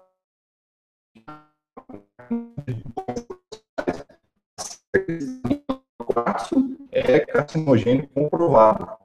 é 6.93 7.21
carcinogênico 7.21 8.13
comprovado. 8.13 8.99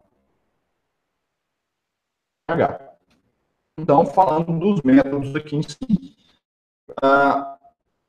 Então, 3.77 4.05
falando 4.05 4.57
dos 4.59 4.81
métodos 4.81 5.35
aqui 5.35 5.55
em 5.55 5.63
si, 5.63 6.17
a 7.01 7.57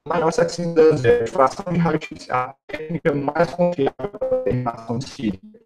maior 0.07 0.33
sexinidase 0.33 1.09
é 1.09 1.27
fração 1.27 1.73
de 1.73 1.79
raio-x, 1.79 2.29
a 2.31 2.55
técnica 2.67 3.15
mais 3.15 3.55
confiável 3.55 4.11
para 4.19 4.27
a 4.27 4.39
determinação 4.39 4.99
de 4.99 5.09
sílica. 5.09 5.62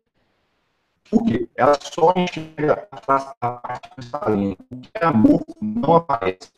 Por 1.10 1.24
quê? 1.24 1.48
Ela 1.56 1.76
só 1.80 2.12
enxerga 2.16 2.88
a 2.90 3.50
parte 3.60 3.90
cristalina. 3.90 4.56
O 4.70 4.80
que 4.80 4.90
é 4.94 5.04
amorfo 5.04 5.56
não 5.60 5.96
aparece. 5.96 6.50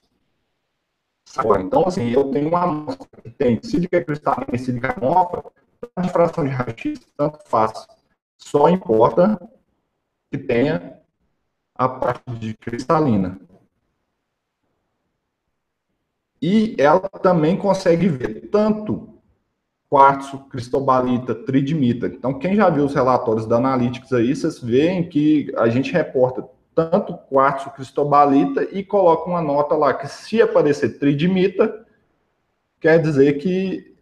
Então, 1.61 1.87
assim, 1.87 2.11
eu 2.11 2.31
tenho 2.31 2.49
uma 2.49 2.63
amostra 2.63 3.23
que 3.23 3.31
tem 3.31 3.63
sílica 3.63 4.03
cristalina 4.03 4.55
e 4.55 4.59
sílica 4.59 4.95
amorfa, 4.97 5.45
a 5.95 6.03
difração 6.03 6.45
de 6.45 6.51
raio-x 6.51 7.01
tanto 7.17 7.39
faz. 7.47 7.87
Só 8.39 8.69
importa 8.69 9.39
que 10.31 10.39
tenha 10.39 11.01
a 11.75 11.89
parte 11.89 12.31
de 12.39 12.55
cristalina. 12.55 13.39
E 16.41 16.77
ela 16.79 17.09
também 17.09 17.57
consegue 17.57 18.09
ver 18.09 18.49
tanto 18.49 19.08
quartzo, 19.89 20.39
cristobalita, 20.51 21.35
tridimita. 21.35 22.07
Então, 22.07 22.39
quem 22.39 22.55
já 22.55 22.69
viu 22.69 22.85
os 22.85 22.95
relatórios 22.95 23.47
da 23.47 23.57
Analytics 23.57 24.13
aí, 24.13 24.35
vocês 24.35 24.59
veem 24.61 25.09
que 25.09 25.53
a 25.57 25.69
gente 25.69 25.93
reporta 25.93 26.47
tanto 26.75 27.17
quartzo, 27.17 27.71
cristobalita 27.71 28.63
e 28.71 28.85
coloca 28.85 29.29
uma 29.29 29.43
nota 29.43 29.75
lá 29.75 29.95
que 29.95 30.07
se 30.07 30.41
aparecer 30.41 30.99
tridimita, 30.99 31.85
quer 32.81 33.01
dizer 33.01 33.39
que 33.39 33.97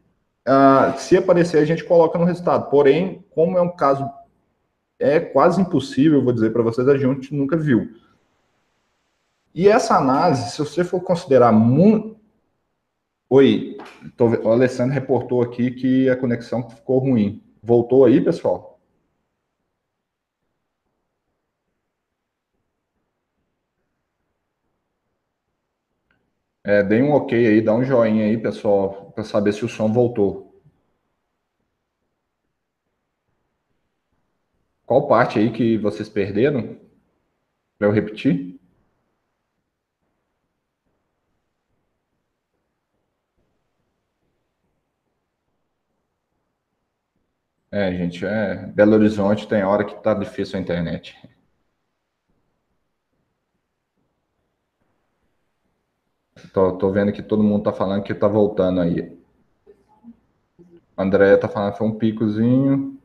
uh, 0.46 0.98
se 0.98 1.16
aparecer, 1.16 1.58
a 1.58 1.64
gente 1.64 1.84
coloca 1.84 2.18
no 2.18 2.24
resultado. 2.24 2.68
Porém, 2.68 3.24
como 3.30 3.56
é 3.56 3.62
um 3.62 3.74
caso 3.74 4.08
é 4.98 5.20
quase 5.20 5.60
impossível, 5.60 6.24
vou 6.24 6.32
dizer 6.32 6.52
para 6.52 6.62
vocês, 6.62 6.88
a 6.88 6.96
gente 6.96 7.34
nunca 7.34 7.56
viu. 7.56 7.90
E 9.54 9.68
essa 9.68 9.96
análise, 9.96 10.50
se 10.50 10.58
você 10.58 10.84
for 10.84 11.00
considerar 11.00 11.52
muito. 11.52 12.15
Oi, 13.30 13.76
tô... 14.16 14.26
o 14.30 14.50
Alessandro 14.50 14.92
reportou 14.92 15.40
aqui 15.40 15.70
que 15.70 16.08
a 16.10 16.16
conexão 16.16 16.68
ficou 16.68 16.98
ruim. 16.98 17.40
Voltou 17.62 18.04
aí, 18.04 18.20
pessoal? 18.20 18.80
É, 26.62 26.82
um 27.02 27.12
ok 27.12 27.46
aí, 27.46 27.62
dá 27.62 27.74
um 27.74 27.82
joinha 27.82 28.26
aí, 28.26 28.36
pessoal, 28.36 29.10
para 29.14 29.24
saber 29.24 29.54
se 29.54 29.64
o 29.64 29.68
som 29.68 29.90
voltou. 29.90 30.60
Qual 34.84 35.06
parte 35.06 35.38
aí 35.38 35.52
que 35.52 35.78
vocês 35.78 36.08
perderam? 36.08 36.76
Para 37.78 37.88
eu 37.88 37.92
repetir? 37.92 38.55
É, 47.78 47.92
gente, 47.92 48.24
é, 48.24 48.54
Belo 48.68 48.94
Horizonte 48.94 49.46
tem 49.46 49.62
hora 49.62 49.84
que 49.84 50.02
tá 50.02 50.14
difícil 50.14 50.58
a 50.58 50.62
internet. 50.62 51.14
Tô, 56.52 56.72
tô 56.76 56.90
vendo 56.90 57.12
que 57.12 57.22
todo 57.22 57.42
mundo 57.42 57.62
tá 57.64 57.72
falando 57.72 58.02
que 58.02 58.12
tá 58.14 58.26
voltando 58.26 58.80
aí. 58.80 59.16
André 60.96 61.36
tá 61.36 61.48
falando 61.48 61.72
que 61.72 61.78
foi 61.78 61.86
um 61.86 61.94
picozinho. 61.98 62.98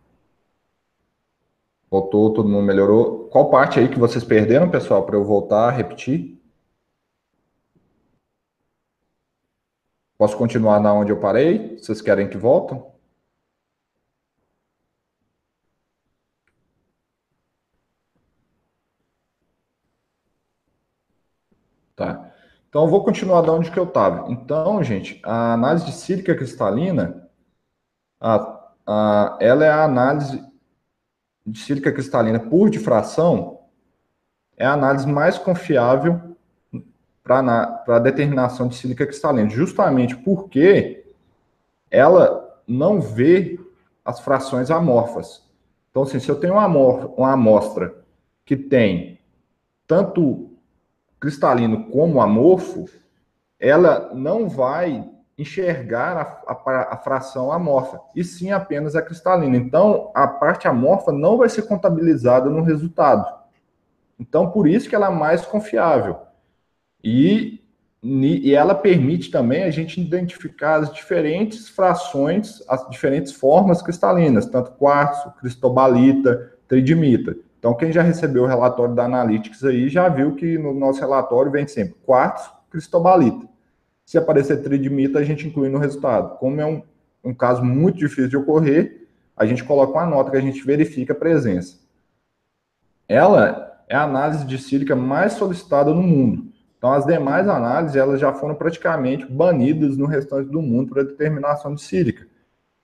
Voltou, 1.91 2.34
todo 2.34 2.49
mundo 2.49 2.65
melhorou. 2.65 3.28
Qual 3.30 3.51
parte 3.51 3.80
aí 3.80 3.88
que 3.88 3.99
vocês 3.99 4.24
perderam, 4.24 4.67
pessoal, 4.72 5.05
para 5.05 5.15
eu 5.15 5.24
voltar 5.24 5.67
a 5.67 5.72
repetir? 5.72 6.41
Posso 10.17 10.38
continuar 10.38 10.80
na 10.80 10.93
onde 10.93 11.11
eu 11.11 11.19
parei? 11.19 11.78
Vocês 11.78 12.01
querem 12.01 12.30
que 12.30 12.38
voltem? 12.38 12.82
Tá. 21.95 22.32
Então, 22.72 22.88
vou 22.88 23.03
continuar 23.03 23.41
da 23.41 23.51
onde 23.51 23.69
que 23.69 23.78
eu 23.78 23.84
estava. 23.84 24.32
Então, 24.32 24.82
gente, 24.82 25.19
a 25.26 25.51
análise 25.51 25.86
de 25.88 25.91
sílica 25.91 26.34
cristalina, 26.34 27.30
a, 28.17 28.61
a, 28.88 29.38
ela 29.41 29.65
é 29.65 29.69
a 29.69 29.84
análise 29.84 30.41
de 31.45 31.59
sílica 31.59 31.91
cristalina 31.91 32.39
por 32.39 32.69
difração, 32.69 33.59
é 34.55 34.65
a 34.65 34.72
análise 34.72 35.05
mais 35.05 35.38
confiável 35.38 36.38
para 37.22 37.84
a 37.89 37.99
determinação 37.99 38.69
de 38.69 38.76
sílica 38.76 39.05
cristalina, 39.05 39.49
justamente 39.49 40.15
porque 40.15 41.13
ela 41.89 42.57
não 42.65 43.01
vê 43.01 43.59
as 44.05 44.22
frações 44.22 44.72
amorfas. 44.72 45.43
Então, 45.89 46.03
assim, 46.03 46.22
se 46.22 46.30
eu 46.30 46.39
tenho 46.39 46.53
uma 46.53 47.34
amostra 47.34 47.93
que 48.45 48.55
tem 48.55 49.19
tanto 49.86 50.51
cristalino 51.22 51.86
como 51.91 52.19
amorfo, 52.19 52.86
ela 53.59 54.11
não 54.13 54.49
vai 54.49 55.07
enxergar 55.38 56.17
a, 56.17 56.51
a, 56.51 56.93
a, 56.93 56.97
fração 56.97 57.51
amorfa, 57.51 57.99
e 58.15 58.24
sim 58.24 58.51
apenas 58.51 58.95
a 58.95 59.01
cristalina. 59.01 59.55
Então, 59.55 60.11
a 60.13 60.28
parte 60.28 60.67
amorfa 60.67 61.11
não 61.11 61.38
vai 61.38 61.47
ser 61.47 61.63
contabilizada 61.63 62.49
no 62.49 62.63
resultado. 62.63 63.26
Então, 64.19 64.51
por 64.51 64.67
isso 64.67 64.89
que 64.89 64.95
ela 64.95 65.07
é 65.07 65.15
mais 65.15 65.45
confiável. 65.45 66.17
E, 67.03 67.63
e 68.03 68.53
ela 68.53 68.76
permite 68.76 69.32
também 69.32 69.63
a 69.63 69.72
gente 69.72 70.01
identificar 70.01 70.76
as 70.76 70.93
diferentes 70.93 71.69
frações, 71.69 72.63
as 72.67 72.88
diferentes 72.89 73.32
formas 73.32 73.82
cristalinas, 73.82 74.45
tanto 74.47 74.72
quartzo, 74.72 75.32
cristobalita, 75.39 76.51
tridimita. 76.67 77.36
Então, 77.62 77.76
quem 77.76 77.91
já 77.91 78.01
recebeu 78.01 78.41
o 78.41 78.47
relatório 78.47 78.95
da 78.95 79.05
Analytics 79.05 79.64
aí 79.64 79.88
já 79.88 80.09
viu 80.09 80.34
que 80.34 80.57
no 80.57 80.74
nosso 80.74 80.99
relatório 80.99 81.51
vem 81.51 81.68
sempre 81.68 81.93
quartzo, 82.03 82.51
cristobalita. 82.72 83.47
Se 84.03 84.18
aparecer 84.18 84.64
tridimita, 84.64 85.20
a 85.20 85.24
gente 85.24 85.47
inclui 85.47 85.70
no 85.70 85.78
resultado. 85.78 86.39
Como 86.39 86.59
é 86.59 86.66
um, 86.66 86.82
um 87.24 87.36
caso 87.36 87.64
muito 87.64 87.99
difícil 87.99 88.30
de 88.30 88.36
ocorrer, 88.36 89.07
a 89.38 89.45
gente 89.45 89.64
coloca 89.64 89.93
uma 89.93 90.07
nota 90.07 90.32
que 90.32 90.38
a 90.38 90.41
gente 90.41 90.59
verifica 90.66 91.14
a 91.14 91.16
presença. 91.16 91.78
Ela 93.07 93.78
é 93.88 93.95
a 93.95 94.05
análise 94.05 94.43
de 94.43 94.57
sílica 94.57 94.95
mais 94.95 95.34
solicitada 95.34 95.93
no 95.93 96.01
mundo. 96.01 96.47
Então, 96.80 96.91
as 96.91 97.05
demais 97.05 97.47
análises 97.47 97.95
elas 97.95 98.20
já 98.20 98.34
foram 98.34 98.55
praticamente 98.55 99.32
banidas 99.32 99.97
no 99.97 100.07
restante 100.07 100.49
do 100.49 100.64
mundo 100.64 100.91
para 100.91 101.03
determinação 101.03 101.76
de 101.76 101.84
sílica. 101.84 102.26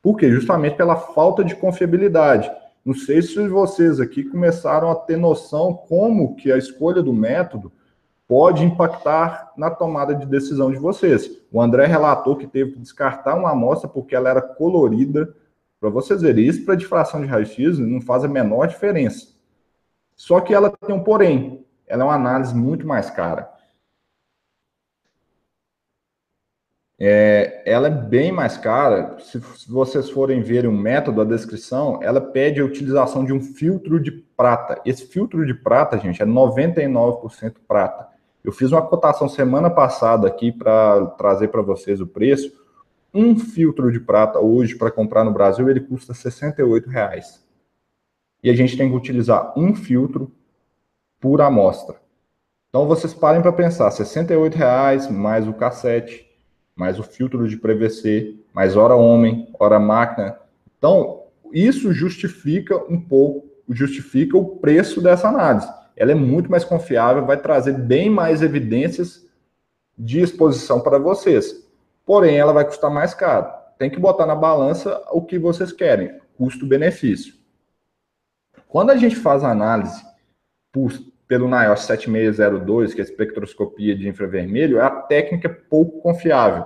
Por 0.04 0.18
quê? 0.18 0.30
Justamente 0.30 0.78
pela 0.78 0.96
falta 0.96 1.44
de 1.44 1.56
confiabilidade. 1.56 2.48
Não 2.88 2.94
sei 2.94 3.22
se 3.22 3.46
vocês 3.50 4.00
aqui 4.00 4.24
começaram 4.24 4.90
a 4.90 4.96
ter 4.96 5.18
noção 5.18 5.74
como 5.74 6.38
que 6.38 6.50
a 6.54 6.58
escolha 6.58 7.04
do 7.04 7.12
método 7.12 7.70
pode 8.26 8.64
impactar 8.64 9.52
na 9.58 9.70
tomada 9.70 10.16
de 10.16 10.26
decisão 10.26 10.72
de 10.72 10.78
vocês. 10.78 11.30
O 11.52 11.62
André 11.62 11.86
relatou 11.86 12.38
que 12.38 12.48
teve 12.48 12.72
que 12.72 12.80
descartar 12.80 13.36
uma 13.36 13.52
amostra 13.52 13.90
porque 13.90 14.16
ela 14.16 14.30
era 14.30 14.42
colorida. 14.42 15.36
Para 15.82 15.90
vocês 15.90 16.22
verem, 16.22 16.48
isso 16.48 16.64
para 16.64 16.76
difração 16.76 17.20
de 17.20 17.28
raio-x 17.28 17.78
não 17.78 18.00
faz 18.00 18.24
a 18.24 18.30
menor 18.30 18.70
diferença. 18.70 19.34
Só 20.16 20.40
que 20.40 20.54
ela 20.54 20.70
tem 20.70 20.96
um 20.96 21.04
porém. 21.04 21.66
Ela 21.86 22.04
é 22.04 22.06
uma 22.06 22.16
análise 22.16 22.56
muito 22.56 22.88
mais 22.88 23.10
cara. 23.10 23.52
É, 27.00 27.62
ela 27.66 27.88
é 27.88 27.92
bem 27.92 28.32
mais 28.32 28.58
cara. 28.58 29.18
Se, 29.20 29.40
se, 29.40 29.70
vocês 29.70 30.10
forem 30.10 30.42
ver 30.42 30.66
o 30.66 30.72
método, 30.72 31.22
a 31.22 31.26
descrição, 31.26 32.00
ela 32.02 32.20
pede 32.20 32.60
a 32.60 32.66
utilização 32.66 33.24
de 33.24 33.32
um 33.32 33.40
filtro 33.40 34.00
de 34.00 34.12
prata. 34.12 34.82
Esse 34.84 35.06
filtro 35.06 35.46
de 35.46 35.54
prata, 35.54 35.98
gente, 36.00 36.22
é 36.22 36.26
99% 36.26 37.56
prata. 37.68 38.08
Eu 38.44 38.52
fiz 38.52 38.72
uma 38.72 38.82
cotação 38.82 39.30
semana 39.30 39.70
passada 39.70 40.28
aqui 40.28 40.52
para 40.52 41.06
trazer 41.18 41.50
para 41.50 41.62
vocês 41.62 42.02
o 42.02 42.08
preço. 42.08 42.52
Um 43.14 43.38
filtro 43.38 43.92
de 43.92 44.00
prata 44.00 44.40
hoje 44.40 44.76
para 44.76 44.92
comprar 44.92 45.24
no 45.24 45.32
Brasil 45.32 45.70
ele 45.70 45.82
custa 45.82 46.14
68 46.14 46.90
reais. 46.90 47.46
E 48.44 48.50
a 48.50 48.56
gente 48.56 48.78
tem 48.78 48.90
que 48.90 48.96
utilizar 48.96 49.54
um 49.58 49.76
filtro 49.76 50.32
por 51.20 51.42
amostra. 51.42 51.96
Então 52.70 52.88
vocês 52.88 53.14
parem 53.14 53.42
para 53.42 53.52
pensar, 53.52 53.90
68 53.92 54.56
reais 54.56 55.10
mais 55.10 55.48
o 55.48 55.54
cassete, 55.54 56.27
mais 56.78 57.00
o 57.00 57.04
filtro 57.04 57.48
de 57.48 57.58
PVC, 57.58 58.36
mais 58.54 58.78
hora 58.78 58.96
homem, 58.96 59.50
hora 59.60 59.80
máquina. 59.80 60.38
Então 60.78 61.24
isso 61.52 61.92
justifica 61.92 62.78
um 62.92 63.00
pouco, 63.00 63.48
justifica 63.70 64.38
o 64.38 64.58
preço 64.58 65.02
dessa 65.02 65.28
análise 65.28 65.68
ela 65.98 66.12
é 66.12 66.16
muito 66.16 66.50
mais 66.50 66.64
confiável, 66.64 67.26
vai 67.26 67.38
trazer 67.38 67.74
bem 67.74 68.08
mais 68.08 68.44
evidências 68.44 69.26
de 69.98 70.20
exposição 70.20 70.80
para 70.80 71.00
vocês. 71.00 71.68
Porém, 72.06 72.38
ela 72.38 72.54
vai 72.54 72.64
custar 72.64 72.92
mais 72.92 73.16
caro. 73.16 73.52
Tem 73.80 73.90
que 73.90 74.00
botar 74.00 74.28
na 74.28 74.36
balança 74.36 75.04
o 75.12 75.24
que 75.24 75.40
vocês 75.40 75.72
querem, 75.72 76.22
custo-benefício. 76.38 77.34
Quando 78.68 78.92
a 78.92 78.96
gente 78.96 79.16
faz 79.16 79.44
a 79.44 79.50
análise 79.50 80.06
por, 80.72 80.94
pelo 81.28 81.48
NIOSH 81.48 81.82
7602, 81.82 82.94
que 82.94 83.02
é 83.02 83.04
a 83.04 83.08
espectroscopia 83.08 83.96
de 83.96 84.08
infravermelho, 84.08 84.80
é 84.80 84.84
a 84.84 84.90
técnica 84.90 85.50
pouco 85.50 86.02
confiável. 86.02 86.66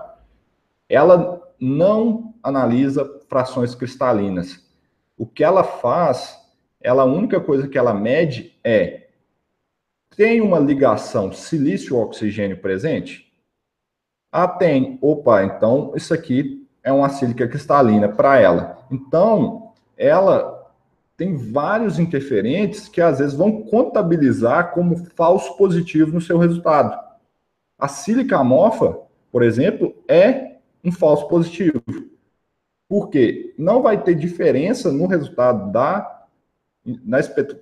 Ela 0.87 1.41
não 1.59 2.35
analisa 2.43 3.19
frações 3.27 3.73
cristalinas. 3.73 4.67
O 5.17 5.25
que 5.25 5.43
ela 5.43 5.63
faz, 5.63 6.37
ela 6.79 7.03
a 7.03 7.05
única 7.05 7.39
coisa 7.39 7.67
que 7.67 7.77
ela 7.77 7.93
mede 7.93 8.57
é 8.63 9.07
tem 10.15 10.41
uma 10.41 10.59
ligação 10.59 11.31
silício-oxigênio 11.31 12.57
presente? 12.57 13.31
Ah, 14.31 14.47
tem. 14.47 14.99
Opa, 15.01 15.43
então 15.43 15.93
isso 15.95 16.13
aqui 16.13 16.67
é 16.83 16.91
uma 16.91 17.09
sílica 17.09 17.47
cristalina 17.47 18.09
para 18.09 18.39
ela. 18.39 18.85
Então, 18.91 19.73
ela 19.97 20.60
tem 21.21 21.35
vários 21.35 21.99
interferentes 21.99 22.87
que 22.87 22.99
às 22.99 23.19
vezes 23.19 23.35
vão 23.35 23.61
contabilizar 23.61 24.71
como 24.71 25.05
falso 25.15 25.55
positivo 25.55 26.11
no 26.11 26.19
seu 26.19 26.39
resultado. 26.39 26.99
A 27.77 27.87
sílica 27.87 28.39
amorfa, 28.39 28.97
por 29.31 29.43
exemplo, 29.43 29.95
é 30.07 30.55
um 30.83 30.91
falso 30.91 31.27
positivo. 31.27 31.79
Por 32.89 33.11
quê? 33.11 33.53
Não 33.55 33.83
vai 33.83 34.01
ter 34.01 34.15
diferença 34.15 34.91
no 34.91 35.05
resultado 35.05 35.71
da 35.71 36.25
na 36.83 37.19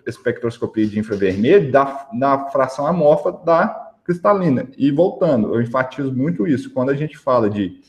espectroscopia 0.07 0.87
de 0.87 0.97
infravermelho 0.97 1.69
da, 1.69 2.07
na 2.13 2.47
fração 2.51 2.87
amorfa 2.87 3.29
da 3.29 3.93
cristalina. 4.05 4.69
E 4.77 4.89
voltando, 4.89 5.53
eu 5.53 5.61
enfatizo 5.61 6.13
muito 6.13 6.47
isso. 6.47 6.71
Quando 6.71 6.91
a 6.91 6.95
gente 6.95 7.17
fala 7.17 7.49
de 7.49 7.81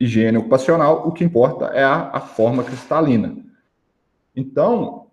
higiene 0.00 0.38
ocupacional, 0.38 1.06
o 1.06 1.12
que 1.12 1.22
importa 1.22 1.66
é 1.66 1.84
a, 1.84 2.08
a 2.14 2.20
forma 2.20 2.64
cristalina. 2.64 3.51
Então, 4.34 5.08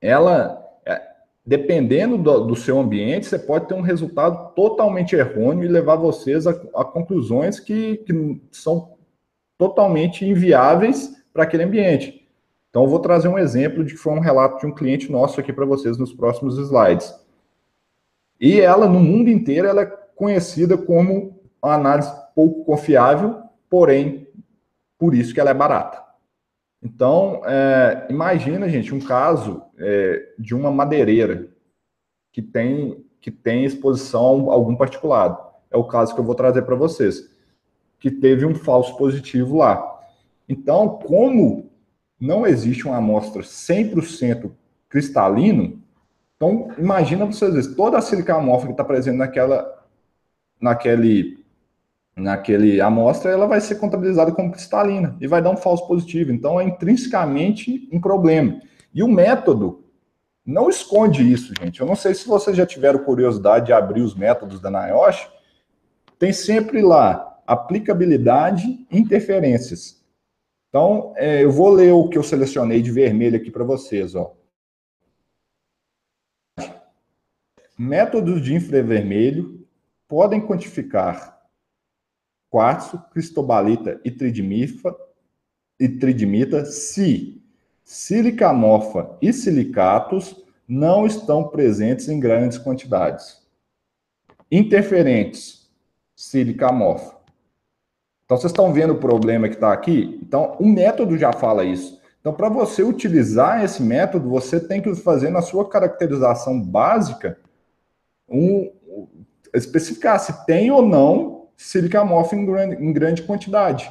ela, 0.00 0.62
é, 0.84 1.00
dependendo 1.44 2.18
do, 2.18 2.46
do, 2.46 2.56
seu 2.56 2.78
ambiente, 2.78 3.26
você 3.26 3.38
pode 3.38 3.66
ter 3.66 3.74
um 3.74 3.80
resultado 3.80 4.54
totalmente 4.54 5.16
errôneo 5.16 5.64
e 5.64 5.68
levar 5.68 5.96
vocês 5.96 6.46
a, 6.46 6.50
a 6.74 6.84
conclusões 6.84 7.58
que, 7.58 7.98
que 7.98 8.42
são 8.52 8.94
totalmente 9.56 10.26
inviáveis 10.26 11.24
para 11.32 11.44
aquele 11.44 11.64
ambiente. 11.64 12.28
Então, 12.68 12.82
eu 12.82 12.88
vou 12.88 12.98
trazer 12.98 13.28
um 13.28 13.38
exemplo 13.38 13.84
de 13.84 13.94
que 13.94 14.00
foi 14.00 14.12
um 14.12 14.20
relato 14.20 14.58
de 14.60 14.66
um 14.66 14.74
cliente 14.74 15.10
nosso 15.10 15.40
aqui 15.40 15.52
para 15.52 15.64
vocês 15.64 15.96
nos 15.96 16.12
próximos 16.12 16.58
slides. 16.58 17.14
E 18.40 18.60
ela, 18.60 18.86
no 18.86 19.00
mundo 19.00 19.30
inteiro, 19.30 19.68
ela 19.68 19.82
é 19.82 19.86
conhecida 20.16 20.76
como 20.76 21.40
uma 21.62 21.74
análise 21.74 22.12
pouco 22.34 22.64
confiável, 22.64 23.42
porém, 23.70 24.28
por 24.98 25.14
isso 25.14 25.32
que 25.32 25.40
ela 25.40 25.50
é 25.50 25.54
barata. 25.54 26.03
Então, 26.84 27.40
é, 27.46 28.06
imagina, 28.10 28.68
gente, 28.68 28.94
um 28.94 29.00
caso 29.00 29.62
é, 29.78 30.34
de 30.38 30.54
uma 30.54 30.70
madeireira 30.70 31.48
que 32.30 32.42
tem, 32.42 33.02
que 33.22 33.30
tem 33.30 33.64
exposição 33.64 34.50
a 34.50 34.54
algum 34.54 34.76
particulado. 34.76 35.38
É 35.70 35.78
o 35.78 35.84
caso 35.84 36.14
que 36.14 36.20
eu 36.20 36.24
vou 36.24 36.34
trazer 36.34 36.62
para 36.62 36.76
vocês, 36.76 37.30
que 37.98 38.10
teve 38.10 38.44
um 38.44 38.54
falso 38.54 38.96
positivo 38.98 39.56
lá. 39.56 39.98
Então, 40.46 40.98
como 40.98 41.70
não 42.20 42.46
existe 42.46 42.86
uma 42.86 42.98
amostra 42.98 43.40
100% 43.40 44.52
cristalino, 44.88 45.82
então 46.36 46.68
imagina 46.76 47.24
vocês 47.24 47.74
toda 47.74 47.96
a 47.96 48.02
sílica 48.02 48.34
amorfa 48.34 48.66
que 48.66 48.72
está 48.72 48.84
presente 48.84 49.16
naquela, 49.16 49.86
naquele, 50.60 51.43
naquele 52.16 52.80
amostra, 52.80 53.30
ela 53.30 53.46
vai 53.46 53.60
ser 53.60 53.76
contabilizada 53.76 54.32
como 54.32 54.52
cristalina 54.52 55.16
e 55.20 55.26
vai 55.26 55.42
dar 55.42 55.50
um 55.50 55.56
falso 55.56 55.86
positivo. 55.86 56.32
Então 56.32 56.60
é 56.60 56.64
intrinsecamente 56.64 57.88
um 57.92 58.00
problema. 58.00 58.60
E 58.92 59.02
o 59.02 59.08
método 59.08 59.84
não 60.46 60.68
esconde 60.68 61.30
isso, 61.30 61.52
gente. 61.58 61.80
Eu 61.80 61.86
não 61.86 61.96
sei 61.96 62.14
se 62.14 62.26
vocês 62.26 62.56
já 62.56 62.66
tiveram 62.66 63.02
curiosidade 63.02 63.66
de 63.66 63.72
abrir 63.72 64.02
os 64.02 64.14
métodos 64.14 64.60
da 64.60 64.70
NIOSH, 64.70 65.28
tem 66.18 66.32
sempre 66.32 66.82
lá 66.82 67.40
aplicabilidade, 67.46 68.86
interferências. 68.90 70.02
Então, 70.68 71.12
é, 71.16 71.42
eu 71.42 71.50
vou 71.50 71.70
ler 71.70 71.92
o 71.92 72.08
que 72.08 72.18
eu 72.18 72.22
selecionei 72.22 72.82
de 72.82 72.90
vermelho 72.90 73.36
aqui 73.36 73.50
para 73.50 73.64
vocês. 73.64 74.14
Ó. 74.14 74.34
Métodos 77.78 78.42
de 78.42 78.54
infravermelho 78.54 79.66
podem 80.08 80.40
quantificar 80.40 81.33
quartzo, 82.54 83.02
cristobalita 83.12 84.00
e 84.04 84.10
tridimita, 84.10 84.94
e 85.80 85.88
tridimita 85.88 86.64
se 86.64 87.42
sílica 87.82 88.50
amorfa 88.50 89.18
e 89.20 89.32
silicatos 89.32 90.44
não 90.68 91.04
estão 91.04 91.48
presentes 91.48 92.08
em 92.08 92.20
grandes 92.20 92.56
quantidades. 92.56 93.42
Interferentes, 94.50 95.68
sílica 96.14 96.68
amorfa 96.68 97.14
então, 98.24 98.38
vocês 98.38 98.52
estão 98.52 98.72
vendo 98.72 98.94
o 98.94 98.98
problema 98.98 99.48
que 99.48 99.54
está 99.54 99.72
aqui? 99.72 100.18
Então, 100.22 100.56
o 100.58 100.66
método 100.66 101.18
já 101.18 101.32
fala 101.32 101.62
isso. 101.62 102.00
Então, 102.20 102.32
para 102.32 102.48
você 102.48 102.82
utilizar 102.82 103.62
esse 103.62 103.82
método, 103.82 104.30
você 104.30 104.58
tem 104.58 104.80
que 104.80 104.94
fazer 104.94 105.28
na 105.28 105.42
sua 105.42 105.68
caracterização 105.68 106.58
básica 106.58 107.38
um, 108.26 108.72
especificar 109.52 110.18
se 110.18 110.46
tem 110.46 110.70
ou 110.70 110.80
não 110.80 111.43
amorfa 112.00 112.36
em 112.36 112.44
grande, 112.44 112.76
em 112.76 112.92
grande 112.92 113.22
quantidade. 113.22 113.90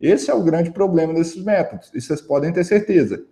Esse 0.00 0.30
é 0.30 0.34
o 0.34 0.42
grande 0.42 0.70
problema 0.70 1.14
desses 1.14 1.42
métodos. 1.42 1.90
E 1.94 2.00
vocês 2.00 2.20
podem 2.20 2.52
ter 2.52 2.64
certeza. 2.64 3.24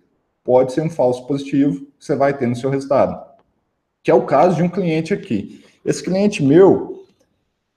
Pode 0.43 0.73
ser 0.73 0.81
um 0.81 0.89
falso 0.89 1.27
positivo 1.27 1.85
que 1.99 2.05
você 2.05 2.15
vai 2.15 2.37
ter 2.37 2.47
no 2.47 2.55
seu 2.55 2.69
resultado. 2.69 3.23
Que 4.01 4.11
é 4.11 4.13
o 4.13 4.25
caso 4.25 4.55
de 4.55 4.63
um 4.63 4.69
cliente 4.69 5.13
aqui. 5.13 5.63
Esse 5.85 6.03
cliente 6.03 6.43
meu, 6.43 7.05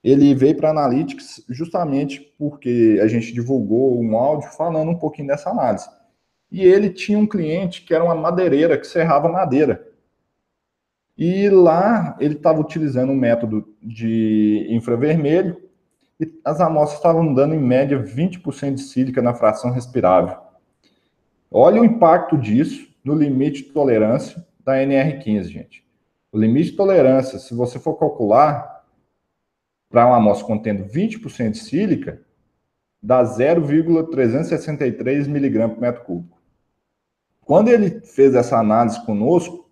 ele 0.02 0.34
veio 0.34 0.56
para 0.56 0.70
Analytics 0.70 1.44
justamente 1.48 2.34
porque 2.38 2.98
a 3.02 3.06
gente 3.06 3.32
divulgou 3.32 4.00
um 4.00 4.16
áudio 4.16 4.48
falando 4.50 4.90
um 4.90 4.98
pouquinho 4.98 5.28
dessa 5.28 5.50
análise. 5.50 5.88
E 6.50 6.64
ele 6.64 6.90
tinha 6.90 7.18
um 7.18 7.26
cliente 7.26 7.82
que 7.82 7.92
era 7.92 8.04
uma 8.04 8.14
madeireira 8.14 8.78
que 8.78 8.86
serrava 8.86 9.28
madeira. 9.28 9.86
E 11.18 11.48
lá 11.48 12.16
ele 12.20 12.34
estava 12.34 12.60
utilizando 12.60 13.10
um 13.10 13.16
método 13.16 13.74
de 13.82 14.66
infravermelho 14.70 15.65
e 16.18 16.40
as 16.44 16.60
amostras 16.60 16.98
estavam 16.98 17.34
dando 17.34 17.54
em 17.54 17.60
média 17.60 18.02
20% 18.02 18.74
de 18.74 18.80
sílica 18.80 19.20
na 19.20 19.34
fração 19.34 19.70
respirável. 19.70 20.38
Olha 21.50 21.80
o 21.80 21.84
impacto 21.84 22.36
disso 22.36 22.88
no 23.04 23.14
limite 23.14 23.64
de 23.64 23.70
tolerância 23.70 24.44
da 24.64 24.76
NR15, 24.76 25.44
gente. 25.44 25.84
O 26.32 26.38
limite 26.38 26.70
de 26.70 26.76
tolerância, 26.76 27.38
se 27.38 27.54
você 27.54 27.78
for 27.78 27.94
calcular 27.94 28.84
para 29.88 30.06
uma 30.06 30.16
amostra 30.16 30.46
contendo 30.46 30.84
20% 30.84 31.52
de 31.52 31.58
sílica, 31.58 32.20
dá 33.02 33.22
0,363 33.22 35.28
miligramas 35.28 35.74
por 35.74 35.82
metro 35.82 36.04
cúbico. 36.04 36.36
Quando 37.42 37.68
ele 37.68 38.00
fez 38.00 38.34
essa 38.34 38.58
análise 38.58 39.04
conosco, 39.06 39.70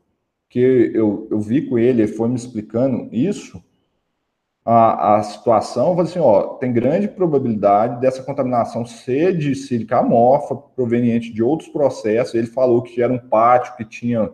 que 0.49 0.93
eu, 0.95 1.27
eu 1.31 1.41
vi 1.41 1.69
com 1.69 1.79
ele, 1.79 2.03
ele 2.03 2.13
foi 2.13 2.29
me 2.29 2.37
explicando 2.37 3.09
isso, 3.13 3.64
a, 4.65 5.17
a 5.17 5.23
situação, 5.23 5.99
assim, 6.01 6.19
ó, 6.19 6.55
tem 6.55 6.73
grande 6.73 7.07
probabilidade 7.07 8.01
dessa 8.01 8.23
contaminação 8.23 8.87
ser 8.87 9.37
de 9.37 9.55
sílica 9.55 9.99
amorfa, 9.99 10.57
proveniente 10.57 11.33
de 11.33 11.43
outros 11.43 11.69
processos. 11.69 12.35
Ele 12.35 12.47
falou 12.47 12.83
que 12.83 13.03
era 13.03 13.13
um 13.13 13.19
pátio 13.19 13.77
que 13.77 13.85
tinha 13.85 14.31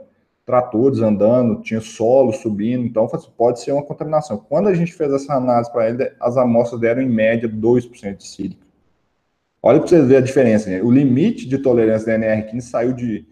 tratores 0.46 1.00
andando, 1.00 1.62
tinha 1.62 1.80
solo 1.80 2.32
subindo, 2.32 2.84
então 2.84 3.08
assim, 3.12 3.30
pode 3.36 3.60
ser 3.60 3.72
uma 3.72 3.84
contaminação. 3.84 4.38
Quando 4.38 4.68
a 4.68 4.74
gente 4.74 4.92
fez 4.92 5.12
essa 5.12 5.34
análise 5.34 5.70
para 5.72 5.88
ele, 5.88 6.12
as 6.20 6.36
amostras 6.36 6.80
deram 6.80 7.02
em 7.02 7.08
média 7.08 7.48
2% 7.48 8.16
de 8.16 8.26
sílica. 8.26 8.66
Olha 9.62 9.78
para 9.78 9.88
vocês 9.88 10.06
verem 10.06 10.22
a 10.22 10.26
diferença. 10.26 10.70
Né? 10.70 10.80
O 10.80 10.90
limite 10.90 11.48
de 11.48 11.58
tolerância 11.58 12.06
da 12.06 12.26
NR15 12.26 12.60
saiu 12.60 12.92
de 12.92 13.26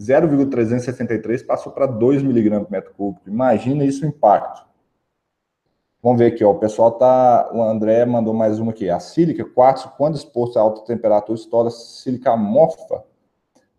0,373, 0.00 1.42
passou 1.44 1.72
para 1.72 1.86
2 1.86 2.22
miligramas 2.22 2.66
por 2.66 2.72
metro 2.72 2.92
cúbico. 2.94 3.28
Imagina 3.28 3.84
isso 3.84 4.04
o 4.04 4.08
impacto. 4.08 4.71
Vamos 6.02 6.18
ver 6.18 6.32
aqui, 6.32 6.42
ó, 6.42 6.50
o 6.50 6.58
pessoal 6.58 6.90
tá, 6.90 7.48
o 7.52 7.62
André 7.62 8.04
mandou 8.04 8.34
mais 8.34 8.58
uma 8.58 8.72
aqui. 8.72 8.90
A 8.90 8.98
sílica, 8.98 9.44
quartzo, 9.44 9.92
quando 9.96 10.16
exposto 10.16 10.58
a 10.58 10.62
alta 10.62 10.84
temperatura, 10.84 11.38
torna 11.48 11.70
sílica 11.70 12.32
amorfa? 12.32 13.04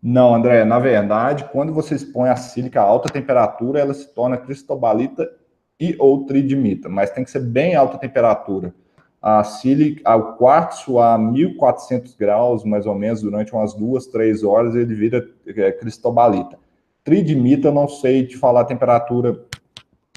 Não, 0.01 0.34
André, 0.34 0.63
na 0.63 0.80
verdade, 0.80 1.43
quando 1.51 1.74
você 1.74 1.95
expõe 1.95 2.30
a 2.30 2.38
sílica 2.38 2.82
a 2.82 2.86
alta 2.86 3.11
temperatura, 3.11 3.82
ela 3.82 3.93
se 3.93 4.07
torna 4.13 4.38
cristobalita 4.38 5.30
e 5.78 5.97
ou 5.99 6.26
tridimita, 6.26 6.88
mas 6.88 7.09
tem 7.09 7.26
que 7.26 7.32
ser 7.32 7.41
bem 7.41 7.76
alta 7.76 7.97
temperatura. 7.97 8.74
A 9.21 9.43
sílica, 9.43 10.15
o 10.15 10.38
quartzo 10.38 10.99
a 10.99 11.17
1400 11.17 12.15
graus, 12.15 12.63
mais 12.63 12.86
ou 12.86 12.95
menos, 12.95 13.21
durante 13.21 13.51
umas 13.51 13.74
duas, 13.74 14.07
três 14.07 14.45
horas, 14.45 14.76
ele 14.76 14.95
vira 14.95 15.28
é, 15.45 15.74
cristobalita. 15.74 16.57
Tridimita, 17.03 17.69
não 17.69 17.89
sei 17.89 18.26
te 18.26 18.38
falar 18.38 18.61
a 18.61 18.65
temperatura 18.65 19.43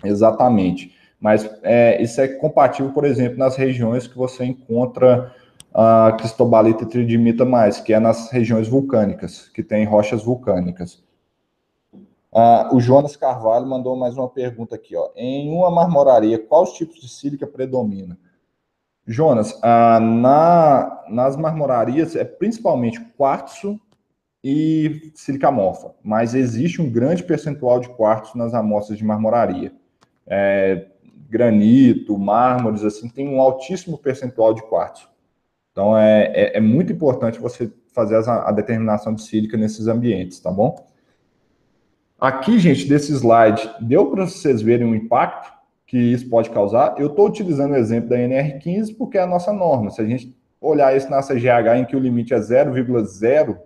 exatamente 0.04 0.95
mas 1.20 1.48
é, 1.62 2.00
isso 2.02 2.20
é 2.20 2.28
compatível, 2.28 2.92
por 2.92 3.04
exemplo, 3.04 3.38
nas 3.38 3.56
regiões 3.56 4.06
que 4.06 4.16
você 4.16 4.44
encontra 4.44 5.34
a 5.72 6.12
cristobalita 6.18 6.84
e 6.84 6.86
tridimita 6.86 7.44
mais, 7.44 7.80
que 7.80 7.92
é 7.92 8.00
nas 8.00 8.30
regiões 8.30 8.68
vulcânicas, 8.68 9.48
que 9.48 9.62
tem 9.62 9.84
rochas 9.84 10.22
vulcânicas. 10.22 11.04
Ah, 12.32 12.68
o 12.72 12.80
Jonas 12.80 13.16
Carvalho 13.16 13.66
mandou 13.66 13.96
mais 13.96 14.16
uma 14.16 14.28
pergunta 14.28 14.74
aqui. 14.74 14.94
Ó. 14.96 15.10
Em 15.16 15.50
uma 15.50 15.70
marmoraria, 15.70 16.38
quais 16.38 16.72
tipos 16.72 17.00
de 17.00 17.08
sílica 17.08 17.46
predomina? 17.46 18.18
Jonas, 19.06 19.58
ah, 19.62 20.00
na, 20.00 21.04
nas 21.08 21.36
marmorarias 21.36 22.16
é 22.16 22.24
principalmente 22.24 23.00
quartzo 23.16 23.78
e 24.42 25.12
sílica 25.14 25.48
amorfa, 25.48 25.94
mas 26.02 26.34
existe 26.34 26.80
um 26.80 26.90
grande 26.90 27.22
percentual 27.22 27.80
de 27.80 27.88
quartzo 27.88 28.36
nas 28.36 28.54
amostras 28.54 28.98
de 28.98 29.04
marmoraria. 29.04 29.72
É, 30.26 30.88
granito, 31.28 32.16
mármores, 32.18 32.84
assim, 32.84 33.08
tem 33.08 33.28
um 33.28 33.40
altíssimo 33.40 33.98
percentual 33.98 34.54
de 34.54 34.62
quartzo. 34.62 35.08
Então, 35.72 35.96
é, 35.96 36.32
é, 36.34 36.56
é 36.56 36.60
muito 36.60 36.92
importante 36.92 37.38
você 37.38 37.70
fazer 37.92 38.16
a, 38.16 38.48
a 38.48 38.52
determinação 38.52 39.14
de 39.14 39.22
sílica 39.22 39.56
nesses 39.56 39.86
ambientes, 39.88 40.40
tá 40.40 40.50
bom? 40.50 40.86
Aqui, 42.18 42.58
gente, 42.58 42.88
desse 42.88 43.12
slide, 43.12 43.70
deu 43.80 44.10
para 44.10 44.26
vocês 44.26 44.62
verem 44.62 44.90
o 44.90 44.94
impacto 44.94 45.52
que 45.86 45.98
isso 45.98 46.28
pode 46.28 46.50
causar? 46.50 46.94
Eu 46.98 47.08
estou 47.08 47.26
utilizando 47.26 47.72
o 47.72 47.76
exemplo 47.76 48.10
da 48.10 48.16
NR15 48.16 48.96
porque 48.96 49.18
é 49.18 49.22
a 49.22 49.26
nossa 49.26 49.52
norma. 49.52 49.90
Se 49.90 50.00
a 50.00 50.04
gente 50.04 50.34
olhar 50.60 50.96
isso 50.96 51.10
na 51.10 51.22
CGH, 51.22 51.76
em 51.78 51.84
que 51.84 51.94
o 51.94 52.00
limite 52.00 52.34
é 52.34 52.38
0,0 52.38 53.58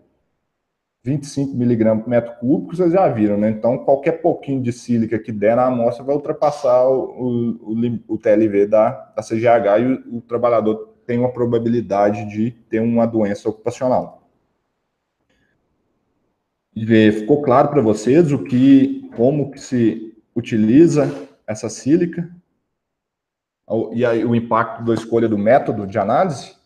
25 1.02 1.56
miligramas 1.56 2.04
por 2.04 2.10
metro 2.10 2.34
cúbico, 2.38 2.76
vocês 2.76 2.92
já 2.92 3.08
viram, 3.08 3.38
né? 3.38 3.48
Então, 3.50 3.78
qualquer 3.78 4.20
pouquinho 4.20 4.62
de 4.62 4.72
sílica 4.72 5.18
que 5.18 5.32
der 5.32 5.56
na 5.56 5.66
amostra 5.66 6.04
vai 6.04 6.14
ultrapassar 6.14 6.86
o, 6.88 7.56
o, 7.62 8.00
o 8.06 8.18
TLV 8.18 8.66
da, 8.66 8.90
da 9.16 9.22
CGH 9.22 9.80
e 9.80 9.86
o, 9.86 10.18
o, 10.18 10.20
trabalhador 10.20 10.94
tem 11.06 11.18
uma 11.18 11.32
probabilidade 11.32 12.28
de 12.28 12.50
ter 12.50 12.80
uma 12.80 13.06
doença 13.06 13.48
ocupacional. 13.48 14.28
E 16.76 17.12
ficou 17.12 17.40
claro 17.40 17.68
para 17.68 17.80
vocês 17.80 18.30
o 18.30 18.44
que, 18.44 19.08
como 19.16 19.50
que 19.50 19.60
se 19.60 20.14
utiliza 20.36 21.10
essa 21.46 21.68
sílica 21.68 22.30
e 23.92 24.04
aí 24.04 24.24
o 24.24 24.34
impacto 24.34 24.84
da 24.84 24.94
escolha 24.94 25.28
do 25.28 25.38
método 25.38 25.86
de 25.86 25.98
análise? 25.98 26.59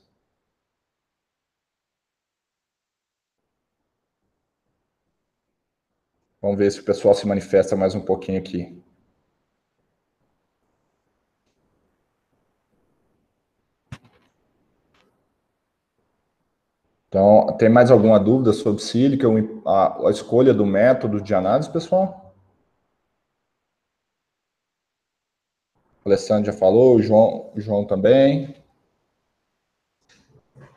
Vamos 6.45 6.59
ver 6.59 6.71
se 6.71 6.79
o 6.79 6.85
pessoal 6.85 7.15
se 7.15 7.27
manifesta 7.27 7.75
mais 7.75 7.95
um 7.95 8.03
pouquinho 8.03 8.39
aqui. 8.39 8.79
Então, 17.09 17.57
tem 17.57 17.71
mais 17.71 17.91
alguma 17.91 18.21
dúvida 18.21 18.53
sobre 18.53 18.83
sílica, 18.83 19.27
a, 19.65 20.07
a 20.07 20.11
escolha 20.11 20.53
do 20.53 20.67
método 20.67 21.19
de 21.19 21.35
análise, 21.35 21.73
pessoal? 21.73 22.35
O 26.05 26.11
Alessandro 26.11 26.45
já 26.45 26.53
falou, 26.53 26.97
o 26.97 27.03
João, 27.03 27.51
o 27.57 27.59
João 27.59 27.87
também. 27.87 28.55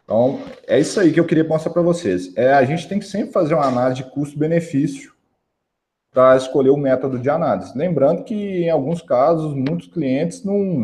Então, 0.05 0.39
é 0.65 0.79
isso 0.79 0.97
aí 0.97 1.11
que 1.11 1.19
eu 1.19 1.27
queria 1.27 1.43
mostrar 1.43 1.73
para 1.73 1.81
vocês. 1.81 2.33
É, 2.37 2.53
a 2.53 2.63
gente 2.63 2.87
tem 2.87 2.99
que 2.99 3.05
sempre 3.05 3.33
fazer 3.33 3.53
uma 3.53 3.67
análise 3.67 4.01
de 4.01 4.09
custo-benefício 4.09 5.16
para 6.17 6.35
escolher 6.35 6.71
o 6.71 6.77
método 6.77 7.19
de 7.19 7.29
análise. 7.29 7.77
Lembrando 7.77 8.23
que, 8.23 8.63
em 8.63 8.71
alguns 8.71 9.03
casos, 9.03 9.53
muitos 9.53 9.85
clientes 9.85 10.43
não, 10.43 10.81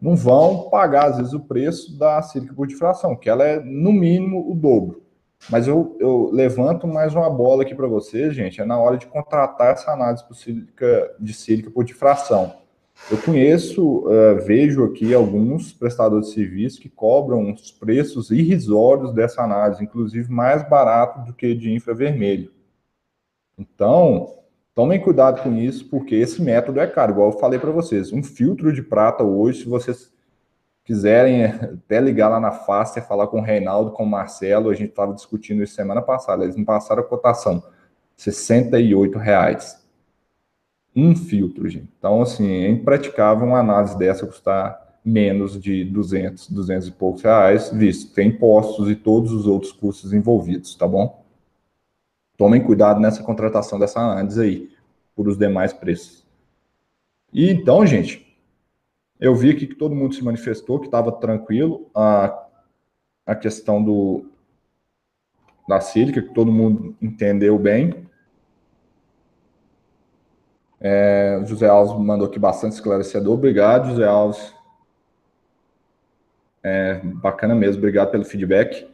não 0.00 0.16
vão 0.16 0.70
pagar, 0.70 1.08
às 1.08 1.18
vezes, 1.18 1.34
o 1.34 1.40
preço 1.40 1.98
da 1.98 2.22
sílica 2.22 2.54
por 2.54 2.66
difração, 2.66 3.14
que 3.14 3.28
ela 3.28 3.44
é, 3.44 3.60
no 3.60 3.92
mínimo, 3.92 4.50
o 4.50 4.54
dobro. 4.54 5.02
Mas 5.50 5.68
eu, 5.68 5.94
eu 6.00 6.30
levanto 6.32 6.88
mais 6.88 7.14
uma 7.14 7.28
bola 7.28 7.62
aqui 7.62 7.74
para 7.74 7.86
vocês, 7.86 8.34
gente, 8.34 8.58
é 8.58 8.64
na 8.64 8.78
hora 8.78 8.96
de 8.96 9.06
contratar 9.06 9.74
essa 9.74 9.92
análise 9.92 10.24
sílica, 10.32 11.14
de 11.20 11.34
sílica 11.34 11.70
por 11.70 11.84
difração. 11.84 12.54
Eu 13.10 13.18
conheço, 13.18 13.98
uh, 14.06 14.42
vejo 14.46 14.82
aqui 14.82 15.12
alguns 15.12 15.74
prestadores 15.74 16.28
de 16.28 16.32
serviço 16.32 16.80
que 16.80 16.88
cobram 16.88 17.52
os 17.52 17.70
preços 17.70 18.30
irrisórios 18.30 19.12
dessa 19.12 19.42
análise, 19.42 19.84
inclusive 19.84 20.32
mais 20.32 20.66
barato 20.66 21.22
do 21.26 21.34
que 21.34 21.54
de 21.54 21.70
infravermelho. 21.70 22.55
Então, 23.58 24.38
tomem 24.74 25.00
cuidado 25.00 25.42
com 25.42 25.54
isso, 25.54 25.88
porque 25.88 26.14
esse 26.14 26.42
método 26.42 26.80
é 26.80 26.86
caro, 26.86 27.12
igual 27.12 27.30
eu 27.32 27.38
falei 27.38 27.58
para 27.58 27.70
vocês. 27.70 28.12
Um 28.12 28.22
filtro 28.22 28.72
de 28.72 28.82
prata 28.82 29.24
hoje, 29.24 29.60
se 29.60 29.68
vocês 29.68 30.12
quiserem 30.84 31.44
até 31.44 32.00
ligar 32.00 32.28
lá 32.28 32.38
na 32.38 32.52
Fácia, 32.52 33.02
falar 33.02 33.26
com 33.26 33.40
o 33.40 33.44
Reinaldo, 33.44 33.90
com 33.90 34.04
o 34.04 34.08
Marcelo, 34.08 34.70
a 34.70 34.74
gente 34.74 34.90
estava 34.90 35.12
discutindo 35.12 35.62
isso 35.62 35.74
semana 35.74 36.00
passada, 36.00 36.44
eles 36.44 36.56
me 36.56 36.64
passaram 36.64 37.02
a 37.02 37.06
cotação, 37.06 37.62
68 38.16 39.18
reais. 39.18 39.84
Um 40.94 41.14
filtro, 41.14 41.68
gente. 41.68 41.88
Então, 41.98 42.22
assim, 42.22 42.48
é 42.48 42.70
impraticável 42.70 43.46
uma 43.46 43.58
análise 43.58 43.98
dessa 43.98 44.26
custar 44.26 44.86
menos 45.04 45.60
de 45.60 45.84
200, 45.84 46.50
200 46.50 46.88
e 46.88 46.92
poucos 46.92 47.22
reais, 47.22 47.70
visto 47.70 48.14
tem 48.14 48.28
impostos 48.28 48.90
e 48.90 48.96
todos 48.96 49.32
os 49.32 49.46
outros 49.46 49.72
custos 49.72 50.12
envolvidos, 50.12 50.74
tá 50.74 50.86
bom? 50.86 51.25
Tomem 52.36 52.62
cuidado 52.62 53.00
nessa 53.00 53.22
contratação 53.22 53.78
dessa 53.78 54.00
análise 54.00 54.40
aí, 54.40 54.70
por 55.14 55.28
os 55.28 55.38
demais 55.38 55.72
preços. 55.72 56.26
E 57.32 57.50
então, 57.50 57.84
gente, 57.86 58.24
Eu 59.18 59.34
vi 59.34 59.50
aqui 59.50 59.66
que 59.66 59.74
todo 59.74 59.94
mundo 59.94 60.14
se 60.14 60.22
manifestou, 60.22 60.78
que 60.78 60.86
estava 60.86 61.10
tranquilo. 61.10 61.90
A, 61.94 62.46
a 63.24 63.34
questão 63.34 63.82
do, 63.82 64.26
da 65.66 65.80
sílica, 65.80 66.20
que 66.20 66.34
todo 66.34 66.52
mundo 66.52 66.94
entendeu 67.00 67.58
bem. 67.58 68.06
É, 70.78 71.40
José 71.46 71.66
Alves 71.66 71.98
mandou 71.98 72.26
aqui 72.28 72.38
bastante 72.38 72.72
esclarecedor. 72.72 73.34
Obrigado, 73.34 73.88
José 73.88 74.06
Alves. 74.06 74.54
É, 76.62 77.00
bacana 77.02 77.54
mesmo, 77.54 77.78
obrigado 77.78 78.10
pelo 78.10 78.24
feedback. 78.24 78.86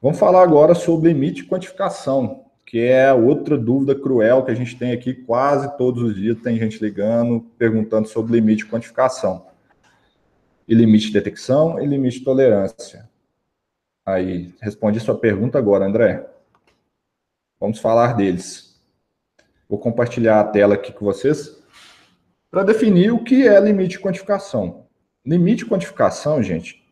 Vamos 0.00 0.18
falar 0.18 0.42
agora 0.42 0.74
sobre 0.74 1.12
limite 1.12 1.42
de 1.42 1.48
quantificação, 1.48 2.43
que 2.66 2.80
é 2.80 3.12
outra 3.12 3.56
dúvida 3.58 3.94
cruel 3.94 4.44
que 4.44 4.50
a 4.50 4.54
gente 4.54 4.76
tem 4.76 4.92
aqui 4.92 5.14
quase 5.14 5.76
todos 5.76 6.02
os 6.02 6.14
dias. 6.14 6.40
Tem 6.42 6.58
gente 6.58 6.80
ligando, 6.80 7.40
perguntando 7.58 8.08
sobre 8.08 8.32
limite 8.32 8.64
de 8.64 8.70
quantificação. 8.70 9.46
E 10.66 10.74
limite 10.74 11.08
de 11.08 11.12
detecção 11.12 11.80
e 11.80 11.86
limite 11.86 12.18
de 12.18 12.24
tolerância. 12.24 13.08
Aí, 14.06 14.54
respondi 14.60 14.98
sua 15.00 15.18
pergunta 15.18 15.58
agora, 15.58 15.86
André. 15.86 16.26
Vamos 17.60 17.78
falar 17.78 18.14
deles. 18.14 18.80
Vou 19.68 19.78
compartilhar 19.78 20.40
a 20.40 20.44
tela 20.44 20.74
aqui 20.74 20.92
com 20.92 21.04
vocês 21.04 21.62
para 22.50 22.62
definir 22.62 23.12
o 23.12 23.22
que 23.22 23.48
é 23.48 23.58
limite 23.60 23.96
de 23.96 24.00
quantificação. 24.00 24.86
Limite 25.24 25.64
de 25.64 25.70
quantificação, 25.70 26.42
gente, 26.42 26.84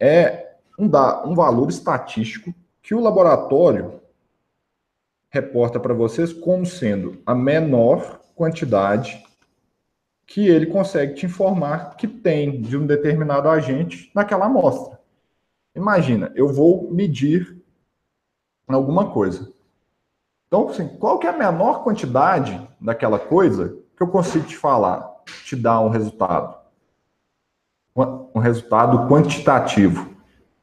é 0.00 0.56
um, 0.78 0.88
da, 0.88 1.24
um 1.26 1.34
valor 1.34 1.68
estatístico 1.68 2.54
que 2.82 2.94
o 2.94 3.00
laboratório 3.00 4.00
reporta 5.34 5.80
para 5.80 5.92
vocês 5.92 6.32
como 6.32 6.64
sendo 6.64 7.20
a 7.26 7.34
menor 7.34 8.20
quantidade 8.36 9.20
que 10.24 10.46
ele 10.46 10.66
consegue 10.66 11.14
te 11.14 11.26
informar 11.26 11.96
que 11.96 12.06
tem 12.06 12.62
de 12.62 12.76
um 12.76 12.86
determinado 12.86 13.48
agente 13.48 14.12
naquela 14.14 14.46
amostra. 14.46 15.00
Imagina, 15.74 16.30
eu 16.36 16.46
vou 16.46 16.88
medir 16.88 17.60
alguma 18.68 19.10
coisa. 19.10 19.52
Então, 20.46 20.68
assim, 20.68 20.86
qual 20.86 21.18
que 21.18 21.26
é 21.26 21.30
a 21.30 21.36
menor 21.36 21.82
quantidade 21.82 22.68
daquela 22.80 23.18
coisa 23.18 23.76
que 23.96 24.04
eu 24.04 24.08
consigo 24.08 24.46
te 24.46 24.56
falar, 24.56 25.04
te 25.44 25.56
dar 25.56 25.80
um 25.80 25.88
resultado? 25.88 26.62
um 27.96 28.40
resultado 28.40 29.08
quantitativo. 29.08 30.13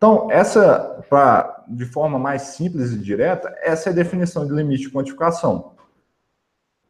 Então, 0.01 0.31
essa, 0.31 1.05
pra, 1.07 1.63
de 1.67 1.85
forma 1.85 2.17
mais 2.17 2.41
simples 2.41 2.91
e 2.91 2.97
direta, 2.97 3.55
essa 3.61 3.89
é 3.89 3.91
a 3.91 3.95
definição 3.95 4.47
de 4.47 4.51
limite 4.51 4.85
de 4.85 4.89
quantificação. 4.89 5.73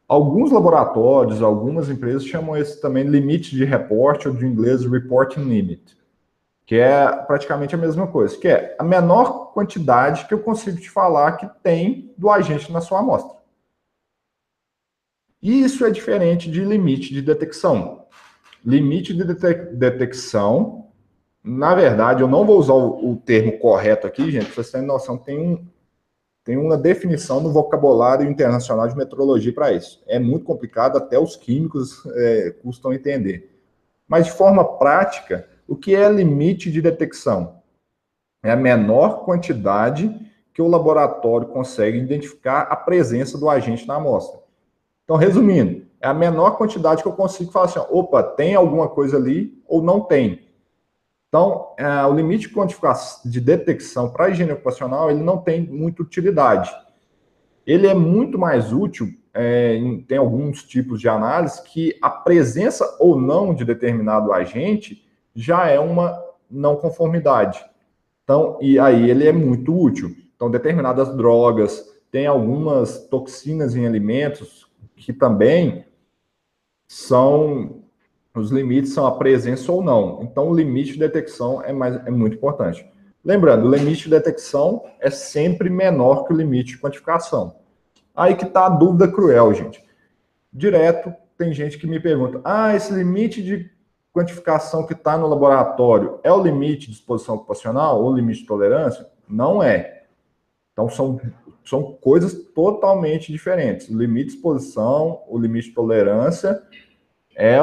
Alguns 0.08 0.50
laboratórios, 0.50 1.42
algumas 1.42 1.90
empresas 1.90 2.24
chamam 2.24 2.56
esse 2.56 2.80
também 2.80 3.04
limite 3.04 3.54
de 3.54 3.66
reporte, 3.66 4.26
ou 4.26 4.34
de 4.34 4.46
inglês 4.46 4.86
reporting 4.86 5.42
limit, 5.42 5.94
que 6.64 6.76
é 6.76 7.06
praticamente 7.26 7.74
a 7.74 7.78
mesma 7.78 8.06
coisa, 8.06 8.34
que 8.34 8.48
é 8.48 8.74
a 8.78 8.82
menor 8.82 9.52
quantidade 9.52 10.26
que 10.26 10.32
eu 10.32 10.38
consigo 10.38 10.80
te 10.80 10.88
falar 10.88 11.32
que 11.32 11.46
tem 11.62 12.14
do 12.16 12.30
agente 12.30 12.72
na 12.72 12.80
sua 12.80 13.00
amostra. 13.00 13.36
E 15.42 15.62
isso 15.62 15.84
é 15.84 15.90
diferente 15.90 16.50
de 16.50 16.64
limite 16.64 17.12
de 17.12 17.20
detecção. 17.20 18.06
Limite 18.64 19.12
de 19.12 19.22
detecção. 19.22 20.81
Na 21.42 21.74
verdade, 21.74 22.22
eu 22.22 22.28
não 22.28 22.46
vou 22.46 22.58
usar 22.58 22.74
o, 22.74 23.12
o 23.12 23.16
termo 23.16 23.58
correto 23.58 24.06
aqui, 24.06 24.30
gente, 24.30 24.46
para 24.46 24.54
vocês 24.54 24.70
terem 24.70 24.86
noção, 24.86 25.18
tem, 25.18 25.38
um, 25.38 25.66
tem 26.44 26.56
uma 26.56 26.76
definição 26.76 27.40
no 27.40 27.52
vocabulário 27.52 28.30
internacional 28.30 28.86
de 28.86 28.96
metrologia 28.96 29.52
para 29.52 29.72
isso. 29.72 30.02
É 30.06 30.18
muito 30.18 30.44
complicado, 30.44 30.96
até 30.96 31.18
os 31.18 31.34
químicos 31.34 32.06
é, 32.14 32.54
custam 32.62 32.92
entender. 32.92 33.50
Mas, 34.06 34.26
de 34.26 34.32
forma 34.32 34.64
prática, 34.78 35.48
o 35.66 35.74
que 35.74 35.94
é 35.94 36.08
limite 36.08 36.70
de 36.70 36.80
detecção? 36.80 37.62
É 38.42 38.50
a 38.50 38.56
menor 38.56 39.24
quantidade 39.24 40.14
que 40.52 40.60
o 40.60 40.68
laboratório 40.68 41.48
consegue 41.48 41.98
identificar 41.98 42.62
a 42.62 42.76
presença 42.76 43.38
do 43.38 43.48
agente 43.48 43.86
na 43.86 43.96
amostra. 43.96 44.40
Então, 45.04 45.16
resumindo, 45.16 45.86
é 46.00 46.06
a 46.06 46.14
menor 46.14 46.56
quantidade 46.56 47.02
que 47.02 47.08
eu 47.08 47.12
consigo 47.12 47.50
falar 47.50 47.66
assim, 47.66 47.80
opa, 47.90 48.22
tem 48.22 48.54
alguma 48.54 48.88
coisa 48.88 49.16
ali 49.16 49.60
ou 49.66 49.82
não 49.82 50.00
tem. 50.00 50.41
Então, 51.32 51.72
é, 51.78 52.04
o 52.04 52.12
limite 52.12 52.46
de 52.46 53.30
de 53.30 53.40
detecção 53.40 54.10
para 54.10 54.26
a 54.26 54.28
higiene 54.28 54.52
ocupacional, 54.52 55.10
ele 55.10 55.22
não 55.22 55.38
tem 55.38 55.62
muita 55.62 56.02
utilidade. 56.02 56.70
Ele 57.66 57.86
é 57.86 57.94
muito 57.94 58.38
mais 58.38 58.70
útil, 58.70 59.08
é, 59.32 59.76
em, 59.76 60.02
tem 60.02 60.18
alguns 60.18 60.62
tipos 60.62 61.00
de 61.00 61.08
análise 61.08 61.62
que 61.62 61.96
a 62.02 62.10
presença 62.10 62.98
ou 63.00 63.18
não 63.18 63.54
de 63.54 63.64
determinado 63.64 64.30
agente 64.30 65.08
já 65.34 65.66
é 65.68 65.80
uma 65.80 66.22
não 66.50 66.76
conformidade. 66.76 67.64
Então, 68.22 68.58
e 68.60 68.78
aí 68.78 69.08
ele 69.08 69.26
é 69.26 69.32
muito 69.32 69.74
útil. 69.74 70.14
Então, 70.36 70.50
determinadas 70.50 71.16
drogas, 71.16 71.82
tem 72.10 72.26
algumas 72.26 73.06
toxinas 73.08 73.74
em 73.74 73.86
alimentos 73.86 74.70
que 74.96 75.14
também 75.14 75.86
são 76.86 77.81
os 78.34 78.50
limites 78.50 78.92
são 78.92 79.06
a 79.06 79.16
presença 79.16 79.70
ou 79.70 79.82
não. 79.82 80.20
Então, 80.22 80.48
o 80.48 80.54
limite 80.54 80.92
de 80.92 80.98
detecção 80.98 81.62
é, 81.62 81.72
mais, 81.72 81.96
é 82.06 82.10
muito 82.10 82.36
importante. 82.36 82.86
Lembrando, 83.24 83.66
o 83.66 83.74
limite 83.74 84.04
de 84.04 84.10
detecção 84.10 84.84
é 85.00 85.10
sempre 85.10 85.68
menor 85.68 86.24
que 86.24 86.32
o 86.32 86.36
limite 86.36 86.72
de 86.72 86.78
quantificação. 86.78 87.56
Aí 88.14 88.34
que 88.34 88.44
está 88.44 88.66
a 88.66 88.70
dúvida 88.70 89.10
cruel, 89.10 89.52
gente. 89.54 89.82
Direto, 90.52 91.14
tem 91.38 91.52
gente 91.52 91.78
que 91.78 91.86
me 91.86 92.00
pergunta: 92.00 92.40
ah, 92.44 92.74
esse 92.74 92.92
limite 92.92 93.42
de 93.42 93.70
quantificação 94.12 94.86
que 94.86 94.92
está 94.92 95.16
no 95.16 95.28
laboratório 95.28 96.18
é 96.22 96.32
o 96.32 96.42
limite 96.42 96.86
de 96.88 96.96
exposição 96.96 97.36
ocupacional 97.36 98.02
ou 98.02 98.14
limite 98.14 98.40
de 98.40 98.46
tolerância? 98.46 99.06
Não 99.28 99.62
é. 99.62 100.04
Então, 100.72 100.88
são 100.88 101.20
são 101.64 101.92
coisas 101.92 102.34
totalmente 102.54 103.30
diferentes. 103.30 103.88
O 103.88 103.96
limite 103.96 104.30
de 104.30 104.36
exposição, 104.36 105.22
o 105.28 105.38
limite 105.38 105.68
de 105.68 105.74
tolerância 105.74 106.62
é 107.36 107.58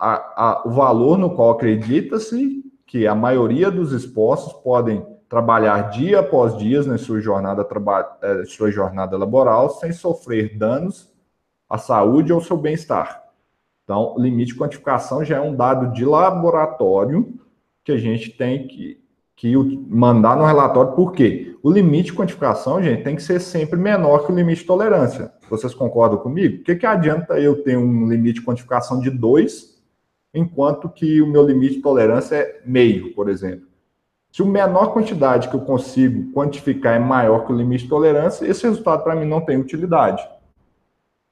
a, 0.00 0.14
a, 0.36 0.62
o 0.66 0.70
valor 0.70 1.18
no 1.18 1.34
qual 1.34 1.50
acredita-se 1.50 2.64
que 2.86 3.06
a 3.06 3.14
maioria 3.14 3.70
dos 3.70 3.92
expostos 3.92 4.52
podem 4.62 5.04
trabalhar 5.28 5.90
dia 5.90 6.20
após 6.20 6.56
dia 6.56 6.82
na 6.82 6.98
sua 6.98 7.20
jornada, 7.20 7.64
eh, 8.22 8.44
sua 8.46 8.70
jornada 8.70 9.16
laboral 9.16 9.70
sem 9.70 9.92
sofrer 9.92 10.58
danos 10.58 11.08
à 11.68 11.78
saúde 11.78 12.32
ou 12.32 12.38
ao 12.38 12.44
seu 12.44 12.56
bem-estar. 12.56 13.22
Então, 13.84 14.16
limite 14.18 14.54
de 14.54 14.58
quantificação 14.58 15.24
já 15.24 15.36
é 15.36 15.40
um 15.40 15.54
dado 15.54 15.92
de 15.92 16.04
laboratório 16.04 17.38
que 17.84 17.92
a 17.92 17.96
gente 17.96 18.30
tem 18.30 18.66
que, 18.66 19.00
que 19.36 19.54
mandar 19.88 20.36
no 20.36 20.44
relatório, 20.44 20.92
por 20.92 21.12
quê? 21.12 21.56
O 21.62 21.70
limite 21.70 22.10
de 22.10 22.16
quantificação, 22.16 22.82
gente, 22.82 23.04
tem 23.04 23.14
que 23.14 23.22
ser 23.22 23.40
sempre 23.40 23.78
menor 23.78 24.24
que 24.24 24.32
o 24.32 24.34
limite 24.34 24.62
de 24.62 24.66
tolerância. 24.66 25.32
Vocês 25.48 25.74
concordam 25.74 26.18
comigo? 26.18 26.60
O 26.60 26.64
que, 26.64 26.74
que 26.74 26.86
adianta 26.86 27.38
eu 27.38 27.62
ter 27.62 27.76
um 27.76 28.08
limite 28.08 28.40
de 28.40 28.46
quantificação 28.46 28.98
de 28.98 29.10
2, 29.10 29.69
enquanto 30.32 30.88
que 30.88 31.20
o 31.20 31.26
meu 31.26 31.46
limite 31.46 31.76
de 31.76 31.82
tolerância 31.82 32.36
é 32.36 32.60
meio, 32.64 33.14
por 33.14 33.28
exemplo? 33.28 33.66
Se 34.30 34.42
a 34.42 34.46
menor 34.46 34.92
quantidade 34.92 35.48
que 35.48 35.54
eu 35.54 35.60
consigo 35.60 36.32
quantificar 36.32 36.94
é 36.94 36.98
maior 37.00 37.44
que 37.44 37.52
o 37.52 37.56
limite 37.56 37.84
de 37.84 37.90
tolerância, 37.90 38.46
esse 38.46 38.62
resultado 38.62 39.02
para 39.02 39.16
mim 39.16 39.26
não 39.26 39.40
tem 39.40 39.56
utilidade. 39.56 40.26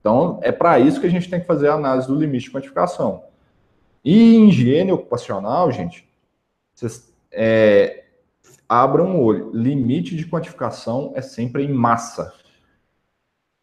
Então, 0.01 0.41
é 0.43 0.51
para 0.51 0.79
isso 0.81 1.01
que 1.01 1.07
a 1.07 1.11
gente 1.11 1.31
tem 1.31 1.41
que 1.41 1.47
fazer 1.47 1.69
a 1.69 1.75
análise 1.75 2.09
do 2.09 2.15
limite 2.15 2.47
de 2.47 2.51
quantificação. 2.51 3.25
E 4.05 4.37
em 4.37 4.49
higiene 4.49 4.93
ocupacional, 4.93 5.71
gente, 5.71 6.09
vocês 6.75 7.13
é, 7.31 8.05
abram 8.69 9.07
um 9.07 9.23
olho. 9.23 9.51
Limite 9.53 10.17
de 10.17 10.27
quantificação 10.27 11.13
é 11.15 11.23
sempre 11.23 11.65
em 11.65 11.73
massa. 11.73 12.33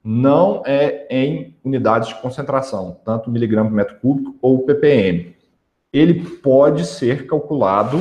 Não 0.07 0.61
é 0.67 1.07
em 1.09 1.57
unidades 1.63 2.09
de 2.09 2.21
concentração, 2.21 2.99
tanto 3.03 3.31
miligrama 3.31 3.69
por 3.69 3.75
metro 3.75 3.99
cúbico 3.99 4.35
ou 4.39 4.63
ppm. 4.63 5.35
Ele 5.91 6.23
pode 6.37 6.85
ser 6.85 7.25
calculado 7.25 7.99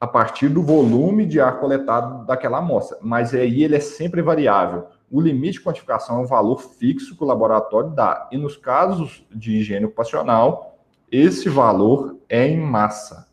a 0.00 0.06
partir 0.06 0.48
do 0.48 0.62
volume 0.62 1.26
de 1.26 1.38
ar 1.38 1.60
coletado 1.60 2.24
daquela 2.24 2.58
amostra, 2.58 2.96
mas 3.02 3.34
aí 3.34 3.62
ele 3.62 3.76
é 3.76 3.80
sempre 3.80 4.22
variável. 4.22 4.86
O 5.10 5.20
limite 5.20 5.58
de 5.58 5.64
quantificação 5.64 6.16
é 6.16 6.22
um 6.22 6.26
valor 6.26 6.58
fixo 6.58 7.14
que 7.14 7.22
o 7.22 7.26
laboratório 7.26 7.90
dá. 7.90 8.26
E 8.32 8.38
nos 8.38 8.56
casos 8.56 9.26
de 9.30 9.58
higiene 9.58 9.84
ocupacional, 9.84 10.78
esse 11.12 11.50
valor 11.50 12.16
é 12.30 12.48
em 12.48 12.58
massa 12.58 13.26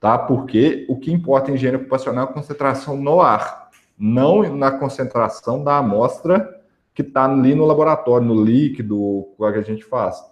tá? 0.00 0.18
Porque 0.18 0.86
o 0.88 0.96
que 0.96 1.12
importa 1.12 1.50
em 1.50 1.54
higiene 1.54 1.76
ocupacional 1.78 2.26
é 2.26 2.30
a 2.30 2.32
concentração 2.32 2.96
no 2.96 3.20
ar, 3.20 3.65
não 3.98 4.56
na 4.56 4.70
concentração 4.70 5.62
da 5.62 5.78
amostra 5.78 6.62
que 6.94 7.02
está 7.02 7.24
ali 7.24 7.54
no 7.54 7.66
laboratório, 7.66 8.26
no 8.26 8.42
líquido, 8.42 8.98
o 8.98 9.34
que 9.38 9.58
a 9.58 9.62
gente 9.62 9.84
faz. 9.84 10.22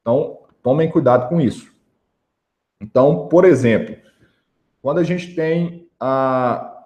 Então, 0.00 0.40
tomem 0.62 0.90
cuidado 0.90 1.28
com 1.28 1.40
isso. 1.40 1.72
Então, 2.80 3.28
por 3.28 3.44
exemplo, 3.44 3.96
quando 4.82 4.98
a 4.98 5.02
gente 5.02 5.34
tem 5.34 5.88
a, 5.98 6.84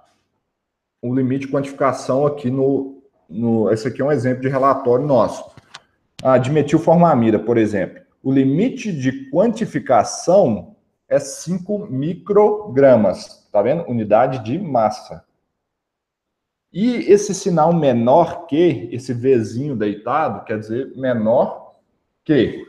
o 1.02 1.14
limite 1.14 1.46
de 1.46 1.52
quantificação 1.52 2.26
aqui 2.26 2.50
no, 2.50 3.02
no. 3.28 3.70
Esse 3.70 3.88
aqui 3.88 4.00
é 4.00 4.04
um 4.04 4.12
exemplo 4.12 4.42
de 4.42 4.48
relatório 4.48 5.06
nosso. 5.06 5.50
A 6.22 6.38
dimetilformamida, 6.38 7.38
por 7.38 7.56
exemplo. 7.58 8.02
o 8.22 8.32
limite 8.32 8.92
de 8.92 9.30
quantificação 9.30 10.76
é 11.08 11.18
5 11.18 11.88
microgramas, 11.90 13.48
tá 13.50 13.60
vendo? 13.60 13.82
Unidade 13.88 14.44
de 14.44 14.58
massa. 14.58 15.24
E 16.72 16.96
esse 17.10 17.34
sinal 17.34 17.72
menor 17.72 18.46
que, 18.46 18.88
esse 18.92 19.12
Vzinho 19.12 19.74
deitado, 19.74 20.44
quer 20.44 20.58
dizer 20.58 20.92
menor 20.96 21.74
que. 22.24 22.64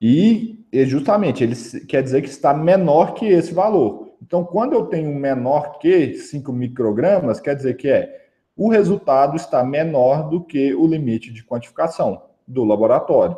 E, 0.00 0.66
justamente, 0.86 1.44
ele 1.44 1.54
quer 1.86 2.02
dizer 2.02 2.22
que 2.22 2.28
está 2.28 2.52
menor 2.52 3.14
que 3.14 3.26
esse 3.26 3.54
valor. 3.54 4.16
Então, 4.20 4.44
quando 4.44 4.72
eu 4.72 4.86
tenho 4.86 5.14
menor 5.14 5.78
que 5.78 6.14
5 6.14 6.52
microgramas, 6.52 7.40
quer 7.40 7.54
dizer 7.54 7.74
que 7.74 7.88
é 7.88 8.24
o 8.56 8.68
resultado 8.68 9.36
está 9.36 9.64
menor 9.64 10.28
do 10.28 10.42
que 10.44 10.74
o 10.74 10.86
limite 10.86 11.32
de 11.32 11.44
quantificação 11.44 12.22
do 12.46 12.64
laboratório. 12.64 13.36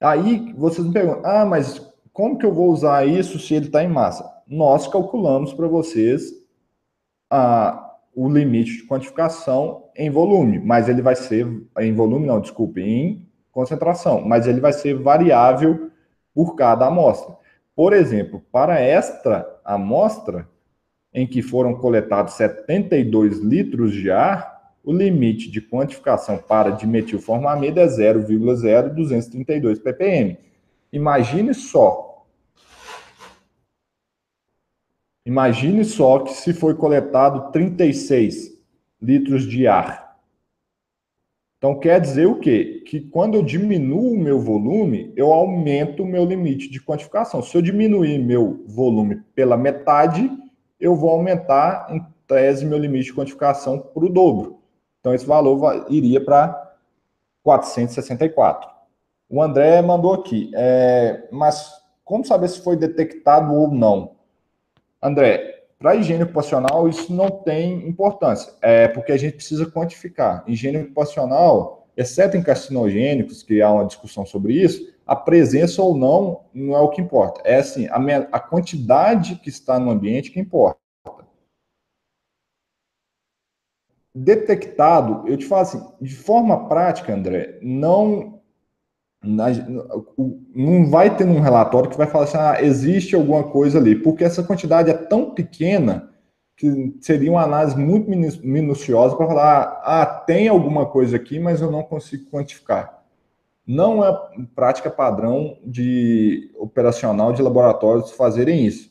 Aí 0.00 0.52
vocês 0.56 0.86
me 0.86 0.92
perguntam, 0.92 1.22
ah, 1.24 1.44
mas 1.44 1.80
como 2.12 2.38
que 2.38 2.46
eu 2.46 2.52
vou 2.52 2.70
usar 2.70 3.06
isso 3.06 3.38
se 3.38 3.54
ele 3.54 3.66
está 3.66 3.82
em 3.82 3.88
massa? 3.88 4.28
Nós 4.46 4.86
calculamos 4.86 5.52
para 5.52 5.66
vocês 5.66 6.41
o 8.14 8.28
limite 8.28 8.78
de 8.78 8.86
quantificação 8.86 9.84
em 9.96 10.10
volume, 10.10 10.58
mas 10.58 10.88
ele 10.88 11.00
vai 11.00 11.14
ser, 11.16 11.46
em 11.78 11.94
volume 11.94 12.26
não, 12.26 12.40
desculpe, 12.40 12.80
em 12.82 13.26
concentração, 13.50 14.20
mas 14.20 14.46
ele 14.46 14.60
vai 14.60 14.72
ser 14.72 14.94
variável 14.94 15.90
por 16.34 16.54
cada 16.56 16.86
amostra. 16.86 17.36
Por 17.74 17.92
exemplo, 17.92 18.42
para 18.52 18.78
esta 18.80 19.46
amostra, 19.64 20.48
em 21.12 21.26
que 21.26 21.42
foram 21.42 21.74
coletados 21.74 22.34
72 22.34 23.38
litros 23.38 23.92
de 23.92 24.10
ar, 24.10 24.52
o 24.84 24.92
limite 24.92 25.50
de 25.50 25.60
quantificação 25.60 26.38
para 26.38 26.70
dimetilformamida 26.70 27.82
é 27.82 27.86
0,0232 27.86 29.80
ppm. 29.80 30.36
Imagine 30.92 31.54
só. 31.54 32.11
Imagine 35.24 35.84
só 35.84 36.20
que 36.20 36.32
se 36.32 36.52
foi 36.52 36.74
coletado 36.74 37.52
36 37.52 38.52
litros 39.00 39.44
de 39.44 39.66
ar. 39.66 40.16
Então 41.58 41.78
quer 41.78 42.00
dizer 42.00 42.26
o 42.26 42.40
quê? 42.40 42.82
Que 42.86 43.00
quando 43.00 43.36
eu 43.36 43.42
diminuo 43.42 44.14
o 44.14 44.18
meu 44.18 44.40
volume, 44.40 45.12
eu 45.16 45.32
aumento 45.32 46.02
o 46.02 46.06
meu 46.06 46.24
limite 46.24 46.68
de 46.68 46.80
quantificação. 46.80 47.40
Se 47.40 47.56
eu 47.56 47.62
diminuir 47.62 48.18
meu 48.18 48.64
volume 48.66 49.22
pela 49.32 49.56
metade, 49.56 50.28
eu 50.80 50.96
vou 50.96 51.10
aumentar 51.10 51.86
em 51.90 52.04
tese 52.26 52.66
meu 52.66 52.78
limite 52.78 53.06
de 53.06 53.14
quantificação 53.14 53.78
para 53.78 54.04
o 54.04 54.08
dobro. 54.08 54.58
Então, 54.98 55.14
esse 55.14 55.24
valor 55.24 55.86
iria 55.88 56.24
para 56.24 56.74
464. 57.44 58.68
O 59.28 59.40
André 59.42 59.80
mandou 59.82 60.12
aqui, 60.12 60.50
é, 60.54 61.28
mas 61.30 61.72
como 62.04 62.24
saber 62.24 62.48
se 62.48 62.60
foi 62.62 62.76
detectado 62.76 63.54
ou 63.54 63.70
não? 63.70 64.16
André, 65.02 65.64
para 65.78 65.96
higiene 65.96 66.22
ocupacional, 66.22 66.88
isso 66.88 67.12
não 67.12 67.28
tem 67.28 67.88
importância, 67.88 68.52
é 68.62 68.86
porque 68.86 69.10
a 69.10 69.16
gente 69.16 69.34
precisa 69.34 69.68
quantificar. 69.68 70.44
Higiene 70.46 70.78
ocupacional, 70.78 71.88
exceto 71.96 72.36
em 72.36 72.42
carcinogênicos, 72.42 73.42
que 73.42 73.60
há 73.60 73.70
uma 73.70 73.84
discussão 73.84 74.24
sobre 74.24 74.54
isso, 74.54 74.92
a 75.04 75.16
presença 75.16 75.82
ou 75.82 75.96
não 75.96 76.44
não 76.54 76.76
é 76.76 76.80
o 76.80 76.88
que 76.88 77.00
importa. 77.00 77.42
É 77.44 77.56
assim, 77.56 77.88
a, 77.88 77.96
a 78.30 78.38
quantidade 78.38 79.34
que 79.36 79.48
está 79.48 79.78
no 79.78 79.90
ambiente 79.90 80.30
que 80.30 80.38
importa. 80.38 80.80
detectado, 84.14 85.26
eu 85.26 85.36
te 85.36 85.46
falo 85.46 85.62
assim, 85.62 85.82
de 86.00 86.14
forma 86.14 86.68
prática, 86.68 87.14
André, 87.14 87.58
não 87.62 88.31
não 89.22 90.90
vai 90.90 91.16
ter 91.16 91.24
um 91.24 91.40
relatório 91.40 91.88
que 91.88 91.96
vai 91.96 92.06
falar 92.06 92.24
assim, 92.24 92.36
ah, 92.36 92.56
existe 92.60 93.14
alguma 93.14 93.44
coisa 93.44 93.78
ali, 93.78 93.94
porque 93.94 94.24
essa 94.24 94.42
quantidade 94.42 94.90
é 94.90 94.94
tão 94.94 95.30
pequena 95.30 96.10
que 96.56 96.96
seria 97.00 97.30
uma 97.30 97.42
análise 97.42 97.76
muito 97.78 98.10
minuciosa 98.44 99.16
para 99.16 99.26
falar, 99.26 99.80
ah, 99.84 100.06
tem 100.06 100.48
alguma 100.48 100.86
coisa 100.86 101.16
aqui, 101.16 101.38
mas 101.38 101.60
eu 101.60 101.70
não 101.70 101.82
consigo 101.82 102.30
quantificar. 102.30 103.02
Não 103.66 104.04
é 104.04 104.12
prática 104.54 104.90
padrão 104.90 105.56
de 105.64 106.50
operacional 106.58 107.32
de 107.32 107.42
laboratórios 107.42 108.10
fazerem 108.10 108.66
isso. 108.66 108.90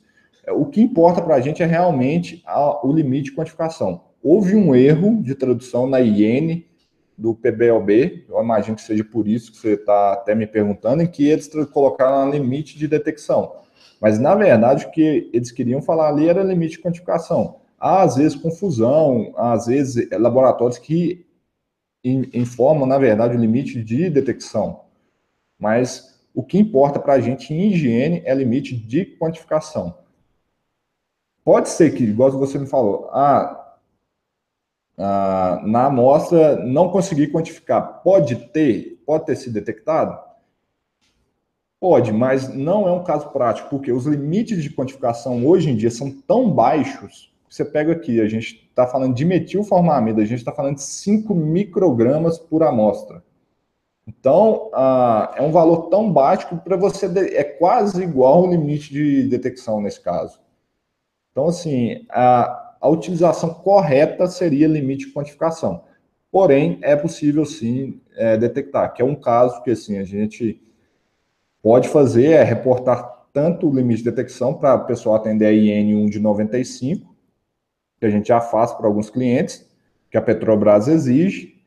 O 0.50 0.66
que 0.66 0.82
importa 0.82 1.22
para 1.22 1.36
a 1.36 1.42
gente 1.42 1.62
é 1.62 1.66
realmente 1.66 2.42
a, 2.46 2.86
o 2.86 2.92
limite 2.92 3.30
de 3.30 3.36
quantificação 3.36 4.12
houve 4.24 4.56
um 4.56 4.76
erro 4.76 5.22
de 5.22 5.36
tradução 5.36 5.88
na 5.88 6.00
IN 6.00 6.66
do 7.22 7.36
PBLB, 7.36 8.26
eu 8.28 8.42
imagino 8.42 8.76
que 8.76 8.82
seja 8.82 9.04
por 9.04 9.28
isso 9.28 9.52
que 9.52 9.58
você 9.60 9.74
está 9.74 10.14
até 10.14 10.34
me 10.34 10.48
perguntando, 10.48 11.04
em 11.04 11.08
que 11.08 11.30
eles 11.30 11.48
colocaram 11.72 12.28
um 12.28 12.32
limite 12.32 12.80
de 12.80 12.88
detecção. 12.88 13.58
Mas, 14.02 14.18
na 14.18 14.34
verdade, 14.34 14.88
o 14.88 14.90
que 14.90 15.30
eles 15.32 15.52
queriam 15.52 15.84
falar 15.84 16.10
ali 16.10 16.28
era 16.28 16.42
limite 16.42 16.78
de 16.78 16.82
quantificação. 16.82 17.58
Há, 17.80 18.02
às 18.02 18.16
vezes, 18.16 18.36
confusão, 18.36 19.32
às 19.38 19.68
vezes, 19.68 20.10
laboratórios 20.12 20.80
que 20.80 21.24
informam, 22.04 22.88
na 22.88 22.98
verdade, 22.98 23.38
o 23.38 23.40
limite 23.40 23.84
de 23.84 24.10
detecção. 24.10 24.82
Mas 25.60 26.20
o 26.34 26.42
que 26.42 26.58
importa 26.58 27.00
para 27.00 27.14
a 27.14 27.20
gente 27.20 27.54
em 27.54 27.72
higiene 27.72 28.24
é 28.26 28.34
limite 28.34 28.76
de 28.76 29.06
quantificação. 29.06 29.96
Pode 31.44 31.70
ser 31.70 31.92
que, 31.94 32.04
igual 32.04 32.32
você 32.32 32.58
me 32.58 32.66
falou, 32.66 33.10
ah, 33.12 33.61
ah, 35.02 35.62
na 35.66 35.86
amostra 35.86 36.64
não 36.64 36.90
consegui 36.90 37.28
quantificar. 37.28 38.02
Pode 38.04 38.36
ter, 38.36 39.02
pode 39.06 39.26
ter 39.26 39.36
sido 39.36 39.54
detectado? 39.54 40.18
Pode, 41.80 42.14
mas 42.14 42.48
não 42.54 42.88
é 42.88 42.92
um 42.92 43.04
caso 43.04 43.30
prático, 43.30 43.70
porque 43.70 43.92
os 43.92 44.06
limites 44.06 44.62
de 44.62 44.70
quantificação 44.70 45.46
hoje 45.48 45.72
em 45.72 45.76
dia 45.76 45.90
são 45.90 46.12
tão 46.12 46.52
baixos. 46.52 47.34
Você 47.50 47.66
pega 47.66 47.94
aqui, 47.94 48.22
a 48.22 48.28
gente 48.28 48.68
está 48.70 48.86
falando 48.86 49.16
de 49.16 49.26
metilformamida, 49.26 50.22
a 50.22 50.26
gente 50.26 50.40
está 50.40 50.52
falando 50.52 50.76
de 50.76 50.84
5 50.84 51.34
microgramas 51.34 52.38
por 52.38 52.62
amostra. 52.62 53.24
Então, 54.08 54.70
ah, 54.74 55.34
é 55.36 55.42
um 55.42 55.52
valor 55.52 55.90
tão 55.90 56.12
baixo 56.12 56.56
para 56.58 56.78
você 56.78 57.08
é 57.34 57.44
quase 57.44 58.04
igual 58.04 58.44
ao 58.44 58.50
limite 58.50 58.94
de 58.94 59.24
detecção 59.24 59.82
nesse 59.82 60.00
caso. 60.00 60.40
Então, 61.32 61.48
assim, 61.48 62.06
a, 62.10 62.61
a 62.82 62.90
utilização 62.90 63.54
correta 63.54 64.26
seria 64.26 64.68
limite 64.68 65.06
de 65.06 65.14
quantificação. 65.14 65.84
Porém, 66.32 66.80
é 66.82 66.96
possível 66.96 67.46
sim 67.46 68.02
é, 68.16 68.36
detectar, 68.38 68.94
que 68.94 69.02
é 69.02 69.06
um 69.06 69.16
caso 69.16 69.62
que 69.62 69.70
assim, 69.70 69.98
a 70.00 70.04
gente 70.04 70.60
pode 71.62 71.88
fazer, 71.90 72.32
é 72.32 72.44
reportar 72.44 73.28
tanto 73.32 73.70
o 73.70 73.74
limite 73.74 74.04
de 74.04 74.10
detecção 74.10 74.54
para 74.54 74.76
o 74.76 74.86
pessoal 74.86 75.16
atender 75.16 75.46
a 75.46 75.52
IN1 75.52 76.10
de 76.10 76.20
95, 76.20 77.16
que 78.00 78.06
a 78.06 78.10
gente 78.10 78.30
já 78.30 78.42
faz 78.42 78.72
para 78.72 78.88
alguns 78.88 79.10
clientes, 79.10 79.70
que 80.10 80.18
a 80.18 80.22
Petrobras 80.22 80.88
exige, 80.88 81.62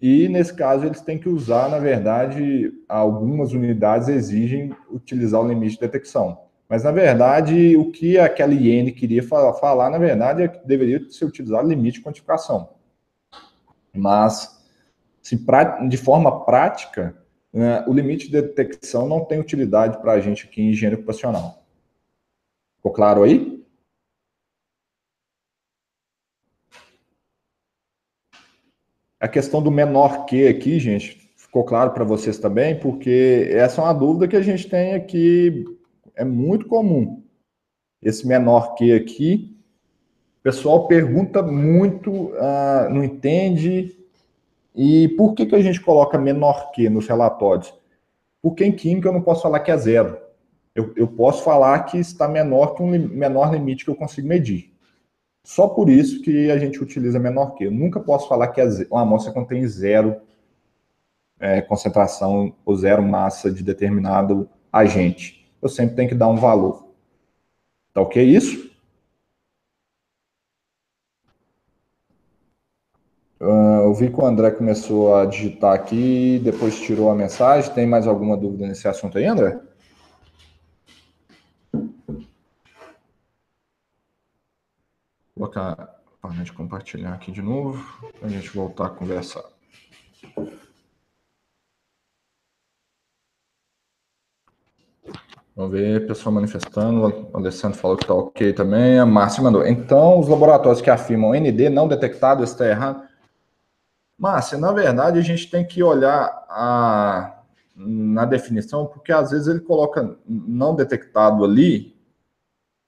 e 0.00 0.28
nesse 0.28 0.52
caso 0.52 0.84
eles 0.84 1.00
têm 1.00 1.16
que 1.16 1.28
usar, 1.28 1.70
na 1.70 1.78
verdade, 1.78 2.72
algumas 2.88 3.52
unidades 3.52 4.08
exigem 4.08 4.74
utilizar 4.90 5.40
o 5.40 5.48
limite 5.48 5.74
de 5.74 5.80
detecção. 5.80 6.38
Mas, 6.72 6.84
na 6.84 6.90
verdade, 6.90 7.76
o 7.76 7.92
que 7.92 8.18
aquela 8.18 8.54
IN 8.54 8.90
queria 8.92 9.22
falar, 9.22 9.52
falar, 9.52 9.90
na 9.90 9.98
verdade, 9.98 10.44
é 10.44 10.48
que 10.48 10.66
deveria 10.66 11.06
ser 11.10 11.26
utilizado 11.26 11.68
limite 11.68 11.98
de 11.98 12.02
quantificação. 12.02 12.70
Mas, 13.94 14.58
se 15.20 15.36
pra, 15.36 15.86
de 15.86 15.98
forma 15.98 16.46
prática, 16.46 17.14
né, 17.52 17.84
o 17.86 17.92
limite 17.92 18.30
de 18.30 18.40
detecção 18.40 19.06
não 19.06 19.22
tem 19.22 19.38
utilidade 19.38 20.00
para 20.00 20.12
a 20.12 20.20
gente 20.20 20.46
aqui 20.46 20.62
em 20.62 20.70
higiene 20.70 20.94
ocupacional. 20.94 21.62
Ficou 22.78 22.90
claro 22.90 23.22
aí? 23.22 23.62
A 29.20 29.28
questão 29.28 29.62
do 29.62 29.70
menor 29.70 30.24
que 30.24 30.48
aqui, 30.48 30.80
gente, 30.80 31.30
ficou 31.36 31.64
claro 31.66 31.90
para 31.90 32.02
vocês 32.02 32.38
também, 32.38 32.80
porque 32.80 33.46
essa 33.50 33.82
é 33.82 33.84
uma 33.84 33.92
dúvida 33.92 34.26
que 34.26 34.36
a 34.36 34.42
gente 34.42 34.70
tem 34.70 34.94
aqui 34.94 35.66
é 36.22 36.24
muito 36.24 36.66
comum. 36.66 37.22
Esse 38.00 38.26
menor 38.26 38.74
que 38.74 38.92
aqui, 38.92 39.56
o 40.40 40.42
pessoal 40.42 40.86
pergunta 40.86 41.42
muito, 41.42 42.10
uh, 42.10 42.88
não 42.90 43.04
entende. 43.04 43.96
E 44.74 45.08
por 45.10 45.34
que, 45.34 45.46
que 45.46 45.54
a 45.54 45.60
gente 45.60 45.80
coloca 45.80 46.18
menor 46.18 46.72
que 46.72 46.88
nos 46.88 47.06
relatórios? 47.06 47.72
Porque 48.40 48.64
em 48.64 48.72
química 48.72 49.08
eu 49.08 49.12
não 49.12 49.22
posso 49.22 49.42
falar 49.42 49.60
que 49.60 49.70
é 49.70 49.76
zero. 49.76 50.16
Eu, 50.74 50.92
eu 50.96 51.06
posso 51.06 51.44
falar 51.44 51.80
que 51.84 51.98
está 51.98 52.26
menor 52.26 52.74
que 52.74 52.82
um 52.82 52.88
menor 52.88 53.52
limite 53.52 53.84
que 53.84 53.90
eu 53.90 53.94
consigo 53.94 54.26
medir. 54.26 54.72
Só 55.44 55.68
por 55.68 55.90
isso 55.90 56.22
que 56.22 56.50
a 56.50 56.58
gente 56.58 56.82
utiliza 56.82 57.18
menor 57.18 57.54
que. 57.54 57.64
Eu 57.64 57.70
nunca 57.70 58.00
posso 58.00 58.28
falar 58.28 58.48
que 58.48 58.60
uma 58.90 59.02
amostra 59.02 59.32
contém 59.32 59.66
zero 59.66 60.20
é, 61.38 61.60
concentração 61.60 62.54
ou 62.64 62.74
zero 62.76 63.02
massa 63.02 63.50
de 63.50 63.62
determinado 63.62 64.48
agente 64.72 65.41
eu 65.62 65.68
sempre 65.68 65.94
tenho 65.94 66.08
que 66.08 66.14
dar 66.14 66.28
um 66.28 66.36
valor. 66.36 66.88
Tá 67.94 68.00
ok 68.00 68.22
isso? 68.22 68.70
Uh, 73.40 73.82
eu 73.84 73.94
vi 73.94 74.08
que 74.10 74.20
o 74.20 74.24
André 74.24 74.50
começou 74.52 75.14
a 75.16 75.26
digitar 75.26 75.74
aqui, 75.74 76.40
depois 76.44 76.78
tirou 76.80 77.10
a 77.10 77.14
mensagem. 77.14 77.72
Tem 77.74 77.86
mais 77.86 78.06
alguma 78.06 78.36
dúvida 78.36 78.66
nesse 78.66 78.86
assunto 78.88 79.18
aí, 79.18 79.26
André? 79.26 79.60
Vou 85.34 85.48
colocar 85.50 86.02
a 86.22 86.30
gente 86.30 86.52
compartilhar 86.52 87.14
aqui 87.14 87.32
de 87.32 87.42
novo, 87.42 87.84
para 88.18 88.28
a 88.28 88.30
gente 88.30 88.48
voltar 88.50 88.86
a 88.86 88.90
conversar. 88.90 89.42
Vamos 95.54 95.72
ver, 95.72 96.06
pessoal 96.06 96.34
manifestando. 96.34 97.28
O 97.30 97.36
Alessandro 97.36 97.78
falou 97.78 97.96
que 97.96 98.04
está 98.04 98.14
ok 98.14 98.54
também. 98.54 98.98
A 98.98 99.04
Márcia 99.04 99.42
mandou. 99.42 99.66
Então, 99.66 100.18
os 100.18 100.26
laboratórios 100.26 100.80
que 100.80 100.88
afirmam 100.88 101.34
ND 101.34 101.68
não 101.68 101.86
detectado 101.86 102.42
está 102.42 102.66
errado. 102.66 103.02
Márcia, 104.18 104.56
na 104.56 104.72
verdade, 104.72 105.18
a 105.18 105.22
gente 105.22 105.50
tem 105.50 105.66
que 105.66 105.82
olhar 105.82 106.24
a, 106.48 107.42
na 107.76 108.24
definição, 108.24 108.86
porque 108.86 109.12
às 109.12 109.30
vezes 109.30 109.46
ele 109.46 109.60
coloca 109.60 110.16
não 110.26 110.74
detectado 110.74 111.44
ali, 111.44 111.94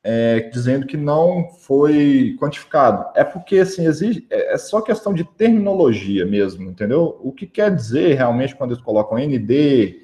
é, 0.03 0.41
dizendo 0.49 0.87
que 0.87 0.97
não 0.97 1.51
foi 1.51 2.35
quantificado. 2.41 3.11
É 3.15 3.25
porque, 3.25 3.59
assim, 3.59 3.87
exige, 3.87 4.27
é, 4.31 4.55
é 4.55 4.59
só 4.59 4.81
questão 4.81 5.12
de 5.12 5.25
terminologia 5.25 6.25
mesmo, 6.25 6.71
entendeu? 6.71 7.21
O 7.23 7.31
que 7.31 7.47
quer 7.47 7.75
dizer 7.75 8.15
realmente 8.15 8.57
quando 8.57 8.73
eles 8.73 8.83
colocam 8.83 9.19
ND, 9.19 10.04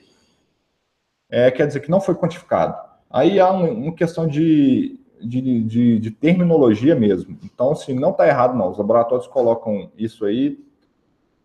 é, 1.30 1.50
quer 1.50 1.66
dizer 1.66 1.80
que 1.80 1.90
não 1.90 2.00
foi 2.00 2.14
quantificado. 2.14 2.76
Aí 3.08 3.38
há 3.38 3.50
um, 3.52 3.84
uma 3.84 3.94
questão 3.94 4.26
de, 4.26 4.98
de, 5.20 5.62
de, 5.62 5.98
de 5.98 6.10
terminologia 6.10 6.94
mesmo. 6.94 7.38
Então, 7.42 7.74
se 7.74 7.92
não 7.94 8.10
está 8.10 8.26
errado, 8.26 8.56
não. 8.56 8.70
Os 8.70 8.78
laboratórios 8.78 9.26
colocam 9.26 9.90
isso 9.96 10.24
aí, 10.24 10.58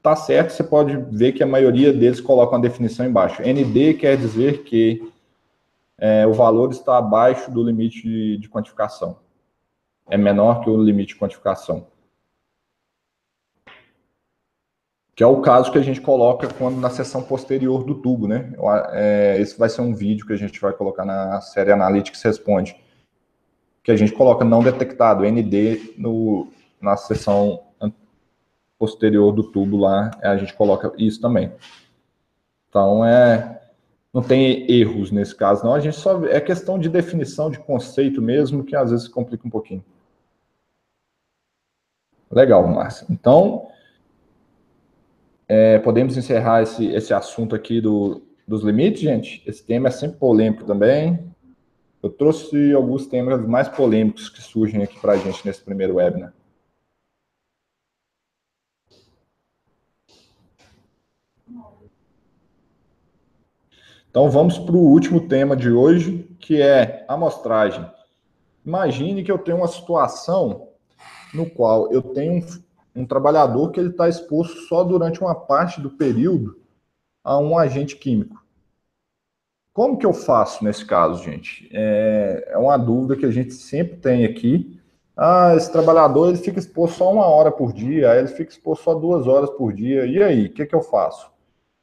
tá 0.01 0.15
certo, 0.15 0.51
você 0.51 0.63
pode 0.63 0.95
ver 1.11 1.31
que 1.31 1.41
a 1.41 1.47
maioria 1.47 1.91
deles 1.91 2.21
colocam 2.21 2.59
a 2.59 2.61
definição 2.61 3.05
embaixo. 3.05 3.41
ND 3.41 3.95
quer 3.95 4.17
dizer 4.17 4.63
que 4.63 5.11
é, 5.97 6.27
o 6.27 6.33
valor 6.33 6.71
está 6.71 6.97
abaixo 6.97 7.49
do 7.49 7.63
limite 7.63 8.01
de, 8.03 8.37
de 8.37 8.49
quantificação. 8.49 9.17
É 10.07 10.17
menor 10.17 10.61
que 10.61 10.69
o 10.69 10.83
limite 10.83 11.13
de 11.13 11.19
quantificação. 11.19 11.87
Que 15.15 15.23
é 15.23 15.27
o 15.27 15.41
caso 15.41 15.71
que 15.71 15.77
a 15.77 15.81
gente 15.81 16.01
coloca 16.01 16.47
quando 16.53 16.77
na 16.77 16.89
seção 16.89 17.23
posterior 17.23 17.85
do 17.85 17.95
tubo, 17.95 18.27
né? 18.27 18.53
É, 18.91 19.37
esse 19.39 19.57
vai 19.57 19.69
ser 19.69 19.81
um 19.81 19.95
vídeo 19.95 20.27
que 20.27 20.33
a 20.33 20.37
gente 20.37 20.59
vai 20.59 20.73
colocar 20.73 21.05
na 21.05 21.39
série 21.39 21.71
Analytics 21.71 22.21
Responde, 22.21 22.75
que 23.81 23.91
a 23.91 23.95
gente 23.95 24.11
coloca 24.11 24.43
não 24.43 24.61
detectado, 24.61 25.23
ND, 25.23 25.93
no, 25.97 26.49
na 26.81 26.97
seção 26.97 27.61
posterior 28.77 29.31
do 29.31 29.43
tubo 29.43 29.77
lá, 29.77 30.11
a 30.21 30.35
gente 30.35 30.53
coloca 30.53 30.91
isso 30.97 31.21
também. 31.21 31.53
Então, 32.67 33.05
é, 33.05 33.61
não 34.13 34.21
tem 34.21 34.69
erros 34.69 35.11
nesse 35.11 35.33
caso, 35.33 35.63
não. 35.63 35.73
A 35.73 35.79
gente 35.79 35.95
só 35.95 36.25
é 36.25 36.41
questão 36.41 36.77
de 36.77 36.89
definição 36.89 37.49
de 37.49 37.57
conceito 37.57 38.21
mesmo, 38.21 38.65
que 38.65 38.75
às 38.75 38.91
vezes 38.91 39.07
complica 39.07 39.47
um 39.47 39.49
pouquinho. 39.49 39.83
Legal, 42.29 42.67
Márcia. 42.67 43.07
Então, 43.09 43.67
é, 45.47 45.79
podemos 45.79 46.17
encerrar 46.17 46.63
esse, 46.63 46.85
esse 46.87 47.13
assunto 47.13 47.55
aqui 47.55 47.79
do, 47.79 48.23
dos 48.47 48.63
limites, 48.63 49.01
gente? 49.01 49.43
Esse 49.45 49.63
tema 49.63 49.87
é 49.87 49.91
sempre 49.91 50.17
polêmico 50.17 50.63
também. 50.63 51.33
Eu 52.01 52.09
trouxe 52.09 52.73
alguns 52.73 53.07
temas 53.07 53.45
mais 53.47 53.67
polêmicos 53.67 54.29
que 54.29 54.41
surgem 54.41 54.83
aqui 54.83 54.99
para 54.99 55.13
a 55.13 55.17
gente 55.17 55.45
nesse 55.45 55.61
primeiro 55.61 55.95
webinar. 55.95 56.33
Então 64.09 64.29
vamos 64.29 64.57
para 64.57 64.75
o 64.75 64.79
último 64.79 65.27
tema 65.27 65.57
de 65.57 65.69
hoje, 65.69 66.29
que 66.39 66.61
é 66.61 67.03
amostragem. 67.07 67.85
Imagine 68.65 69.23
que 69.23 69.31
eu 69.31 69.37
tenho 69.37 69.57
uma 69.57 69.67
situação 69.67 70.69
no 71.33 71.49
qual 71.49 71.91
eu 71.91 72.01
tenho 72.01 72.41
um 72.95 73.05
trabalhador 73.05 73.71
que 73.71 73.79
ele 73.79 73.89
está 73.89 74.07
exposto 74.07 74.57
só 74.61 74.83
durante 74.83 75.19
uma 75.21 75.35
parte 75.35 75.81
do 75.81 75.89
período 75.89 76.59
a 77.23 77.37
um 77.37 77.57
agente 77.57 77.95
químico. 77.97 78.43
Como 79.73 79.97
que 79.97 80.05
eu 80.05 80.13
faço 80.13 80.63
nesse 80.63 80.85
caso, 80.85 81.21
gente? 81.21 81.69
É, 81.73 82.51
é 82.51 82.57
uma 82.57 82.77
dúvida 82.77 83.17
que 83.17 83.25
a 83.25 83.31
gente 83.31 83.53
sempre 83.53 83.97
tem 83.97 84.23
aqui. 84.23 84.79
Ah, 85.17 85.53
esse 85.55 85.69
trabalhador 85.69 86.29
ele 86.29 86.37
fica 86.37 86.59
exposto 86.59 86.97
só 86.97 87.11
uma 87.11 87.25
hora 87.25 87.51
por 87.51 87.73
dia, 87.73 88.15
ele 88.17 88.29
fica 88.29 88.51
exposto 88.51 88.83
só 88.83 88.93
duas 88.93 89.27
horas 89.27 89.49
por 89.49 89.73
dia. 89.73 90.05
E 90.05 90.23
aí, 90.23 90.45
o 90.45 90.53
que, 90.53 90.65
que 90.65 90.75
eu 90.75 90.81
faço? 90.81 91.29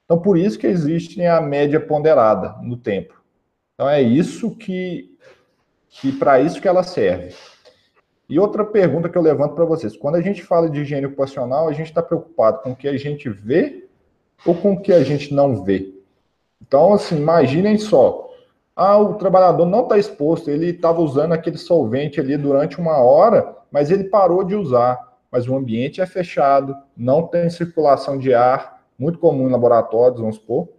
Então, 0.05 0.19
por 0.21 0.39
isso 0.39 0.59
que 0.59 0.67
existe 0.67 1.23
a 1.25 1.41
média 1.41 1.81
ponderada 1.81 2.57
no 2.63 2.77
tempo. 2.77 3.23
Então, 3.75 3.89
é 3.89 4.01
isso 4.01 4.55
que, 4.57 5.17
que 5.89 6.13
para 6.13 6.41
isso 6.41 6.61
que 6.61 6.69
ela 6.69 6.83
serve. 6.83 7.35
E 8.33 8.39
outra 8.39 8.65
pergunta 8.65 9.11
que 9.11 9.19
eu 9.19 9.21
levanto 9.21 9.55
para 9.55 9.67
vocês: 9.67 9.95
quando 9.95 10.15
a 10.15 10.23
gente 10.23 10.43
fala 10.43 10.71
de 10.71 10.81
higiene 10.81 11.05
ocupacional, 11.05 11.69
a 11.69 11.73
gente 11.75 11.89
está 11.89 12.03
preocupado 12.03 12.63
com 12.63 12.71
o 12.71 12.75
que 12.75 12.89
a 12.89 12.97
gente 12.97 13.29
vê 13.29 13.87
ou 14.47 14.55
com 14.55 14.73
o 14.73 14.81
que 14.81 14.91
a 14.91 15.05
gente 15.05 15.35
não 15.35 15.63
vê? 15.63 15.93
Então, 16.59 16.95
assim, 16.95 17.19
imaginem 17.19 17.77
só. 17.77 18.31
Ah, 18.75 18.97
o 18.97 19.17
trabalhador 19.17 19.67
não 19.67 19.83
está 19.83 19.99
exposto, 19.99 20.51
ele 20.51 20.71
estava 20.71 21.03
usando 21.03 21.33
aquele 21.33 21.59
solvente 21.59 22.21
ali 22.21 22.35
durante 22.39 22.81
uma 22.81 22.97
hora, 23.03 23.55
mas 23.71 23.91
ele 23.91 24.05
parou 24.05 24.43
de 24.43 24.55
usar. 24.55 24.99
Mas 25.31 25.47
o 25.47 25.55
ambiente 25.55 26.01
é 26.01 26.07
fechado, 26.07 26.75
não 26.97 27.27
tem 27.27 27.51
circulação 27.51 28.17
de 28.17 28.33
ar, 28.33 28.83
muito 28.99 29.19
comum 29.19 29.47
em 29.47 29.53
laboratórios, 29.53 30.19
vamos 30.19 30.37
supor. 30.37 30.71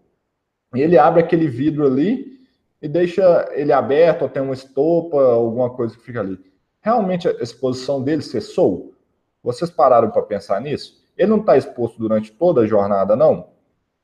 E 0.74 0.82
ele 0.82 0.97
abre 0.97 1.22
aquele 1.22 1.47
vidro 1.47 1.86
ali 1.86 2.39
e 2.82 2.88
deixa 2.88 3.47
ele 3.51 3.72
aberto, 3.72 4.24
ou 4.24 4.30
tem 4.30 4.41
uma 4.41 4.56
estopa, 4.56 5.22
alguma 5.22 5.70
coisa 5.70 5.95
que 5.95 6.01
fica 6.01 6.20
ali 6.20 6.53
realmente 6.84 7.28
a 7.28 7.32
exposição 7.42 8.04
dele 8.04 8.22
cessou? 8.22 8.94
Vocês 9.42 9.72
pararam 9.72 10.12
para 10.12 10.22
pensar 10.22 10.62
nisso? 10.62 11.02
Ele 11.18 11.32
não 11.32 11.40
está 11.40 11.58
exposto 11.58 11.98
durante 11.98 12.32
toda 12.32 12.62
a 12.62 12.68
jornada, 12.68 13.16
não? 13.16 13.48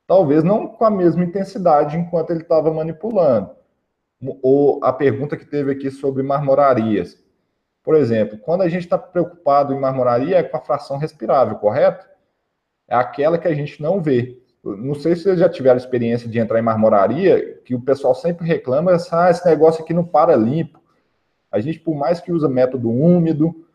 Talvez 0.08 0.44
não 0.44 0.68
com 0.68 0.86
a 0.86 0.90
mesma 0.90 1.24
intensidade 1.24 1.98
enquanto 1.98 2.32
ele 2.32 2.42
estava 2.42 2.74
manipulando. 2.74 3.52
Ou 4.42 4.84
a 4.84 4.92
pergunta 4.92 5.38
que 5.38 5.46
teve 5.46 5.72
aqui 5.72 5.92
sobre 5.92 6.24
marmorarias. 6.24 7.18
Por 7.84 7.96
exemplo, 7.96 8.38
quando 8.38 8.62
a 8.62 8.70
gente 8.70 8.84
está 8.84 8.98
preocupado 8.98 9.74
em 9.74 9.80
marmoraria, 9.80 10.38
é 10.38 10.44
com 10.44 10.58
a 10.58 10.62
fração 10.62 10.98
respirável, 10.98 11.58
correto? 11.58 12.06
É 12.88 12.96
aquela 12.96 13.38
que 13.38 13.48
a 13.48 13.54
gente 13.54 13.82
não 13.82 14.02
vê. 14.02 14.42
Não 14.64 14.94
sei 14.94 15.16
se 15.16 15.24
vocês 15.24 15.40
já 15.40 15.48
tiveram 15.48 15.78
experiência 15.78 16.30
de 16.30 16.40
entrar 16.40 16.60
em 16.60 16.64
marmoraria, 16.64 17.60
que 17.64 17.74
o 17.74 17.82
pessoal 17.82 18.14
sempre 18.14 18.46
reclama, 18.46 18.92
ah, 19.12 19.30
esse 19.30 19.46
negócio 19.46 19.84
aqui 19.84 19.94
não 19.94 20.04
para 20.04 20.36
limpo. 20.36 20.80
A 21.52 21.60
gente, 21.60 21.80
por 21.80 21.96
mais 21.96 22.20
que 22.20 22.32
usa 22.32 22.48
método 22.48 22.90
úmido, 22.90 23.66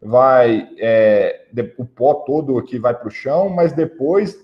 vai 0.00 0.68
é, 0.78 1.46
o 1.76 1.84
pó 1.84 2.14
todo 2.14 2.58
aqui 2.58 2.78
vai 2.78 2.94
para 2.94 3.08
o 3.08 3.10
chão, 3.10 3.48
mas 3.48 3.72
depois 3.72 4.38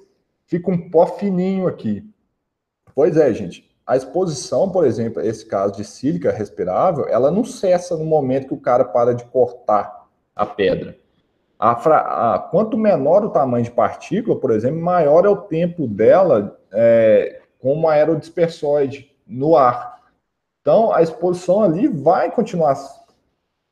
fica 0.47 0.71
um 0.71 0.91
pó 0.91 1.07
fininho 1.07 1.67
aqui. 1.67 2.05
Pois 2.95 3.17
é, 3.17 3.33
gente. 3.33 3.67
A 3.87 3.97
exposição, 3.97 4.69
por 4.69 4.85
exemplo, 4.85 5.23
esse 5.23 5.47
caso 5.47 5.77
de 5.77 5.85
sílica 5.85 6.33
respirável, 6.33 7.07
ela 7.09 7.31
não 7.31 7.45
cessa 7.45 7.97
no 7.97 8.05
momento 8.05 8.49
que 8.49 8.55
o 8.55 8.61
cara 8.61 8.85
para 8.85 9.15
de 9.15 9.25
cortar 9.27 10.09
a 10.35 10.45
pedra. 10.45 10.99
A, 11.59 12.35
a, 12.35 12.39
quanto 12.39 12.77
menor 12.77 13.25
o 13.25 13.31
tamanho 13.31 13.65
de 13.65 13.71
partícula, 13.71 14.39
por 14.39 14.51
exemplo, 14.51 14.81
maior 14.81 15.25
é 15.25 15.29
o 15.29 15.37
tempo 15.37 15.87
dela 15.87 16.59
é, 16.73 17.41
como 17.61 17.89
aerodispersóide 17.89 19.11
no 19.27 19.57
ar. 19.57 19.96
Então, 20.67 20.93
a 20.93 21.01
exposição 21.01 21.63
ali 21.63 21.87
vai 21.87 22.29
continuar 22.29 22.77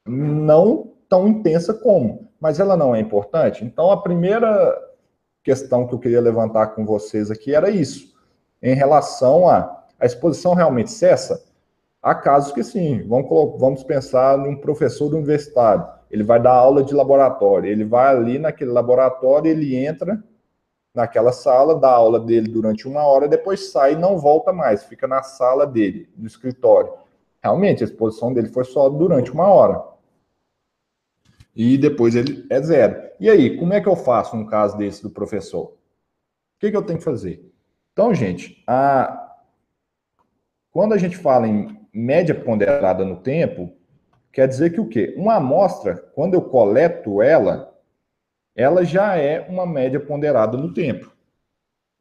não 0.07 0.93
tão 1.09 1.27
intensa 1.27 1.75
como, 1.75 2.29
mas 2.41 2.61
ela 2.61 2.77
não 2.77 2.95
é 2.95 3.01
importante. 3.01 3.65
Então, 3.65 3.91
a 3.91 4.01
primeira 4.01 4.81
questão 5.43 5.89
que 5.89 5.93
eu 5.93 5.99
queria 5.99 6.21
levantar 6.21 6.69
com 6.69 6.87
vocês 6.87 7.33
aqui 7.33 7.53
era 7.53 7.69
isso, 7.69 8.15
em 8.63 8.77
relação 8.77 9.49
a 9.49 9.83
a 9.99 10.07
exposição 10.07 10.55
realmente 10.55 10.93
cessa? 10.93 11.45
Há 12.01 12.15
casos 12.15 12.53
que 12.53 12.63
sim. 12.63 13.03
Vamos, 13.09 13.59
vamos 13.59 13.83
pensar 13.83 14.39
num 14.39 14.55
professor 14.55 15.13
universitário. 15.13 15.85
Ele 16.09 16.23
vai 16.23 16.41
dar 16.41 16.53
aula 16.53 16.85
de 16.85 16.95
laboratório. 16.95 17.69
Ele 17.69 17.85
vai 17.85 18.15
ali 18.15 18.39
naquele 18.39 18.71
laboratório, 18.71 19.51
ele 19.51 19.75
entra 19.75 20.23
naquela 20.95 21.33
sala, 21.33 21.75
dá 21.75 21.91
aula 21.91 22.21
dele 22.21 22.49
durante 22.49 22.87
uma 22.87 23.05
hora, 23.05 23.27
depois 23.27 23.73
sai 23.73 23.95
e 23.95 23.99
não 23.99 24.17
volta 24.17 24.53
mais, 24.53 24.85
fica 24.85 25.09
na 25.09 25.23
sala 25.23 25.67
dele, 25.67 26.09
no 26.17 26.27
escritório. 26.27 26.93
Realmente, 27.43 27.83
a 27.83 27.87
exposição 27.87 28.33
dele 28.33 28.49
foi 28.49 28.65
só 28.65 28.89
durante 28.89 29.33
uma 29.33 29.49
hora. 29.49 29.83
E 31.55 31.77
depois 31.77 32.15
ele 32.15 32.47
é 32.49 32.61
zero. 32.63 33.11
E 33.19 33.29
aí, 33.29 33.59
como 33.59 33.73
é 33.73 33.81
que 33.81 33.89
eu 33.89 33.97
faço 33.97 34.37
um 34.37 34.47
caso 34.47 34.79
desse 34.79 35.03
do 35.03 35.11
professor? 35.11 35.65
O 35.67 35.77
que, 36.61 36.71
que 36.71 36.77
eu 36.77 36.83
tenho 36.83 36.99
que 36.99 37.05
fazer? 37.05 37.53
Então, 37.93 38.15
gente, 38.15 38.63
a... 38.67 39.37
quando 40.71 40.95
a 40.95 40.99
gente 40.99 41.17
fala 41.17 41.47
em 41.47 41.79
média 41.93 42.35
ponderada 42.35 43.05
no 43.05 43.17
tempo, 43.17 43.73
quer 44.33 44.49
dizer 44.49 44.71
que 44.71 44.81
o 44.81 44.89
quê? 44.89 45.15
Uma 45.17 45.37
amostra, 45.37 45.97
quando 46.15 46.35
eu 46.35 46.43
coleto 46.43 47.21
ela, 47.21 47.74
ela 48.55 48.85
já 48.85 49.17
é 49.17 49.41
uma 49.49 49.67
média 49.67 49.99
ponderada 49.99 50.57
no 50.57 50.73
tempo. 50.73 51.13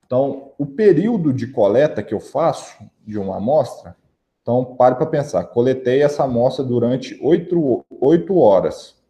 Então, 0.06 0.52
o 0.58 0.66
período 0.66 1.34
de 1.34 1.48
coleta 1.48 2.04
que 2.04 2.14
eu 2.14 2.20
faço 2.20 2.78
de 3.02 3.18
uma 3.18 3.38
amostra, 3.38 3.98
então 4.42 4.76
pare 4.76 4.96
para 4.96 5.06
pensar, 5.06 5.46
coletei 5.46 6.04
essa 6.04 6.24
amostra 6.24 6.64
durante 6.64 7.20
8, 7.22 7.86
8 7.90 8.38
horas. 8.38 9.02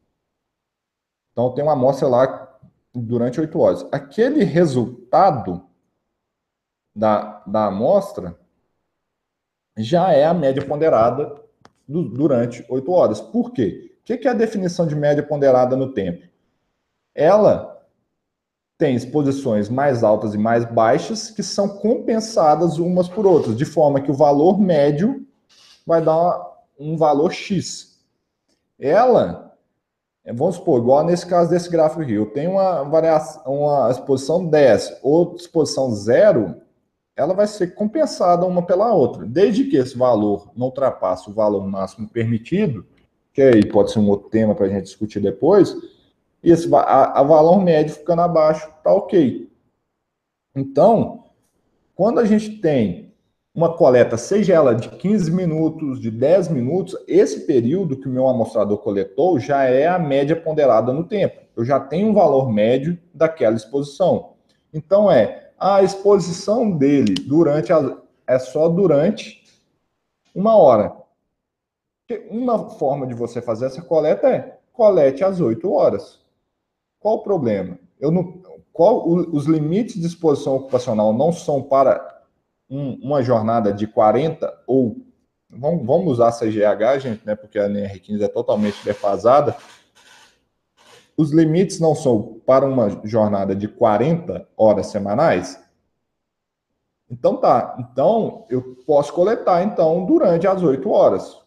Então, 1.32 1.54
tem 1.54 1.64
uma 1.64 1.74
amostra 1.74 2.08
lá 2.08 2.58
durante 2.94 3.42
8 3.42 3.60
horas. 3.60 3.88
Aquele 3.92 4.44
resultado 4.44 5.68
da, 6.96 7.44
da 7.46 7.66
amostra 7.66 8.38
já 9.76 10.14
é 10.14 10.24
a 10.24 10.34
média 10.34 10.64
ponderada 10.66 11.36
do, 11.88 12.08
durante 12.08 12.66
8 12.70 12.92
horas. 12.92 13.20
Por 13.20 13.52
quê? 13.52 13.92
O 14.00 14.04
que 14.04 14.28
é 14.28 14.32
a 14.32 14.36
definição 14.36 14.86
de 14.86 14.96
média 14.96 15.24
ponderada 15.24 15.76
no 15.76 15.94
tempo? 15.94 16.33
Ela 17.16 17.74
tem 18.78 18.96
exposições 18.96 19.70
mais 19.70 20.04
altas 20.04 20.34
e 20.34 20.38
mais 20.38 20.66
baixas 20.66 21.30
que 21.30 21.44
são 21.44 21.70
compensadas 21.70 22.80
umas 22.80 23.08
por 23.08 23.26
outras, 23.26 23.56
de 23.56 23.66
forma 23.66 24.02
que 24.02 24.12
o 24.12 24.16
valor 24.16 24.60
médio 24.60 25.26
vai 25.86 26.02
dar 26.02 26.54
um 26.80 26.98
valor 26.98 27.32
X. 27.32 28.00
Ela, 28.80 29.56
vamos 30.34 30.56
supor, 30.56 30.80
igual 30.80 31.06
nesse 31.06 31.26
caso 31.26 31.50
desse 31.50 31.70
gráfico 31.70 32.02
aqui, 32.02 32.14
eu 32.14 32.26
tenho 32.26 32.52
uma 32.52 32.84
variação, 32.84 33.44
uma 33.46 33.90
exposição 33.92 34.46
10 34.46 35.00
ou 35.02 35.36
exposição 35.36 35.92
0, 35.92 36.56
ela 37.16 37.34
vai 37.34 37.46
ser 37.46 37.76
compensada 37.76 38.46
uma 38.46 38.66
pela 38.66 38.92
outra. 38.92 39.26
Desde 39.26 39.66
que 39.66 39.78
esse 39.78 39.98
valor 39.98 40.52
não 40.56 40.66
ultrapasse 40.68 41.30
o 41.30 41.34
valor 41.34 41.66
máximo 41.66 42.10
permitido, 42.10 42.86
que 43.32 43.42
aí 43.42 43.66
pode 43.66 43.92
ser 43.92 44.00
um 44.00 44.10
outro 44.10 44.30
tema 44.30 44.56
para 44.56 44.66
a 44.66 44.70
gente 44.70 44.84
discutir 44.84 45.20
depois, 45.20 45.76
e 46.44 46.52
esse, 46.52 46.74
a, 46.76 47.20
a 47.20 47.24
valor 47.24 47.62
médio 47.62 47.96
ficando 47.96 48.22
abaixo, 48.22 48.70
tá 48.84 48.94
ok. 48.94 49.50
Então, 50.56 51.24
quando 51.96 52.20
a 52.20 52.26
gente 52.26 52.58
tem 52.58 53.14
uma 53.56 53.76
coleta, 53.78 54.18
seja 54.18 54.54
ela 54.54 54.74
de 54.74 54.90
15 54.90 55.32
minutos, 55.32 56.02
de 56.02 56.10
10 56.10 56.50
minutos, 56.50 56.98
esse 57.08 57.42
período 57.46 57.98
que 57.98 58.08
o 58.08 58.12
meu 58.12 58.28
amostrador 58.28 58.80
coletou 58.80 59.40
já 59.40 59.64
é 59.64 59.88
a 59.88 60.00
média 60.00 60.36
ponderada 60.36 60.92
no 60.92 61.04
tempo. 61.04 61.40
Eu 61.56 61.64
já 61.64 61.80
tenho 61.80 62.10
um 62.10 62.14
valor 62.14 62.52
médio 62.52 62.98
daquela 63.14 63.56
exposição. 63.56 64.34
Então, 64.74 65.10
é 65.10 65.52
a 65.58 65.84
exposição 65.84 66.72
dele 66.72 67.14
durante 67.14 67.72
a, 67.72 67.98
é 68.26 68.40
só 68.40 68.68
durante 68.68 69.44
uma 70.34 70.56
hora. 70.56 70.96
Uma 72.30 72.70
forma 72.72 73.08
de 73.08 73.14
você 73.14 73.42
fazer 73.42 73.68
essa 73.68 73.82
coleta 73.82 74.28
é 74.28 74.58
colete 74.74 75.24
às 75.24 75.40
8 75.40 75.72
horas. 75.72 76.23
Qual 77.04 77.16
o 77.16 77.20
problema? 77.20 77.78
Eu 78.00 78.10
não, 78.10 78.42
qual 78.72 79.06
os 79.06 79.46
limites 79.46 80.00
de 80.00 80.08
exposição 80.08 80.56
ocupacional 80.56 81.12
não 81.12 81.34
são 81.34 81.62
para 81.62 82.24
um, 82.70 82.94
uma 83.04 83.22
jornada 83.22 83.74
de 83.74 83.86
40 83.86 84.64
ou 84.66 84.96
vamos, 85.50 85.86
vamos 85.86 86.14
usar 86.14 86.30
a 86.30 86.32
CGH, 86.32 87.02
gente, 87.02 87.26
né, 87.26 87.36
porque 87.36 87.60
a 87.60 87.68
NR15 87.68 88.22
é 88.22 88.28
totalmente 88.30 88.82
defasada. 88.86 89.54
Os 91.18 91.34
limites 91.34 91.78
não 91.82 91.94
são 91.94 92.40
para 92.46 92.66
uma 92.66 93.02
jornada 93.04 93.54
de 93.54 93.68
40 93.68 94.48
horas 94.56 94.88
semanais? 94.88 95.62
Então 97.12 97.36
tá. 97.36 97.76
Então 97.80 98.46
eu 98.50 98.78
posso 98.88 99.12
coletar 99.12 99.62
então 99.62 100.06
durante 100.06 100.48
as 100.48 100.64
8 100.64 100.90
horas. 100.90 101.43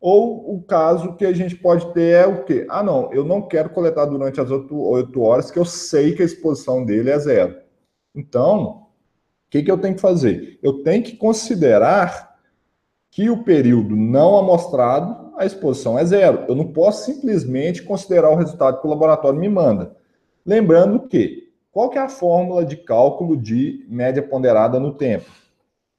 Ou 0.00 0.54
o 0.56 0.62
caso 0.62 1.14
que 1.14 1.26
a 1.26 1.32
gente 1.32 1.54
pode 1.54 1.92
ter 1.92 2.14
é 2.14 2.26
o 2.26 2.42
quê? 2.44 2.66
Ah, 2.70 2.82
não, 2.82 3.12
eu 3.12 3.22
não 3.22 3.42
quero 3.42 3.68
coletar 3.68 4.06
durante 4.06 4.40
as 4.40 4.50
8, 4.50 5.20
horas, 5.20 5.50
que 5.50 5.58
eu 5.58 5.64
sei 5.64 6.14
que 6.14 6.22
a 6.22 6.24
exposição 6.24 6.84
dele 6.84 7.10
é 7.10 7.18
zero. 7.18 7.56
Então, 8.14 8.62
o 8.62 8.86
que, 9.50 9.62
que 9.62 9.70
eu 9.70 9.76
tenho 9.76 9.94
que 9.94 10.00
fazer? 10.00 10.58
Eu 10.62 10.82
tenho 10.82 11.02
que 11.02 11.16
considerar 11.16 12.38
que 13.10 13.28
o 13.28 13.44
período 13.44 13.94
não 13.94 14.38
amostrado, 14.38 15.32
a 15.36 15.44
exposição 15.44 15.98
é 15.98 16.04
zero. 16.04 16.44
Eu 16.48 16.54
não 16.54 16.72
posso 16.72 17.04
simplesmente 17.04 17.82
considerar 17.82 18.30
o 18.30 18.36
resultado 18.36 18.80
que 18.80 18.86
o 18.86 18.90
laboratório 18.90 19.38
me 19.38 19.48
manda. 19.48 19.96
Lembrando 20.46 21.08
que, 21.08 21.52
qual 21.70 21.90
que 21.90 21.98
é 21.98 22.00
a 22.00 22.08
fórmula 22.08 22.64
de 22.64 22.76
cálculo 22.76 23.36
de 23.36 23.84
média 23.88 24.22
ponderada 24.22 24.80
no 24.80 24.94
tempo? 24.94 25.30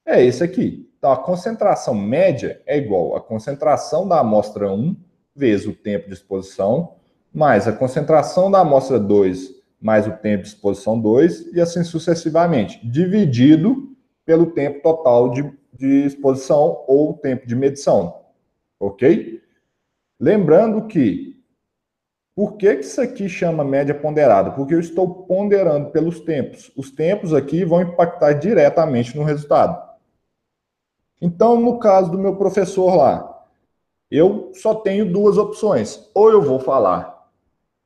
É 0.05 0.23
esse 0.25 0.43
aqui. 0.43 0.90
Então, 1.01 1.11
a 1.11 1.17
concentração 1.17 1.95
média 1.95 2.61
é 2.67 2.77
igual 2.77 3.15
à 3.15 3.21
concentração 3.21 4.07
da 4.07 4.19
amostra 4.19 4.71
1 4.71 4.95
vezes 5.35 5.65
o 5.65 5.73
tempo 5.73 6.07
de 6.07 6.13
exposição, 6.13 6.93
mais 7.33 7.67
a 7.67 7.71
concentração 7.71 8.51
da 8.51 8.59
amostra 8.59 8.99
2 8.99 9.61
mais 9.81 10.05
o 10.05 10.11
tempo 10.11 10.43
de 10.43 10.49
exposição 10.49 10.99
2, 10.99 11.53
e 11.53 11.59
assim 11.59 11.83
sucessivamente, 11.83 12.79
dividido 12.87 13.89
pelo 14.23 14.51
tempo 14.51 14.79
total 14.83 15.31
de, 15.31 15.51
de 15.73 16.05
exposição 16.05 16.85
ou 16.87 17.15
tempo 17.15 17.47
de 17.47 17.55
medição. 17.55 18.21
Ok? 18.79 19.41
Lembrando 20.19 20.85
que, 20.85 21.41
por 22.35 22.57
que, 22.57 22.75
que 22.75 22.85
isso 22.85 23.01
aqui 23.01 23.27
chama 23.27 23.63
média 23.63 23.95
ponderada? 23.95 24.51
Porque 24.51 24.75
eu 24.75 24.79
estou 24.79 25.25
ponderando 25.25 25.89
pelos 25.89 26.19
tempos. 26.19 26.71
Os 26.77 26.91
tempos 26.91 27.33
aqui 27.33 27.65
vão 27.65 27.81
impactar 27.81 28.33
diretamente 28.33 29.17
no 29.17 29.23
resultado. 29.23 29.90
Então, 31.21 31.59
no 31.59 31.77
caso 31.77 32.11
do 32.11 32.17
meu 32.17 32.35
professor 32.35 32.95
lá, 32.95 33.45
eu 34.09 34.51
só 34.53 34.73
tenho 34.75 35.11
duas 35.11 35.37
opções. 35.37 36.09
Ou 36.13 36.31
eu 36.31 36.41
vou 36.41 36.59
falar 36.59 37.29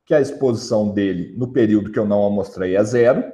que 0.05 0.13
a 0.13 0.21
exposição 0.21 0.89
dele 0.89 1.35
no 1.37 1.51
período 1.51 1.91
que 1.91 1.99
eu 1.99 2.05
não 2.05 2.25
amostrei 2.25 2.75
é 2.75 2.83
zero, 2.83 3.33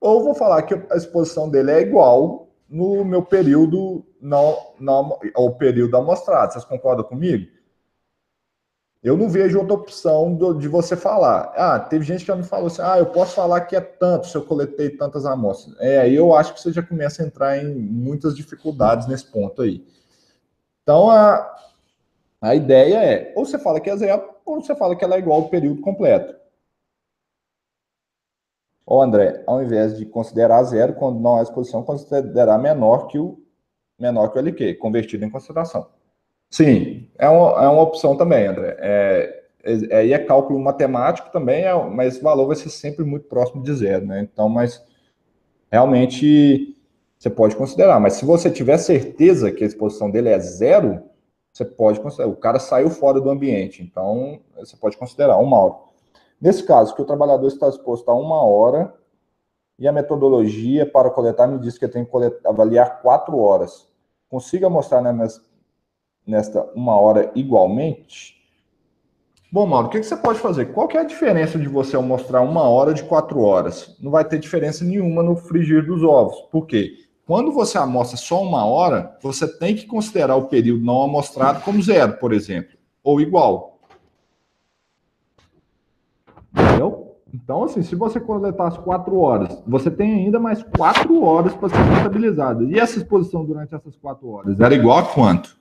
ou 0.00 0.24
vou 0.24 0.34
falar 0.34 0.62
que 0.62 0.74
a 0.74 0.96
exposição 0.96 1.48
dele 1.48 1.70
é 1.70 1.80
igual 1.80 2.48
no 2.68 3.04
meu 3.04 3.22
período 3.22 4.04
não, 4.20 4.56
não 4.78 5.18
ao 5.34 5.54
período 5.56 5.96
amostrado. 5.96 6.52
Vocês 6.52 6.64
concordam 6.64 7.04
comigo? 7.04 7.50
Eu 9.02 9.16
não 9.16 9.30
vejo 9.30 9.58
outra 9.58 9.74
opção 9.74 10.34
do, 10.34 10.52
de 10.52 10.68
você 10.68 10.94
falar. 10.94 11.52
Ah, 11.56 11.80
teve 11.80 12.04
gente 12.04 12.20
que 12.20 12.26
já 12.26 12.36
me 12.36 12.42
falou 12.42 12.66
assim: 12.66 12.82
ah, 12.82 12.98
eu 12.98 13.06
posso 13.06 13.34
falar 13.34 13.62
que 13.62 13.74
é 13.74 13.80
tanto 13.80 14.26
se 14.26 14.36
eu 14.36 14.44
coletei 14.44 14.90
tantas 14.90 15.24
amostras. 15.24 15.74
É, 15.80 15.98
aí 15.98 16.14
eu 16.14 16.34
acho 16.34 16.52
que 16.52 16.60
você 16.60 16.70
já 16.70 16.82
começa 16.82 17.22
a 17.22 17.26
entrar 17.26 17.56
em 17.56 17.74
muitas 17.74 18.36
dificuldades 18.36 19.06
nesse 19.08 19.24
ponto 19.24 19.62
aí. 19.62 19.86
Então, 20.82 21.10
a, 21.10 21.56
a 22.42 22.54
ideia 22.54 23.02
é: 23.02 23.32
ou 23.34 23.46
você 23.46 23.58
fala 23.58 23.80
que 23.80 23.88
é 23.88 23.96
zero, 23.96 24.22
ou 24.44 24.60
você 24.60 24.74
fala 24.74 24.94
que 24.94 25.02
ela 25.02 25.16
é 25.16 25.18
igual 25.18 25.42
ao 25.42 25.48
período 25.48 25.80
completo. 25.80 26.38
Ou, 28.84 29.00
André, 29.00 29.42
ao 29.46 29.62
invés 29.62 29.96
de 29.96 30.04
considerar 30.04 30.62
zero, 30.64 30.94
quando 30.94 31.20
não 31.20 31.36
há 31.36 31.42
exposição, 31.42 31.82
considerar 31.82 32.58
menor 32.58 33.06
que 33.06 33.18
o 33.18 33.40
menor 33.98 34.28
que 34.28 34.38
o 34.38 34.40
LQ, 34.40 34.74
convertido 34.74 35.24
em 35.24 35.30
concentração. 35.30 35.86
Sim, 36.48 36.89
é 37.20 37.28
uma, 37.28 37.64
é 37.64 37.68
uma 37.68 37.82
opção 37.82 38.16
também, 38.16 38.46
André. 38.46 38.76
É, 38.80 39.42
é, 39.62 39.96
aí 39.96 40.12
é, 40.14 40.18
cálculo 40.18 40.58
matemático 40.58 41.30
também, 41.30 41.64
é, 41.64 41.74
mas 41.74 42.18
o 42.18 42.22
valor 42.22 42.46
vai 42.46 42.56
ser 42.56 42.70
sempre 42.70 43.04
muito 43.04 43.28
próximo 43.28 43.62
de 43.62 43.74
zero, 43.74 44.06
né? 44.06 44.20
Então, 44.20 44.48
mas 44.48 44.82
realmente 45.70 46.74
você 47.18 47.28
pode 47.28 47.54
considerar. 47.54 48.00
Mas 48.00 48.14
se 48.14 48.24
você 48.24 48.50
tiver 48.50 48.78
certeza 48.78 49.52
que 49.52 49.62
a 49.62 49.66
exposição 49.66 50.10
dele 50.10 50.30
é 50.30 50.38
zero, 50.38 51.02
você 51.52 51.64
pode 51.64 52.00
considerar. 52.00 52.30
O 52.30 52.36
cara 52.36 52.58
saiu 52.58 52.88
fora 52.88 53.20
do 53.20 53.28
ambiente, 53.28 53.82
então 53.82 54.40
você 54.56 54.74
pode 54.74 54.96
considerar 54.96 55.36
uma 55.36 55.58
hora. 55.58 55.74
Nesse 56.40 56.62
caso, 56.62 56.94
que 56.94 57.02
o 57.02 57.04
trabalhador 57.04 57.48
está 57.48 57.68
exposto 57.68 58.10
a 58.10 58.14
uma 58.14 58.42
hora 58.42 58.94
e 59.78 59.86
a 59.86 59.92
metodologia 59.92 60.86
para 60.86 61.10
coletar 61.10 61.46
me 61.46 61.58
diz 61.58 61.76
que 61.76 61.84
eu 61.84 61.90
tenho 61.90 62.06
que 62.06 62.46
avaliar 62.46 63.02
quatro 63.02 63.36
horas. 63.38 63.86
Consiga 64.30 64.70
mostrar 64.70 65.02
né, 65.02 65.12
nesta 66.30 66.62
uma 66.74 66.96
hora 66.96 67.30
igualmente? 67.34 68.40
Bom, 69.52 69.66
Mauro, 69.66 69.88
o 69.88 69.90
que, 69.90 70.00
você 70.00 70.16
pode 70.16 70.38
fazer? 70.38 70.66
Qual 70.66 70.86
que 70.86 70.96
é 70.96 71.00
a 71.00 71.04
diferença 71.04 71.58
de 71.58 71.66
você 71.68 71.98
mostrar 71.98 72.40
uma 72.40 72.62
hora 72.62 72.94
de 72.94 73.02
quatro 73.02 73.40
horas? 73.40 73.96
Não 74.00 74.12
vai 74.12 74.24
ter 74.24 74.38
diferença 74.38 74.84
nenhuma 74.84 75.24
no 75.24 75.34
frigir 75.34 75.84
dos 75.84 76.04
ovos. 76.04 76.40
Por 76.52 76.66
quê? 76.66 76.94
Quando 77.26 77.50
você 77.50 77.76
amostra 77.76 78.16
só 78.16 78.42
uma 78.42 78.64
hora, 78.64 79.16
você 79.20 79.46
tem 79.46 79.74
que 79.74 79.86
considerar 79.86 80.36
o 80.36 80.46
período 80.46 80.84
não 80.84 81.02
amostrado 81.02 81.62
como 81.62 81.82
zero, 81.82 82.14
por 82.14 82.32
exemplo, 82.32 82.78
ou 83.02 83.20
igual. 83.20 83.80
Entendeu? 86.54 87.16
Então, 87.32 87.64
assim, 87.64 87.82
se 87.82 87.94
você 87.94 88.20
coletasse 88.20 88.78
quatro 88.80 89.18
horas, 89.18 89.62
você 89.66 89.90
tem 89.90 90.14
ainda 90.14 90.38
mais 90.38 90.62
quatro 90.62 91.22
horas 91.24 91.54
para 91.54 91.68
ser 91.68 91.96
contabilizado. 91.96 92.70
E 92.70 92.78
essa 92.78 92.98
exposição 92.98 93.44
durante 93.44 93.74
essas 93.74 93.96
quatro 93.96 94.28
horas? 94.28 94.58
Era 94.58 94.74
igual 94.74 94.98
a 94.98 95.02
quanto? 95.04 95.59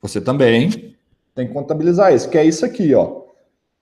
Você 0.00 0.20
também 0.20 0.96
tem 1.34 1.46
que 1.46 1.52
contabilizar 1.52 2.12
isso, 2.12 2.28
que 2.28 2.38
é 2.38 2.44
isso 2.44 2.64
aqui, 2.64 2.94
ó. 2.94 3.22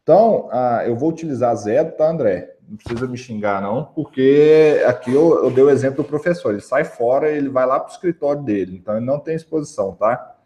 Então, 0.03 0.49
ah, 0.53 0.85
eu 0.87 0.97
vou 0.97 1.11
utilizar 1.11 1.55
zero, 1.57 1.93
tá, 1.93 2.09
André? 2.09 2.55
Não 2.69 2.77
precisa 2.77 3.07
me 3.07 3.17
xingar, 3.17 3.63
não, 3.63 3.85
porque 3.85 4.83
aqui 4.87 5.13
eu, 5.13 5.45
eu 5.45 5.51
dei 5.51 5.65
o 5.65 5.71
exemplo 5.71 6.03
do 6.03 6.09
professor. 6.09 6.53
Ele 6.53 6.61
sai 6.61 6.85
fora, 6.85 7.31
ele 7.31 7.49
vai 7.49 7.67
lá 7.67 7.81
para 7.81 7.91
o 7.91 7.93
escritório 7.93 8.43
dele. 8.43 8.77
Então, 8.77 8.97
ele 8.97 9.07
não 9.07 9.19
tem 9.19 9.35
exposição, 9.35 9.95
tá? 9.95 10.37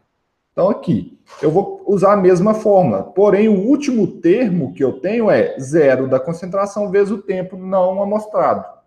Então, 0.53 0.69
aqui, 0.69 1.19
eu 1.41 1.51
vou 1.51 1.83
usar 1.87 2.13
a 2.13 2.17
mesma 2.17 2.55
fórmula, 2.55 3.03
porém, 3.03 3.49
o 3.49 3.67
último 3.69 4.07
termo 4.07 4.73
que 4.73 4.83
eu 4.83 5.01
tenho 5.01 5.31
é 5.31 5.59
zero 5.59 6.09
da 6.09 6.19
concentração 6.19 6.91
vezes 6.91 7.13
o 7.13 7.23
tempo 7.23 7.57
não 7.57 8.03
amostrado. 8.03 8.80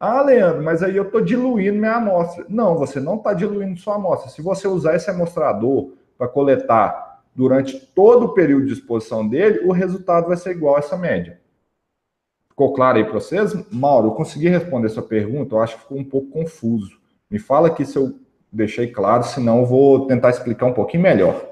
Ah, 0.00 0.22
Leandro, 0.22 0.62
mas 0.62 0.82
aí 0.82 0.96
eu 0.96 1.04
estou 1.04 1.20
diluindo 1.20 1.78
minha 1.78 1.96
amostra. 1.96 2.46
Não, 2.48 2.76
você 2.76 3.00
não 3.00 3.16
está 3.16 3.32
diluindo 3.34 3.80
sua 3.80 3.96
amostra. 3.96 4.30
Se 4.30 4.40
você 4.40 4.68
usar 4.68 4.94
esse 4.94 5.10
amostrador 5.10 5.92
para 6.16 6.28
coletar 6.28 7.22
durante 7.34 7.78
todo 7.78 8.26
o 8.26 8.34
período 8.34 8.66
de 8.66 8.74
exposição 8.74 9.26
dele, 9.26 9.66
o 9.66 9.72
resultado 9.72 10.28
vai 10.28 10.36
ser 10.36 10.52
igual 10.52 10.76
a 10.76 10.78
essa 10.78 10.96
média. 10.96 11.40
Ficou 12.48 12.72
claro 12.72 12.98
aí 12.98 13.04
para 13.04 13.14
vocês? 13.14 13.54
Mauro, 13.72 14.08
eu 14.08 14.12
consegui 14.12 14.48
responder 14.48 14.88
sua 14.88 15.02
pergunta? 15.02 15.54
Eu 15.54 15.60
acho 15.60 15.76
que 15.76 15.82
ficou 15.82 15.98
um 15.98 16.04
pouco 16.04 16.30
confuso. 16.30 16.98
Me 17.30 17.38
fala 17.38 17.68
aqui 17.68 17.84
se 17.84 17.96
eu 17.96 18.18
deixei 18.50 18.88
claro, 18.88 19.24
senão 19.24 19.60
eu 19.60 19.66
vou 19.66 20.06
tentar 20.06 20.30
explicar 20.30 20.66
um 20.66 20.72
pouquinho 20.72 21.02
melhor. 21.02 21.44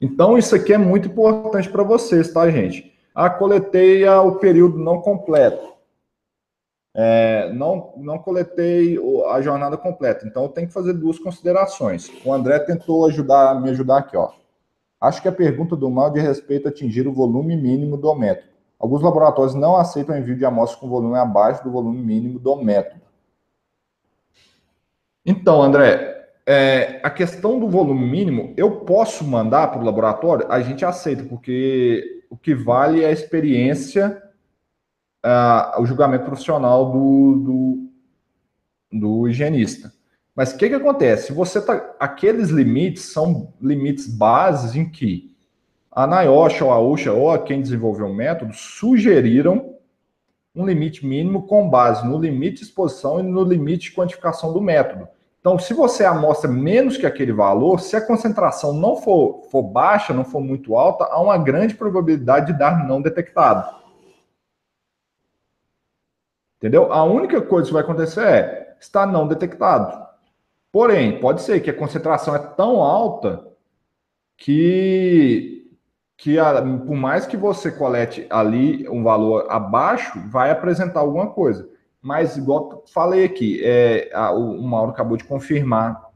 Então, 0.00 0.36
isso 0.36 0.54
aqui 0.54 0.72
é 0.72 0.78
muito 0.78 1.08
importante 1.08 1.68
para 1.68 1.82
vocês, 1.82 2.32
tá, 2.32 2.50
gente? 2.50 2.94
Ah, 3.14 3.30
coletei 3.30 4.06
o 4.06 4.36
período 4.36 4.78
não 4.78 5.00
completo. 5.00 5.75
É, 6.98 7.52
não, 7.52 7.92
não 7.98 8.18
coletei 8.18 8.98
a 9.28 9.42
jornada 9.42 9.76
completa, 9.76 10.26
então 10.26 10.44
eu 10.44 10.48
tenho 10.48 10.66
que 10.66 10.72
fazer 10.72 10.94
duas 10.94 11.18
considerações. 11.18 12.10
O 12.24 12.32
André 12.32 12.58
tentou 12.60 13.04
ajudar, 13.04 13.60
me 13.60 13.68
ajudar 13.68 13.98
aqui, 13.98 14.16
ó. 14.16 14.30
Acho 14.98 15.20
que 15.20 15.28
a 15.28 15.32
pergunta 15.32 15.76
do 15.76 15.90
mal 15.90 16.10
de 16.10 16.20
respeito 16.20 16.66
a 16.66 16.70
atingir 16.70 17.06
o 17.06 17.12
volume 17.12 17.54
mínimo 17.54 17.98
do 17.98 18.14
método. 18.14 18.48
Alguns 18.78 19.02
laboratórios 19.02 19.54
não 19.54 19.76
aceitam 19.76 20.16
envio 20.16 20.38
de 20.38 20.46
amostras 20.46 20.80
com 20.80 20.88
volume 20.88 21.18
abaixo 21.18 21.62
do 21.62 21.70
volume 21.70 22.00
mínimo 22.00 22.38
do 22.38 22.56
método. 22.56 23.02
Então, 25.24 25.62
André, 25.62 26.30
é, 26.46 26.98
a 27.02 27.10
questão 27.10 27.60
do 27.60 27.68
volume 27.68 28.08
mínimo, 28.08 28.54
eu 28.56 28.70
posso 28.70 29.22
mandar 29.22 29.68
para 29.68 29.82
o 29.82 29.84
laboratório? 29.84 30.46
A 30.48 30.62
gente 30.62 30.82
aceita, 30.82 31.24
porque 31.24 32.24
o 32.30 32.38
que 32.38 32.54
vale 32.54 33.02
é 33.02 33.08
a 33.08 33.12
experiência, 33.12 34.22
uh, 35.26 35.82
o 35.82 35.86
julgamento 35.86 36.24
profissional 36.24 36.92
do, 36.92 37.88
do, 38.92 38.98
do 38.98 39.28
higienista. 39.28 39.92
Mas 40.34 40.52
o 40.52 40.56
que, 40.56 40.68
que 40.68 40.74
acontece? 40.74 41.32
Você 41.32 41.60
tá. 41.60 41.94
Aqueles 41.98 42.50
limites 42.50 43.04
são 43.04 43.52
limites 43.60 44.06
bases 44.06 44.76
em 44.76 44.88
que 44.88 45.34
a 45.90 46.06
NIOSH 46.06 46.62
ou 46.62 46.70
a 46.70 46.78
OSHA 46.78 47.12
ou 47.12 47.38
quem 47.38 47.62
desenvolveu 47.62 48.06
o 48.06 48.14
método 48.14 48.52
sugeriram 48.52 49.74
um 50.54 50.66
limite 50.66 51.06
mínimo 51.06 51.46
com 51.46 51.68
base 51.68 52.06
no 52.06 52.18
limite 52.18 52.60
de 52.60 52.64
exposição 52.64 53.20
e 53.20 53.22
no 53.22 53.42
limite 53.42 53.90
de 53.90 53.96
quantificação 53.96 54.52
do 54.52 54.60
método. 54.60 55.08
Então, 55.40 55.58
se 55.58 55.72
você 55.72 56.04
amostra 56.04 56.50
menos 56.50 56.96
que 56.96 57.06
aquele 57.06 57.32
valor, 57.32 57.80
se 57.80 57.94
a 57.94 58.00
concentração 58.00 58.72
não 58.72 58.96
for, 58.96 59.44
for 59.50 59.62
baixa, 59.62 60.12
não 60.12 60.24
for 60.24 60.40
muito 60.40 60.74
alta, 60.74 61.04
há 61.04 61.20
uma 61.20 61.38
grande 61.38 61.74
probabilidade 61.74 62.52
de 62.52 62.58
dar 62.58 62.86
não 62.86 63.00
detectado. 63.00 63.85
Entendeu? 66.58 66.92
A 66.92 67.04
única 67.04 67.40
coisa 67.40 67.66
que 67.68 67.72
vai 67.72 67.82
acontecer 67.82 68.26
é 68.26 68.76
estar 68.80 69.06
não 69.06 69.26
detectado. 69.28 70.06
Porém, 70.72 71.20
pode 71.20 71.42
ser 71.42 71.60
que 71.60 71.70
a 71.70 71.74
concentração 71.74 72.34
é 72.34 72.38
tão 72.38 72.82
alta 72.82 73.46
que, 74.36 75.70
que 76.16 76.38
a, 76.38 76.60
por 76.60 76.94
mais 76.94 77.26
que 77.26 77.36
você 77.36 77.70
colete 77.70 78.26
ali 78.30 78.88
um 78.88 79.02
valor 79.02 79.46
abaixo, 79.48 80.20
vai 80.28 80.50
apresentar 80.50 81.00
alguma 81.00 81.28
coisa. 81.30 81.68
Mas, 82.00 82.36
igual 82.36 82.84
falei 82.92 83.24
aqui, 83.24 83.60
é, 83.64 84.10
a, 84.12 84.30
o 84.32 84.62
Mauro 84.62 84.92
acabou 84.92 85.16
de 85.16 85.24
confirmar 85.24 86.06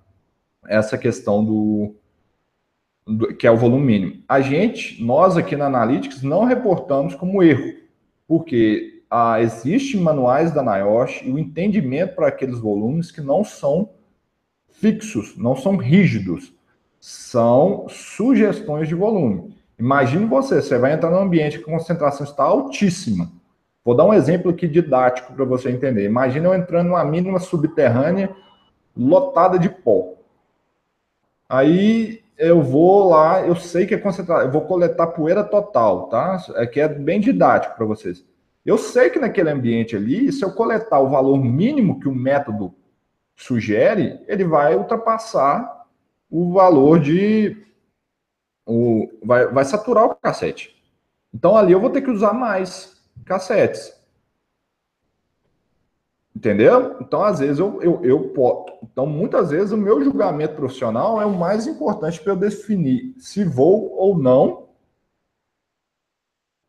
essa 0.68 0.96
questão 0.96 1.44
do, 1.44 1.94
do, 3.06 3.34
que 3.34 3.46
é 3.46 3.50
o 3.50 3.56
volume 3.56 3.86
mínimo. 3.86 4.22
A 4.28 4.40
gente, 4.40 5.02
nós 5.02 5.36
aqui 5.36 5.56
na 5.56 5.66
Analytics, 5.66 6.22
não 6.22 6.44
reportamos 6.44 7.14
como 7.14 7.42
erro, 7.42 7.76
porque 8.28 8.99
ah, 9.10 9.40
existem 9.40 10.00
manuais 10.00 10.52
da 10.52 10.62
NIOSH 10.62 11.22
e 11.24 11.30
o 11.30 11.38
entendimento 11.38 12.14
para 12.14 12.28
aqueles 12.28 12.58
volumes 12.58 13.10
que 13.10 13.20
não 13.20 13.42
são 13.42 13.90
fixos, 14.70 15.36
não 15.36 15.56
são 15.56 15.76
rígidos, 15.76 16.54
são 17.00 17.86
sugestões 17.88 18.88
de 18.88 18.94
volume. 18.94 19.54
Imagine 19.78 20.26
você, 20.26 20.62
você 20.62 20.78
vai 20.78 20.92
entrar 20.92 21.10
num 21.10 21.18
ambiente 21.18 21.58
que 21.58 21.64
a 21.64 21.72
concentração 21.72 22.24
está 22.24 22.44
altíssima 22.44 23.30
Vou 23.84 23.94
dar 23.94 24.04
um 24.04 24.12
exemplo 24.12 24.50
aqui 24.50 24.68
didático 24.68 25.32
para 25.32 25.44
você 25.44 25.70
entender. 25.70 26.04
Imagina 26.04 26.48
eu 26.48 26.54
entrando 26.54 26.88
numa 26.88 27.04
mínima 27.04 27.38
subterrânea 27.38 28.34
lotada 28.96 29.58
de 29.58 29.68
pó. 29.68 30.14
Aí 31.48 32.22
eu 32.36 32.62
vou 32.62 33.08
lá, 33.08 33.42
eu 33.46 33.56
sei 33.56 33.86
que 33.86 33.94
é 33.94 33.98
concentrado, 33.98 34.44
eu 34.44 34.50
vou 34.50 34.62
coletar 34.62 35.08
poeira 35.08 35.42
total, 35.42 36.08
tá? 36.08 36.38
É 36.56 36.66
que 36.66 36.80
é 36.80 36.88
bem 36.88 37.20
didático 37.20 37.74
para 37.74 37.86
vocês. 37.86 38.24
Eu 38.70 38.78
sei 38.78 39.10
que 39.10 39.18
naquele 39.18 39.50
ambiente 39.50 39.96
ali, 39.96 40.30
se 40.30 40.44
eu 40.44 40.52
coletar 40.52 41.00
o 41.00 41.08
valor 41.08 41.36
mínimo 41.36 41.98
que 41.98 42.06
o 42.06 42.14
método 42.14 42.72
sugere, 43.34 44.20
ele 44.28 44.44
vai 44.44 44.76
ultrapassar 44.76 45.88
o 46.30 46.52
valor 46.52 47.00
de. 47.00 47.66
O, 48.64 49.10
vai, 49.24 49.48
vai 49.48 49.64
saturar 49.64 50.04
o 50.04 50.14
cassete. 50.14 50.80
Então 51.34 51.56
ali 51.56 51.72
eu 51.72 51.80
vou 51.80 51.90
ter 51.90 52.00
que 52.00 52.12
usar 52.12 52.32
mais 52.32 53.02
cassetes. 53.24 53.92
Entendeu? 56.32 56.96
Então, 57.00 57.24
às 57.24 57.40
vezes, 57.40 57.58
eu, 57.58 57.82
eu, 57.82 58.04
eu 58.04 58.32
Então, 58.84 59.04
muitas 59.04 59.50
vezes, 59.50 59.72
o 59.72 59.76
meu 59.76 60.00
julgamento 60.00 60.54
profissional 60.54 61.20
é 61.20 61.26
o 61.26 61.36
mais 61.36 61.66
importante 61.66 62.20
para 62.20 62.34
eu 62.34 62.36
definir 62.36 63.16
se 63.18 63.42
vou 63.42 63.92
ou 63.96 64.16
não 64.16 64.69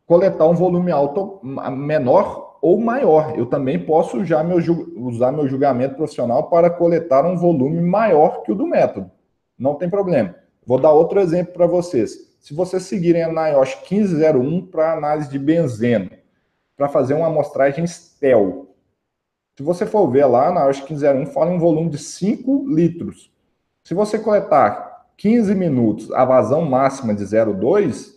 coletar 0.06 0.46
um 0.46 0.54
volume 0.54 0.90
alto, 0.90 1.40
menor 1.42 2.58
ou 2.60 2.80
maior. 2.80 3.38
Eu 3.38 3.46
também 3.46 3.78
posso 3.78 4.18
usar 4.18 4.44
meu, 4.44 4.58
usar 4.96 5.32
meu 5.32 5.48
julgamento 5.48 5.96
profissional 5.96 6.48
para 6.48 6.70
coletar 6.70 7.24
um 7.24 7.36
volume 7.36 7.80
maior 7.80 8.42
que 8.42 8.52
o 8.52 8.54
do 8.54 8.66
método. 8.66 9.10
Não 9.58 9.74
tem 9.74 9.88
problema. 9.88 10.34
Vou 10.66 10.78
dar 10.78 10.92
outro 10.92 11.20
exemplo 11.20 11.52
para 11.52 11.66
vocês. 11.66 12.32
Se 12.40 12.54
vocês 12.54 12.84
seguirem 12.84 13.22
a 13.22 13.28
NIOSH 13.28 13.76
1501 13.88 14.66
para 14.66 14.92
análise 14.92 15.28
de 15.30 15.38
benzeno, 15.38 16.10
para 16.76 16.88
fazer 16.88 17.14
uma 17.14 17.28
amostragem 17.28 17.86
STEL. 17.86 18.74
Se 19.56 19.62
você 19.62 19.86
for 19.86 20.08
ver 20.10 20.24
lá, 20.26 20.50
na 20.50 20.66
OSH 20.66 20.80
1501 20.80 21.26
fala 21.26 21.52
em 21.52 21.54
um 21.54 21.58
volume 21.58 21.90
de 21.90 21.98
5 21.98 22.66
litros. 22.68 23.30
Se 23.84 23.94
você 23.94 24.18
coletar 24.18 25.06
15 25.16 25.54
minutos, 25.54 26.10
a 26.12 26.24
vazão 26.24 26.64
máxima 26.64 27.14
de 27.14 27.22
0,2 27.22 28.11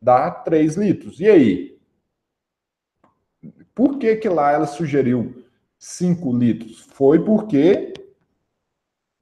dá 0.00 0.30
3 0.30 0.76
litros. 0.76 1.20
E 1.20 1.28
aí? 1.28 1.78
Por 3.74 3.98
que, 3.98 4.16
que 4.16 4.28
lá 4.28 4.52
ela 4.52 4.66
sugeriu 4.66 5.44
5 5.78 6.32
litros? 6.36 6.80
Foi 6.80 7.22
porque 7.22 7.92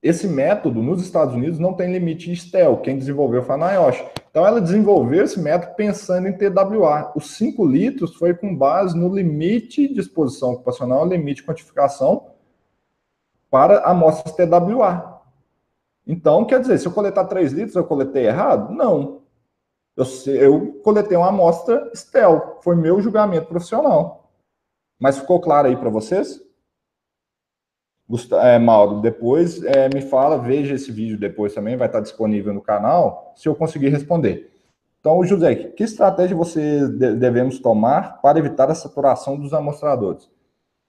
esse 0.04 0.28
método 0.28 0.82
nos 0.82 1.02
Estados 1.02 1.34
Unidos 1.34 1.58
não 1.58 1.72
tem 1.72 1.90
limite 1.90 2.30
de 2.30 2.36
STEL. 2.36 2.76
Quem 2.82 2.98
desenvolveu 2.98 3.42
foi 3.42 3.54
a 3.54 3.72
NIOSH. 3.72 4.04
Então, 4.30 4.46
ela 4.46 4.60
desenvolveu 4.60 5.24
esse 5.24 5.40
método 5.40 5.74
pensando 5.76 6.28
em 6.28 6.36
TWA. 6.36 7.10
Os 7.16 7.36
5 7.36 7.64
litros 7.64 8.14
foi 8.16 8.34
com 8.34 8.54
base 8.54 8.94
no 8.98 9.08
limite 9.14 9.88
de 9.92 10.00
exposição 10.00 10.52
ocupacional, 10.52 11.08
limite 11.08 11.40
de 11.40 11.46
quantificação 11.46 12.26
para 13.50 13.78
amostras 13.84 14.36
TWA. 14.36 15.22
Então, 16.06 16.44
quer 16.44 16.60
dizer, 16.60 16.78
se 16.78 16.86
eu 16.86 16.92
coletar 16.92 17.24
3 17.24 17.52
litros, 17.52 17.74
eu 17.74 17.84
coletei 17.84 18.26
errado? 18.26 18.74
Não. 18.74 19.22
Eu, 19.96 20.04
eu 20.26 20.72
coletei 20.82 21.16
uma 21.16 21.28
amostra 21.28 21.90
STEL. 21.94 22.58
Foi 22.62 22.74
meu 22.74 23.00
julgamento 23.00 23.46
profissional. 23.46 24.30
Mas 24.98 25.18
ficou 25.18 25.40
claro 25.40 25.68
aí 25.68 25.76
para 25.76 25.90
vocês? 25.90 26.42
É, 28.42 28.58
Mauro, 28.58 29.00
depois 29.00 29.62
é, 29.62 29.88
me 29.88 30.02
fala, 30.02 30.38
veja 30.38 30.74
esse 30.74 30.92
vídeo 30.92 31.18
depois 31.18 31.54
também, 31.54 31.76
vai 31.76 31.86
estar 31.86 32.00
disponível 32.00 32.52
no 32.52 32.60
canal, 32.60 33.32
se 33.34 33.48
eu 33.48 33.54
conseguir 33.54 33.88
responder. 33.88 34.50
Então, 35.00 35.24
José, 35.24 35.54
que 35.54 35.82
estratégia 35.82 36.36
você 36.36 36.86
devemos 36.88 37.58
tomar 37.58 38.20
para 38.20 38.38
evitar 38.38 38.70
a 38.70 38.74
saturação 38.74 39.38
dos 39.38 39.54
amostradores? 39.54 40.30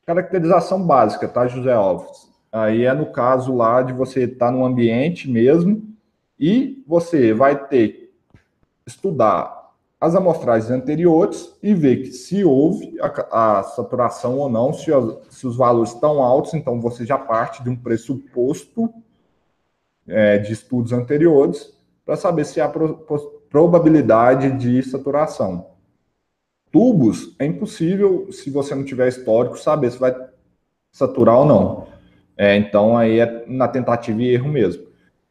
Caracterização 0.06 0.86
básica, 0.86 1.27
tá, 1.27 1.48
José 1.48 1.73
Alves? 1.73 2.30
Aí 2.52 2.86
é 2.86 2.94
no 2.94 3.07
caso 3.07 3.56
lá 3.56 3.82
de 3.82 3.91
você 3.91 4.23
estar 4.23 4.52
no 4.52 4.65
ambiente 4.65 5.30
mesmo 5.30 5.84
e 6.40 6.84
você 6.88 7.34
vai 7.34 7.68
ter 7.68 8.05
estudar 8.86 9.66
as 9.99 10.16
amostragens 10.16 10.70
anteriores 10.70 11.56
e 11.64 11.74
ver 11.74 12.03
que 12.03 12.12
se 12.12 12.44
houve 12.44 12.95
a, 13.02 13.60
a 13.60 13.64
saturação 13.64 14.38
ou 14.38 14.49
não, 14.49 14.74
se, 14.74 14.94
as, 14.94 15.18
se, 15.30 15.48
os 15.48 15.56
valores 15.56 15.94
estão 15.94 16.22
altos, 16.22 16.53
então 16.53 16.80
você 16.80 17.06
já 17.06 17.18
parte 17.18 17.64
de 17.64 17.70
um 17.70 17.76
pressuposto 17.76 18.94
é, 20.07 20.38
de 20.38 20.53
estudos 20.53 20.91
anteriores 20.91 21.74
para 22.06 22.16
saber 22.16 22.45
se 22.45 22.62
há 22.62 22.70
pro, 22.70 22.98
probabilidade 23.49 24.52
de 24.57 24.84
saturação. 24.84 25.72
Tubos, 26.72 27.36
é 27.40 27.45
impossível, 27.45 28.32
se 28.32 28.49
você 28.49 28.76
não 28.76 28.84
tiver 28.84 29.07
histórico, 29.07 29.57
saber 29.57 29.91
se 29.91 29.98
vai 29.98 30.14
saturar 30.91 31.40
ou 31.40 31.45
não. 31.45 31.88
É, 32.38 32.56
então, 32.57 32.98
aí 32.98 33.20
é 33.20 33.45
na 33.48 33.68
tentativa 33.68 34.22
e 34.22 34.34
erro 34.34 34.49
mesmo. 34.49 34.86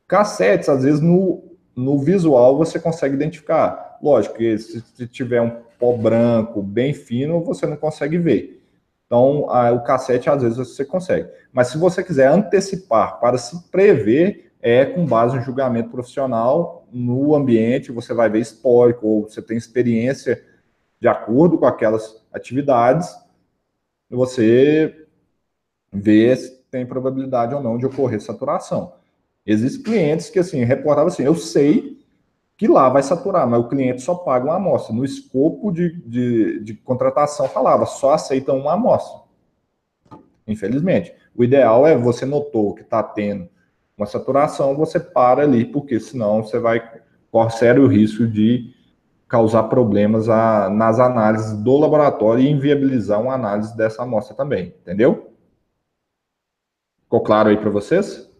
Cassetes, 0.08 0.68
às 0.68 0.82
vezes, 0.82 1.00
no, 1.00 1.53
no 1.76 1.98
visual 1.98 2.56
você 2.56 2.78
consegue 2.78 3.14
identificar. 3.14 3.98
Lógico 4.02 4.36
que 4.36 4.58
se, 4.58 4.80
se 4.80 5.06
tiver 5.06 5.40
um 5.40 5.62
pó 5.78 5.96
branco 5.96 6.62
bem 6.62 6.94
fino, 6.94 7.42
você 7.42 7.66
não 7.66 7.76
consegue 7.76 8.18
ver. 8.18 8.62
Então, 9.06 9.50
a, 9.50 9.70
o 9.72 9.82
cassete, 9.82 10.30
às 10.30 10.42
vezes, 10.42 10.58
você 10.58 10.84
consegue. 10.84 11.28
Mas 11.52 11.68
se 11.68 11.78
você 11.78 12.02
quiser 12.02 12.28
antecipar 12.28 13.20
para 13.20 13.38
se 13.38 13.68
prever, 13.70 14.52
é 14.60 14.84
com 14.84 15.04
base 15.04 15.36
no 15.36 15.42
julgamento 15.42 15.90
profissional 15.90 16.86
no 16.90 17.34
ambiente, 17.34 17.92
você 17.92 18.14
vai 18.14 18.30
ver 18.30 18.40
histórico, 18.40 19.06
ou 19.06 19.22
você 19.22 19.42
tem 19.42 19.56
experiência 19.56 20.42
de 21.00 21.08
acordo 21.08 21.58
com 21.58 21.66
aquelas 21.66 22.24
atividades, 22.32 23.14
você 24.08 25.06
vê 25.92 26.34
se 26.34 26.62
tem 26.70 26.86
probabilidade 26.86 27.54
ou 27.54 27.62
não 27.62 27.76
de 27.76 27.84
ocorrer 27.84 28.20
saturação. 28.20 28.94
Existem 29.46 29.82
clientes 29.82 30.30
que, 30.30 30.38
assim, 30.38 30.64
reportavam 30.64 31.08
assim, 31.08 31.22
eu 31.22 31.34
sei 31.34 31.94
que 32.56 32.68
lá 32.68 32.88
vai 32.88 33.02
saturar, 33.02 33.48
mas 33.48 33.60
o 33.60 33.68
cliente 33.68 34.02
só 34.02 34.14
paga 34.14 34.46
uma 34.46 34.56
amostra. 34.56 34.94
No 34.94 35.04
escopo 35.04 35.72
de, 35.72 35.92
de, 36.06 36.60
de 36.60 36.74
contratação 36.74 37.48
falava, 37.48 37.84
só 37.84 38.14
aceitam 38.14 38.58
uma 38.58 38.74
amostra. 38.74 39.20
Infelizmente. 40.46 41.14
O 41.34 41.42
ideal 41.42 41.86
é 41.86 41.96
você 41.96 42.24
notou 42.24 42.74
que 42.74 42.82
está 42.82 43.02
tendo 43.02 43.48
uma 43.96 44.06
saturação, 44.06 44.76
você 44.76 45.00
para 45.00 45.42
ali, 45.42 45.64
porque 45.64 45.98
senão 45.98 46.42
você 46.42 46.58
vai 46.58 46.80
correr 47.30 47.50
sério 47.50 47.86
risco 47.86 48.26
de 48.26 48.72
causar 49.26 49.64
problemas 49.64 50.28
a, 50.28 50.68
nas 50.70 51.00
análises 51.00 51.56
do 51.60 51.76
laboratório 51.76 52.44
e 52.44 52.48
inviabilizar 52.48 53.20
uma 53.20 53.34
análise 53.34 53.76
dessa 53.76 54.02
amostra 54.02 54.36
também, 54.36 54.74
entendeu? 54.80 55.32
Ficou 57.02 57.20
claro 57.20 57.48
aí 57.48 57.56
para 57.56 57.70
vocês? 57.70 58.30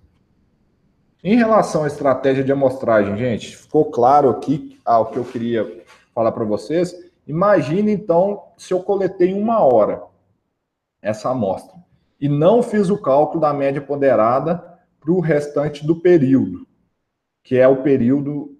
Em 1.26 1.36
relação 1.36 1.84
à 1.84 1.86
estratégia 1.86 2.44
de 2.44 2.52
amostragem, 2.52 3.16
gente, 3.16 3.56
ficou 3.56 3.90
claro 3.90 4.28
aqui 4.28 4.78
ah, 4.84 4.98
o 4.98 5.06
que 5.06 5.16
eu 5.16 5.24
queria 5.24 5.82
falar 6.14 6.32
para 6.32 6.44
vocês. 6.44 6.94
Imagine 7.26 7.92
então 7.92 8.42
se 8.59 8.74
eu 8.74 8.82
coletei 8.82 9.32
uma 9.32 9.60
hora 9.60 10.02
essa 11.01 11.30
amostra 11.30 11.78
e 12.20 12.28
não 12.28 12.62
fiz 12.62 12.90
o 12.90 13.01
cálculo 13.01 13.40
da 13.40 13.55
média 13.55 13.80
ponderada 13.80 14.78
para 15.01 15.12
o 15.12 15.20
restante 15.20 15.86
do 15.86 15.96
período, 15.96 16.66
que 17.42 17.56
é 17.56 17.66
o 17.66 17.82
período 17.82 18.59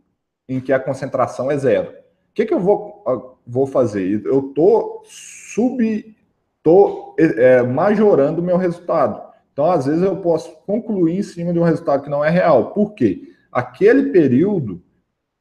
em 0.49 0.59
que 0.59 0.73
a 0.73 0.81
concentração 0.81 1.51
é 1.51 1.59
zero. 1.59 1.91
O 1.91 2.33
que, 2.33 2.47
que 2.47 2.55
eu 2.55 2.61
vou, 2.61 3.03
ah, 3.07 3.37
vou 3.47 3.67
fazer? 3.67 4.25
Eu 4.25 4.49
estou 4.49 5.03
sub, 5.05 6.17
tô, 6.63 7.15
é, 7.19 7.63
majorando 7.63 8.41
o 8.41 8.45
meu 8.45 8.57
resultado. 8.57 9.34
Então, 9.55 9.71
às 9.71 9.87
vezes, 9.87 10.03
eu 10.03 10.17
posso 10.17 10.53
concluir 10.67 11.17
em 11.17 11.23
cima 11.23 11.53
de 11.53 11.61
um 11.61 11.63
resultado 11.63 12.03
que 12.03 12.11
não 12.11 12.25
é 12.25 12.29
real. 12.29 12.73
Por 12.73 12.93
quê? 12.93 13.33
Aquele 13.53 14.11
período 14.11 14.83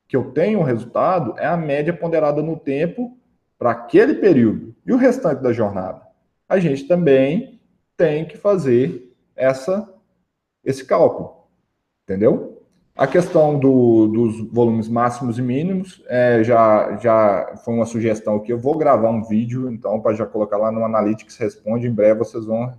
que 0.07 0.15
eu 0.15 0.31
tenho 0.31 0.59
o 0.59 0.63
resultado 0.63 1.33
é 1.39 1.47
a 1.47 1.57
média 1.57 1.91
ponderada 1.91 2.39
no 2.43 2.55
tempo 2.55 3.17
para 3.57 3.71
aquele 3.71 4.13
período. 4.13 4.75
E 4.85 4.93
o 4.93 4.97
restante 4.97 5.41
da 5.41 5.51
jornada? 5.51 6.03
A 6.47 6.59
gente 6.59 6.87
também 6.87 7.59
tem 7.97 8.23
que 8.23 8.37
fazer 8.37 9.11
essa, 9.35 9.91
esse 10.63 10.85
cálculo. 10.85 11.47
Entendeu? 12.03 12.61
A 12.95 13.07
questão 13.07 13.57
do, 13.57 14.05
dos 14.05 14.47
volumes 14.51 14.87
máximos 14.87 15.39
e 15.39 15.41
mínimos 15.41 16.03
é, 16.07 16.43
já, 16.43 16.97
já 16.97 17.55
foi 17.65 17.73
uma 17.73 17.87
sugestão 17.87 18.39
que 18.39 18.53
eu 18.53 18.59
vou 18.59 18.77
gravar 18.77 19.09
um 19.09 19.23
vídeo, 19.23 19.71
então, 19.71 19.99
para 19.99 20.13
já 20.13 20.27
colocar 20.27 20.57
lá 20.57 20.71
no 20.71 20.85
Analytics 20.85 21.35
Responde. 21.37 21.87
Em 21.87 21.91
breve 21.91 22.19
vocês 22.19 22.45
vão 22.45 22.71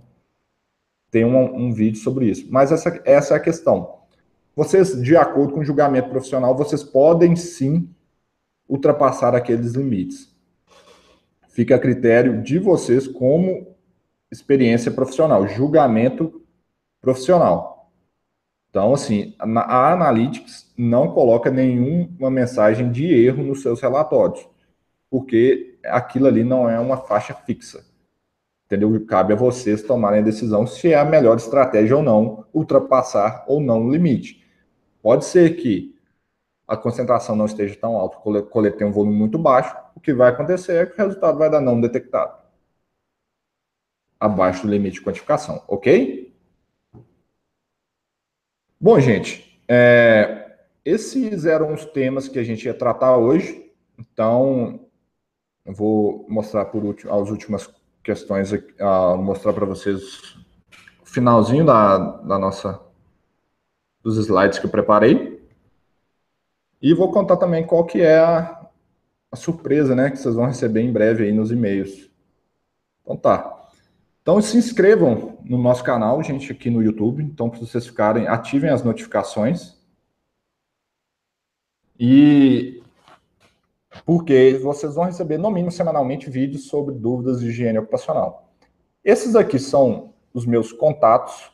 tem 1.15 1.23
um, 1.23 1.67
um 1.67 1.71
vídeo 1.71 1.97
sobre 2.01 2.29
isso. 2.29 2.45
Mas 2.49 2.73
essa, 2.73 3.01
essa 3.05 3.35
é 3.35 3.37
a 3.37 3.39
questão. 3.39 3.99
Vocês, 4.53 5.01
de 5.01 5.15
acordo 5.15 5.53
com 5.53 5.61
o 5.61 5.63
julgamento 5.63 6.09
profissional, 6.09 6.53
vocês 6.57 6.83
podem 6.83 7.37
sim 7.37 7.89
ultrapassar 8.67 9.33
aqueles 9.33 9.75
limites. 9.75 10.35
Fica 11.47 11.75
a 11.75 11.79
critério 11.79 12.43
de 12.43 12.59
vocês 12.59 13.07
como 13.07 13.65
experiência 14.29 14.91
profissional, 14.91 15.47
julgamento 15.47 16.41
profissional. 16.99 17.89
Então, 18.69 18.93
assim, 18.93 19.33
a 19.39 19.93
Analytics 19.93 20.73
não 20.77 21.13
coloca 21.13 21.49
nenhuma 21.49 22.29
mensagem 22.29 22.91
de 22.91 23.05
erro 23.05 23.41
nos 23.41 23.61
seus 23.61 23.79
relatórios, 23.79 24.45
porque 25.09 25.79
aquilo 25.85 26.27
ali 26.27 26.43
não 26.43 26.69
é 26.69 26.77
uma 26.77 26.97
faixa 26.97 27.33
fixa 27.33 27.84
entendeu? 28.75 29.05
Cabe 29.05 29.33
a 29.33 29.35
vocês 29.35 29.81
tomarem 29.81 30.19
a 30.19 30.23
decisão 30.23 30.67
se 30.67 30.91
é 30.91 30.95
a 30.95 31.05
melhor 31.05 31.37
estratégia 31.37 31.95
ou 31.95 32.03
não 32.03 32.45
ultrapassar 32.53 33.43
ou 33.47 33.59
não 33.59 33.85
o 33.85 33.91
limite. 33.91 34.43
Pode 35.01 35.25
ser 35.25 35.55
que 35.55 35.95
a 36.67 36.75
concentração 36.75 37.35
não 37.35 37.45
esteja 37.45 37.75
tão 37.75 37.95
alta, 37.95 38.17
coletei 38.17 38.85
um 38.85 38.91
volume 38.91 39.15
muito 39.15 39.37
baixo, 39.37 39.75
o 39.95 39.99
que 39.99 40.13
vai 40.13 40.31
acontecer 40.31 40.73
é 40.73 40.85
que 40.85 40.93
o 40.93 41.05
resultado 41.05 41.37
vai 41.37 41.49
dar 41.49 41.61
não 41.61 41.79
detectado. 41.79 42.43
Abaixo 44.19 44.63
do 44.63 44.71
limite 44.71 44.95
de 44.95 45.05
quantificação, 45.05 45.63
ok? 45.67 46.33
Bom, 48.79 48.99
gente, 48.99 49.61
é, 49.67 50.57
esses 50.83 51.45
eram 51.45 51.73
os 51.73 51.85
temas 51.85 52.27
que 52.27 52.39
a 52.39 52.43
gente 52.43 52.65
ia 52.65 52.73
tratar 52.73 53.17
hoje. 53.17 53.71
Então, 53.97 54.79
eu 55.65 55.73
vou 55.73 56.25
mostrar 56.27 56.65
por 56.65 56.83
último, 56.83 57.13
as 57.13 57.29
últimas 57.29 57.67
questões 58.05 58.53
a 58.79 59.17
mostrar 59.17 59.51
para 59.51 59.65
vocês 59.65 60.37
o 61.01 61.05
finalzinho 61.05 61.65
da, 61.65 61.97
da 61.97 62.37
nossa 62.37 62.79
dos 64.03 64.17
slides 64.17 64.59
que 64.59 64.67
eu 64.67 64.69
preparei. 64.69 65.43
E 66.79 66.93
vou 66.93 67.11
contar 67.11 67.37
também 67.37 67.65
qual 67.65 67.83
que 67.83 67.99
é 67.99 68.19
a, 68.19 68.69
a 69.31 69.35
surpresa, 69.35 69.95
né, 69.95 70.11
que 70.11 70.17
vocês 70.17 70.35
vão 70.35 70.45
receber 70.45 70.81
em 70.81 70.93
breve 70.93 71.23
aí 71.23 71.33
nos 71.33 71.51
e-mails. 71.51 72.11
Então 73.01 73.17
tá. 73.17 73.69
Então 74.21 74.39
se 74.39 74.55
inscrevam 74.55 75.39
no 75.43 75.57
nosso 75.57 75.83
canal, 75.83 76.21
gente, 76.21 76.51
aqui 76.51 76.69
no 76.69 76.83
YouTube. 76.83 77.23
Então, 77.23 77.49
para 77.49 77.59
vocês 77.59 77.87
ficarem, 77.87 78.27
ativem 78.27 78.69
as 78.69 78.83
notificações. 78.83 79.75
E 81.99 82.83
porque 84.03 84.59
vocês 84.61 84.95
vão 84.95 85.05
receber, 85.05 85.37
no 85.37 85.51
mínimo, 85.51 85.71
semanalmente, 85.71 86.29
vídeos 86.29 86.67
sobre 86.67 86.95
dúvidas 86.95 87.39
de 87.39 87.47
higiene 87.47 87.77
ocupacional. 87.77 88.49
Esses 89.03 89.35
aqui 89.35 89.59
são 89.59 90.13
os 90.33 90.45
meus 90.45 90.71
contatos. 90.71 91.51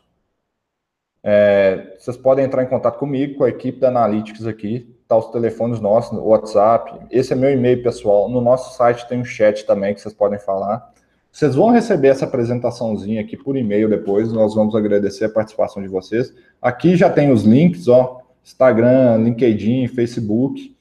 É, 1.23 1.95
vocês 1.99 2.17
podem 2.17 2.45
entrar 2.45 2.63
em 2.63 2.67
contato 2.67 2.97
comigo, 2.97 3.35
com 3.35 3.43
a 3.43 3.49
equipe 3.49 3.79
da 3.79 3.89
Analytics 3.89 4.47
aqui, 4.47 4.95
tá 5.07 5.17
os 5.17 5.27
telefones 5.27 5.79
nossos, 5.79 6.17
o 6.17 6.23
WhatsApp. 6.23 6.99
Esse 7.11 7.33
é 7.33 7.35
meu 7.35 7.51
e-mail 7.51 7.83
pessoal. 7.83 8.29
No 8.29 8.41
nosso 8.41 8.75
site 8.75 9.07
tem 9.07 9.19
um 9.19 9.25
chat 9.25 9.65
também 9.65 9.93
que 9.93 10.01
vocês 10.01 10.13
podem 10.13 10.39
falar. 10.39 10.91
Vocês 11.31 11.55
vão 11.55 11.69
receber 11.69 12.07
essa 12.07 12.25
apresentaçãozinha 12.25 13.21
aqui 13.21 13.37
por 13.37 13.55
e-mail 13.55 13.89
depois. 13.89 14.31
Nós 14.31 14.55
vamos 14.55 14.75
agradecer 14.75 15.25
a 15.25 15.29
participação 15.29 15.81
de 15.81 15.87
vocês. 15.87 16.33
Aqui 16.61 16.95
já 16.95 17.09
tem 17.09 17.31
os 17.31 17.43
links, 17.43 17.87
ó, 17.87 18.21
Instagram, 18.43 19.17
LinkedIn, 19.17 19.87
Facebook 19.87 20.75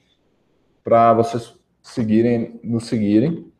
para 0.83 1.13
vocês 1.13 1.53
seguirem, 1.81 2.59
nos 2.63 2.87
seguirem. 2.87 3.51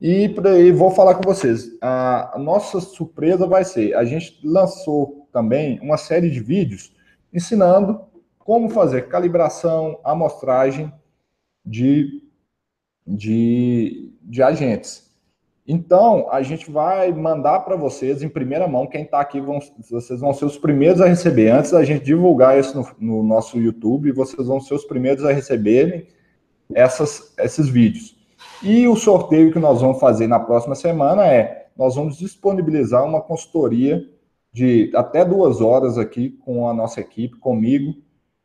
E, 0.00 0.34
e 0.58 0.72
vou 0.72 0.90
falar 0.90 1.14
com 1.14 1.22
vocês. 1.22 1.76
A, 1.80 2.36
nossa 2.38 2.80
surpresa 2.80 3.46
vai 3.46 3.64
ser: 3.64 3.94
a 3.94 4.04
gente 4.04 4.40
lançou 4.42 5.28
também 5.32 5.78
uma 5.80 5.96
série 5.96 6.30
de 6.30 6.40
vídeos 6.40 6.94
ensinando 7.32 8.00
como 8.38 8.68
fazer 8.68 9.08
calibração, 9.08 10.00
amostragem 10.02 10.92
de, 11.64 12.22
de, 13.06 14.12
de 14.22 14.42
agentes. 14.42 15.10
Então, 15.64 16.28
a 16.32 16.42
gente 16.42 16.68
vai 16.72 17.12
mandar 17.12 17.60
para 17.60 17.76
vocês 17.76 18.20
em 18.20 18.28
primeira 18.28 18.66
mão. 18.66 18.88
Quem 18.88 19.04
está 19.04 19.20
aqui, 19.20 19.40
vão, 19.40 19.60
vocês 19.88 20.20
vão 20.20 20.34
ser 20.34 20.44
os 20.44 20.58
primeiros 20.58 21.00
a 21.00 21.06
receber. 21.06 21.50
Antes 21.50 21.70
da 21.70 21.84
gente 21.84 22.04
divulgar 22.04 22.58
isso 22.58 22.76
no, 22.76 22.88
no 22.98 23.22
nosso 23.22 23.56
YouTube, 23.58 24.10
vocês 24.10 24.48
vão 24.48 24.60
ser 24.60 24.74
os 24.74 24.84
primeiros 24.84 25.24
a 25.24 25.30
receberem 25.30 26.08
essas, 26.74 27.34
esses 27.38 27.68
vídeos. 27.68 28.16
E 28.62 28.86
o 28.86 28.96
sorteio 28.96 29.52
que 29.52 29.58
nós 29.58 29.80
vamos 29.80 29.98
fazer 29.98 30.26
na 30.26 30.38
próxima 30.38 30.74
semana 30.74 31.26
é: 31.26 31.68
nós 31.76 31.96
vamos 31.96 32.16
disponibilizar 32.16 33.04
uma 33.04 33.20
consultoria 33.20 34.04
de 34.52 34.90
até 34.94 35.24
duas 35.24 35.60
horas 35.60 35.98
aqui 35.98 36.30
com 36.30 36.68
a 36.68 36.74
nossa 36.74 37.00
equipe, 37.00 37.36
comigo 37.38 37.94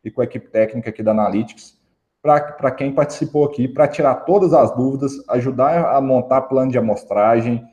e 0.03 0.09
com 0.09 0.21
a 0.21 0.23
equipe 0.23 0.47
técnica 0.47 0.89
aqui 0.89 1.03
da 1.03 1.11
Analytics, 1.11 1.77
para 2.21 2.71
quem 2.71 2.93
participou 2.93 3.45
aqui, 3.45 3.67
para 3.67 3.87
tirar 3.87 4.15
todas 4.15 4.53
as 4.53 4.75
dúvidas, 4.75 5.11
ajudar 5.29 5.95
a 5.95 6.01
montar 6.01 6.41
plano 6.43 6.71
de 6.71 6.77
amostragem, 6.77 7.65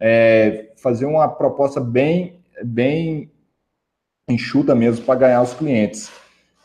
é, 0.00 0.72
fazer 0.76 1.06
uma 1.06 1.28
proposta 1.28 1.80
bem, 1.80 2.40
bem 2.64 3.30
enxuta 4.28 4.74
mesmo 4.74 5.04
para 5.04 5.18
ganhar 5.18 5.42
os 5.42 5.54
clientes 5.54 6.10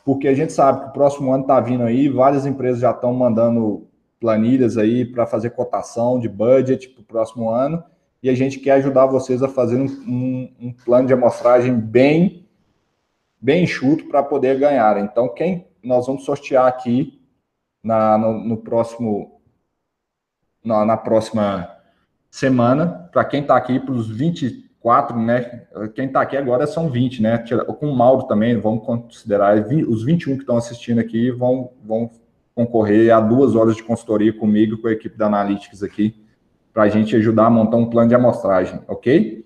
porque 0.06 0.28
a 0.28 0.34
gente 0.34 0.52
sabe 0.52 0.82
que 0.82 0.90
o 0.90 0.94
próximo 0.94 1.34
ano 1.34 1.44
está 1.44 1.60
vindo 1.60 1.84
aí, 1.84 2.10
várias 2.10 2.46
empresas 2.46 2.80
já 2.80 2.92
estão 2.92 3.14
mandando 3.14 3.88
planilhas 4.20 4.78
aí 4.78 5.06
para 5.06 5.26
fazer 5.26 5.52
cotação 5.52 6.20
de 6.20 6.30
budget 6.30 6.90
para 6.90 7.02
o 7.02 7.06
próximo 7.06 7.50
ano, 7.50 7.84
e 8.22 8.30
a 8.30 8.34
gente 8.34 8.60
quer 8.60 8.74
ajudar 8.74 9.06
vocês 9.06 9.44
a 9.44 9.50
fazer 9.50 9.76
um, 9.76 9.86
um, 9.86 10.54
um 10.68 10.74
plano 10.74 11.08
de 11.08 11.14
amostragem 11.14 11.74
bem, 11.74 12.48
bem 13.40 13.64
enxuto 13.64 14.06
para 14.06 14.24
poder 14.24 14.58
ganhar. 14.58 14.98
Então, 14.98 15.28
quem 15.28 15.68
nós 15.84 16.08
vamos 16.08 16.24
sortear 16.24 16.66
aqui 16.66 17.22
na, 17.84 18.18
no, 18.18 18.40
no 18.40 18.58
próximo 18.58 19.42
na, 20.64 20.86
na, 20.86 20.96
próxima 20.96 21.70
semana, 22.32 23.10
para 23.12 23.26
quem 23.26 23.42
está 23.42 23.58
aqui, 23.58 23.78
para 23.78 23.94
os 23.94 24.10
24, 24.84 25.18
né? 25.18 25.62
Quem 25.96 26.08
está 26.08 26.22
aqui 26.22 26.36
agora 26.36 26.68
são 26.68 26.90
20, 26.90 27.22
né? 27.22 27.38
Com 27.80 27.88
o 27.88 27.96
Mauro 27.96 28.24
também, 28.24 28.60
vamos 28.60 28.86
considerar 28.86 29.58
os 29.88 30.04
21 30.04 30.36
que 30.36 30.42
estão 30.42 30.58
assistindo 30.58 31.00
aqui 31.00 31.32
vão, 31.32 31.72
vão 31.84 32.12
concorrer 32.54 33.16
a 33.16 33.22
duas 33.22 33.56
horas 33.56 33.76
de 33.76 33.84
consultoria 33.84 34.34
comigo, 34.34 34.78
com 34.78 34.88
a 34.88 34.92
equipe 34.92 35.18
da 35.18 35.28
Analytics 35.28 35.82
aqui, 35.82 36.22
para 36.74 36.84
a 36.84 36.90
gente 36.90 37.16
ajudar 37.16 37.46
a 37.46 37.50
montar 37.50 37.78
um 37.78 37.90
plano 37.90 38.10
de 38.10 38.16
amostragem, 38.16 38.82
ok? 38.88 39.46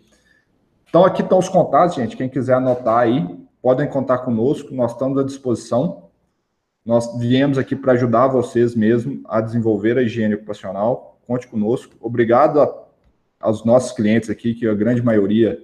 Então, 0.89 1.05
aqui 1.05 1.21
estão 1.21 1.37
os 1.37 1.49
contatos, 1.49 1.95
gente. 1.95 2.17
Quem 2.17 2.27
quiser 2.27 2.55
anotar 2.55 2.99
aí, 2.99 3.27
podem 3.61 3.87
contar 3.87 4.19
conosco, 4.19 4.73
nós 4.73 4.93
estamos 4.93 5.17
à 5.19 5.23
disposição. 5.23 6.07
Nós 6.85 7.17
viemos 7.19 7.57
aqui 7.57 7.75
para 7.75 7.93
ajudar 7.93 8.27
vocês 8.27 8.73
mesmo 8.73 9.21
a 9.27 9.41
desenvolver 9.41 9.97
a 9.97 10.01
higiene 10.01 10.35
ocupacional. 10.35 11.19
Conte 11.27 11.45
conosco. 11.45 11.93
Obrigado 11.99 12.61
a, 12.61 12.86
aos 13.39 13.63
nossos 13.63 13.91
clientes 13.91 14.29
aqui, 14.29 14.53
que 14.53 14.67
a 14.67 14.73
grande 14.73 15.01
maioria 15.01 15.59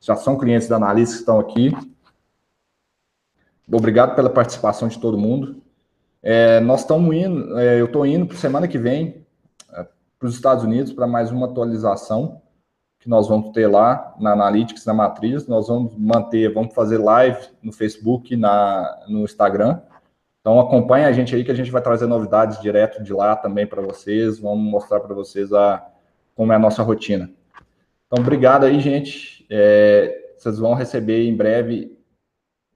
já 0.00 0.16
são 0.16 0.38
clientes 0.38 0.68
da 0.68 0.76
Analista 0.76 1.14
que 1.14 1.20
estão 1.20 1.38
aqui. 1.38 1.72
Obrigado 3.70 4.14
pela 4.14 4.28
participação 4.28 4.88
de 4.88 4.98
todo 4.98 5.16
mundo. 5.16 5.62
É, 6.22 6.60
nós 6.60 6.80
estamos 6.80 7.14
indo, 7.14 7.58
é, 7.58 7.80
eu 7.80 7.86
estou 7.86 8.06
indo 8.06 8.26
para 8.26 8.36
semana 8.36 8.68
que 8.68 8.78
vem 8.78 9.26
é, 9.72 9.86
para 10.18 10.28
os 10.28 10.34
Estados 10.34 10.64
Unidos 10.64 10.92
para 10.92 11.06
mais 11.06 11.30
uma 11.30 11.46
atualização 11.46 12.42
que 12.98 13.08
nós 13.08 13.28
vamos 13.28 13.50
ter 13.52 13.66
lá 13.66 14.14
na 14.18 14.32
Analytics, 14.32 14.86
na 14.86 14.94
Matriz. 14.94 15.46
Nós 15.46 15.68
vamos 15.68 15.94
manter, 15.98 16.52
vamos 16.52 16.74
fazer 16.74 16.96
live 16.96 17.38
no 17.62 17.72
Facebook, 17.72 18.34
na, 18.34 19.04
no 19.06 19.24
Instagram. 19.24 19.80
Então 20.40 20.58
acompanhe 20.58 21.04
a 21.04 21.12
gente 21.12 21.34
aí 21.34 21.44
que 21.44 21.50
a 21.50 21.54
gente 21.54 21.70
vai 21.70 21.82
trazer 21.82 22.06
novidades 22.06 22.60
direto 22.60 23.02
de 23.02 23.12
lá 23.12 23.36
também 23.36 23.66
para 23.66 23.82
vocês. 23.82 24.38
Vamos 24.38 24.70
mostrar 24.70 25.00
para 25.00 25.14
vocês 25.14 25.52
a, 25.52 25.86
como 26.34 26.52
é 26.52 26.56
a 26.56 26.58
nossa 26.58 26.82
rotina. 26.82 27.30
Então, 28.06 28.22
obrigado 28.22 28.64
aí, 28.64 28.80
gente. 28.80 29.46
É, 29.50 30.34
vocês 30.36 30.58
vão 30.58 30.74
receber 30.74 31.26
em 31.26 31.36
breve 31.36 31.96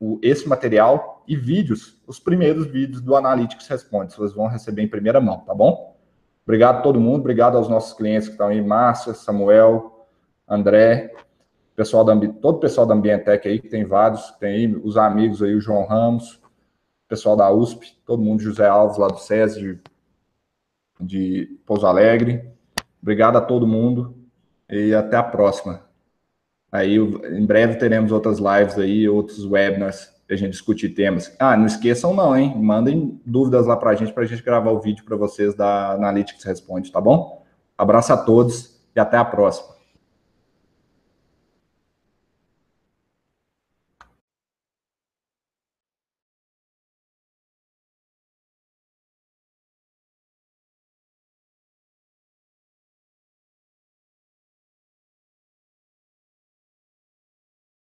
o, 0.00 0.18
esse 0.22 0.48
material 0.48 1.24
e 1.26 1.36
vídeos, 1.36 2.00
os 2.06 2.18
primeiros 2.18 2.66
vídeos 2.66 3.00
do 3.00 3.16
Analytics 3.16 3.66
Responde. 3.66 4.14
Vocês 4.14 4.32
vão 4.32 4.46
receber 4.46 4.82
em 4.82 4.88
primeira 4.88 5.20
mão, 5.20 5.40
tá 5.40 5.54
bom? 5.54 5.96
Obrigado 6.44 6.78
a 6.78 6.80
todo 6.80 7.00
mundo, 7.00 7.20
obrigado 7.20 7.56
aos 7.56 7.68
nossos 7.68 7.92
clientes 7.92 8.28
que 8.28 8.32
estão 8.32 8.48
aí, 8.48 8.62
Márcia, 8.62 9.12
Samuel, 9.12 10.06
André, 10.48 11.14
pessoal 11.76 12.04
da, 12.04 12.16
todo 12.16 12.56
o 12.56 12.60
pessoal 12.60 12.86
da 12.86 12.94
Ambientec 12.94 13.46
aí, 13.46 13.60
que 13.60 13.68
tem 13.68 13.84
vários, 13.84 14.30
tem 14.32 14.66
aí, 14.66 14.74
os 14.82 14.96
amigos 14.96 15.42
aí, 15.42 15.54
o 15.54 15.60
João 15.60 15.84
Ramos, 15.84 16.40
pessoal 17.06 17.36
da 17.36 17.50
USP, 17.52 18.00
todo 18.04 18.22
mundo, 18.22 18.42
José 18.42 18.66
Alves 18.66 18.96
lá 18.96 19.08
do 19.08 19.18
SESI, 19.18 19.60
de, 19.60 19.80
de 21.00 21.60
Pouso 21.66 21.86
Alegre. 21.86 22.50
Obrigado 23.00 23.36
a 23.36 23.40
todo 23.40 23.66
mundo 23.66 24.14
e 24.68 24.94
até 24.94 25.16
a 25.16 25.22
próxima. 25.22 25.82
Aí, 26.70 26.96
em 26.96 27.46
breve 27.46 27.76
teremos 27.76 28.12
outras 28.12 28.38
lives 28.38 28.78
aí, 28.78 29.08
outros 29.08 29.44
webinars 29.44 30.10
para 30.26 30.34
a 30.34 30.38
gente 30.38 30.50
discutir 30.50 30.90
temas. 30.90 31.34
Ah, 31.38 31.56
não 31.56 31.64
esqueçam 31.64 32.14
não, 32.14 32.36
hein? 32.36 32.54
Mandem 32.56 33.18
dúvidas 33.24 33.66
lá 33.66 33.76
para 33.76 33.90
a 33.90 33.94
gente, 33.94 34.12
para 34.12 34.24
a 34.24 34.26
gente 34.26 34.42
gravar 34.42 34.70
o 34.70 34.80
vídeo 34.80 35.04
para 35.04 35.16
vocês 35.16 35.54
da 35.54 35.92
Analytics 35.92 36.44
Responde, 36.44 36.92
tá 36.92 37.00
bom? 37.00 37.42
Abraço 37.78 38.12
a 38.12 38.16
todos 38.16 38.78
e 38.94 39.00
até 39.00 39.16
a 39.16 39.24
próxima. 39.24 39.77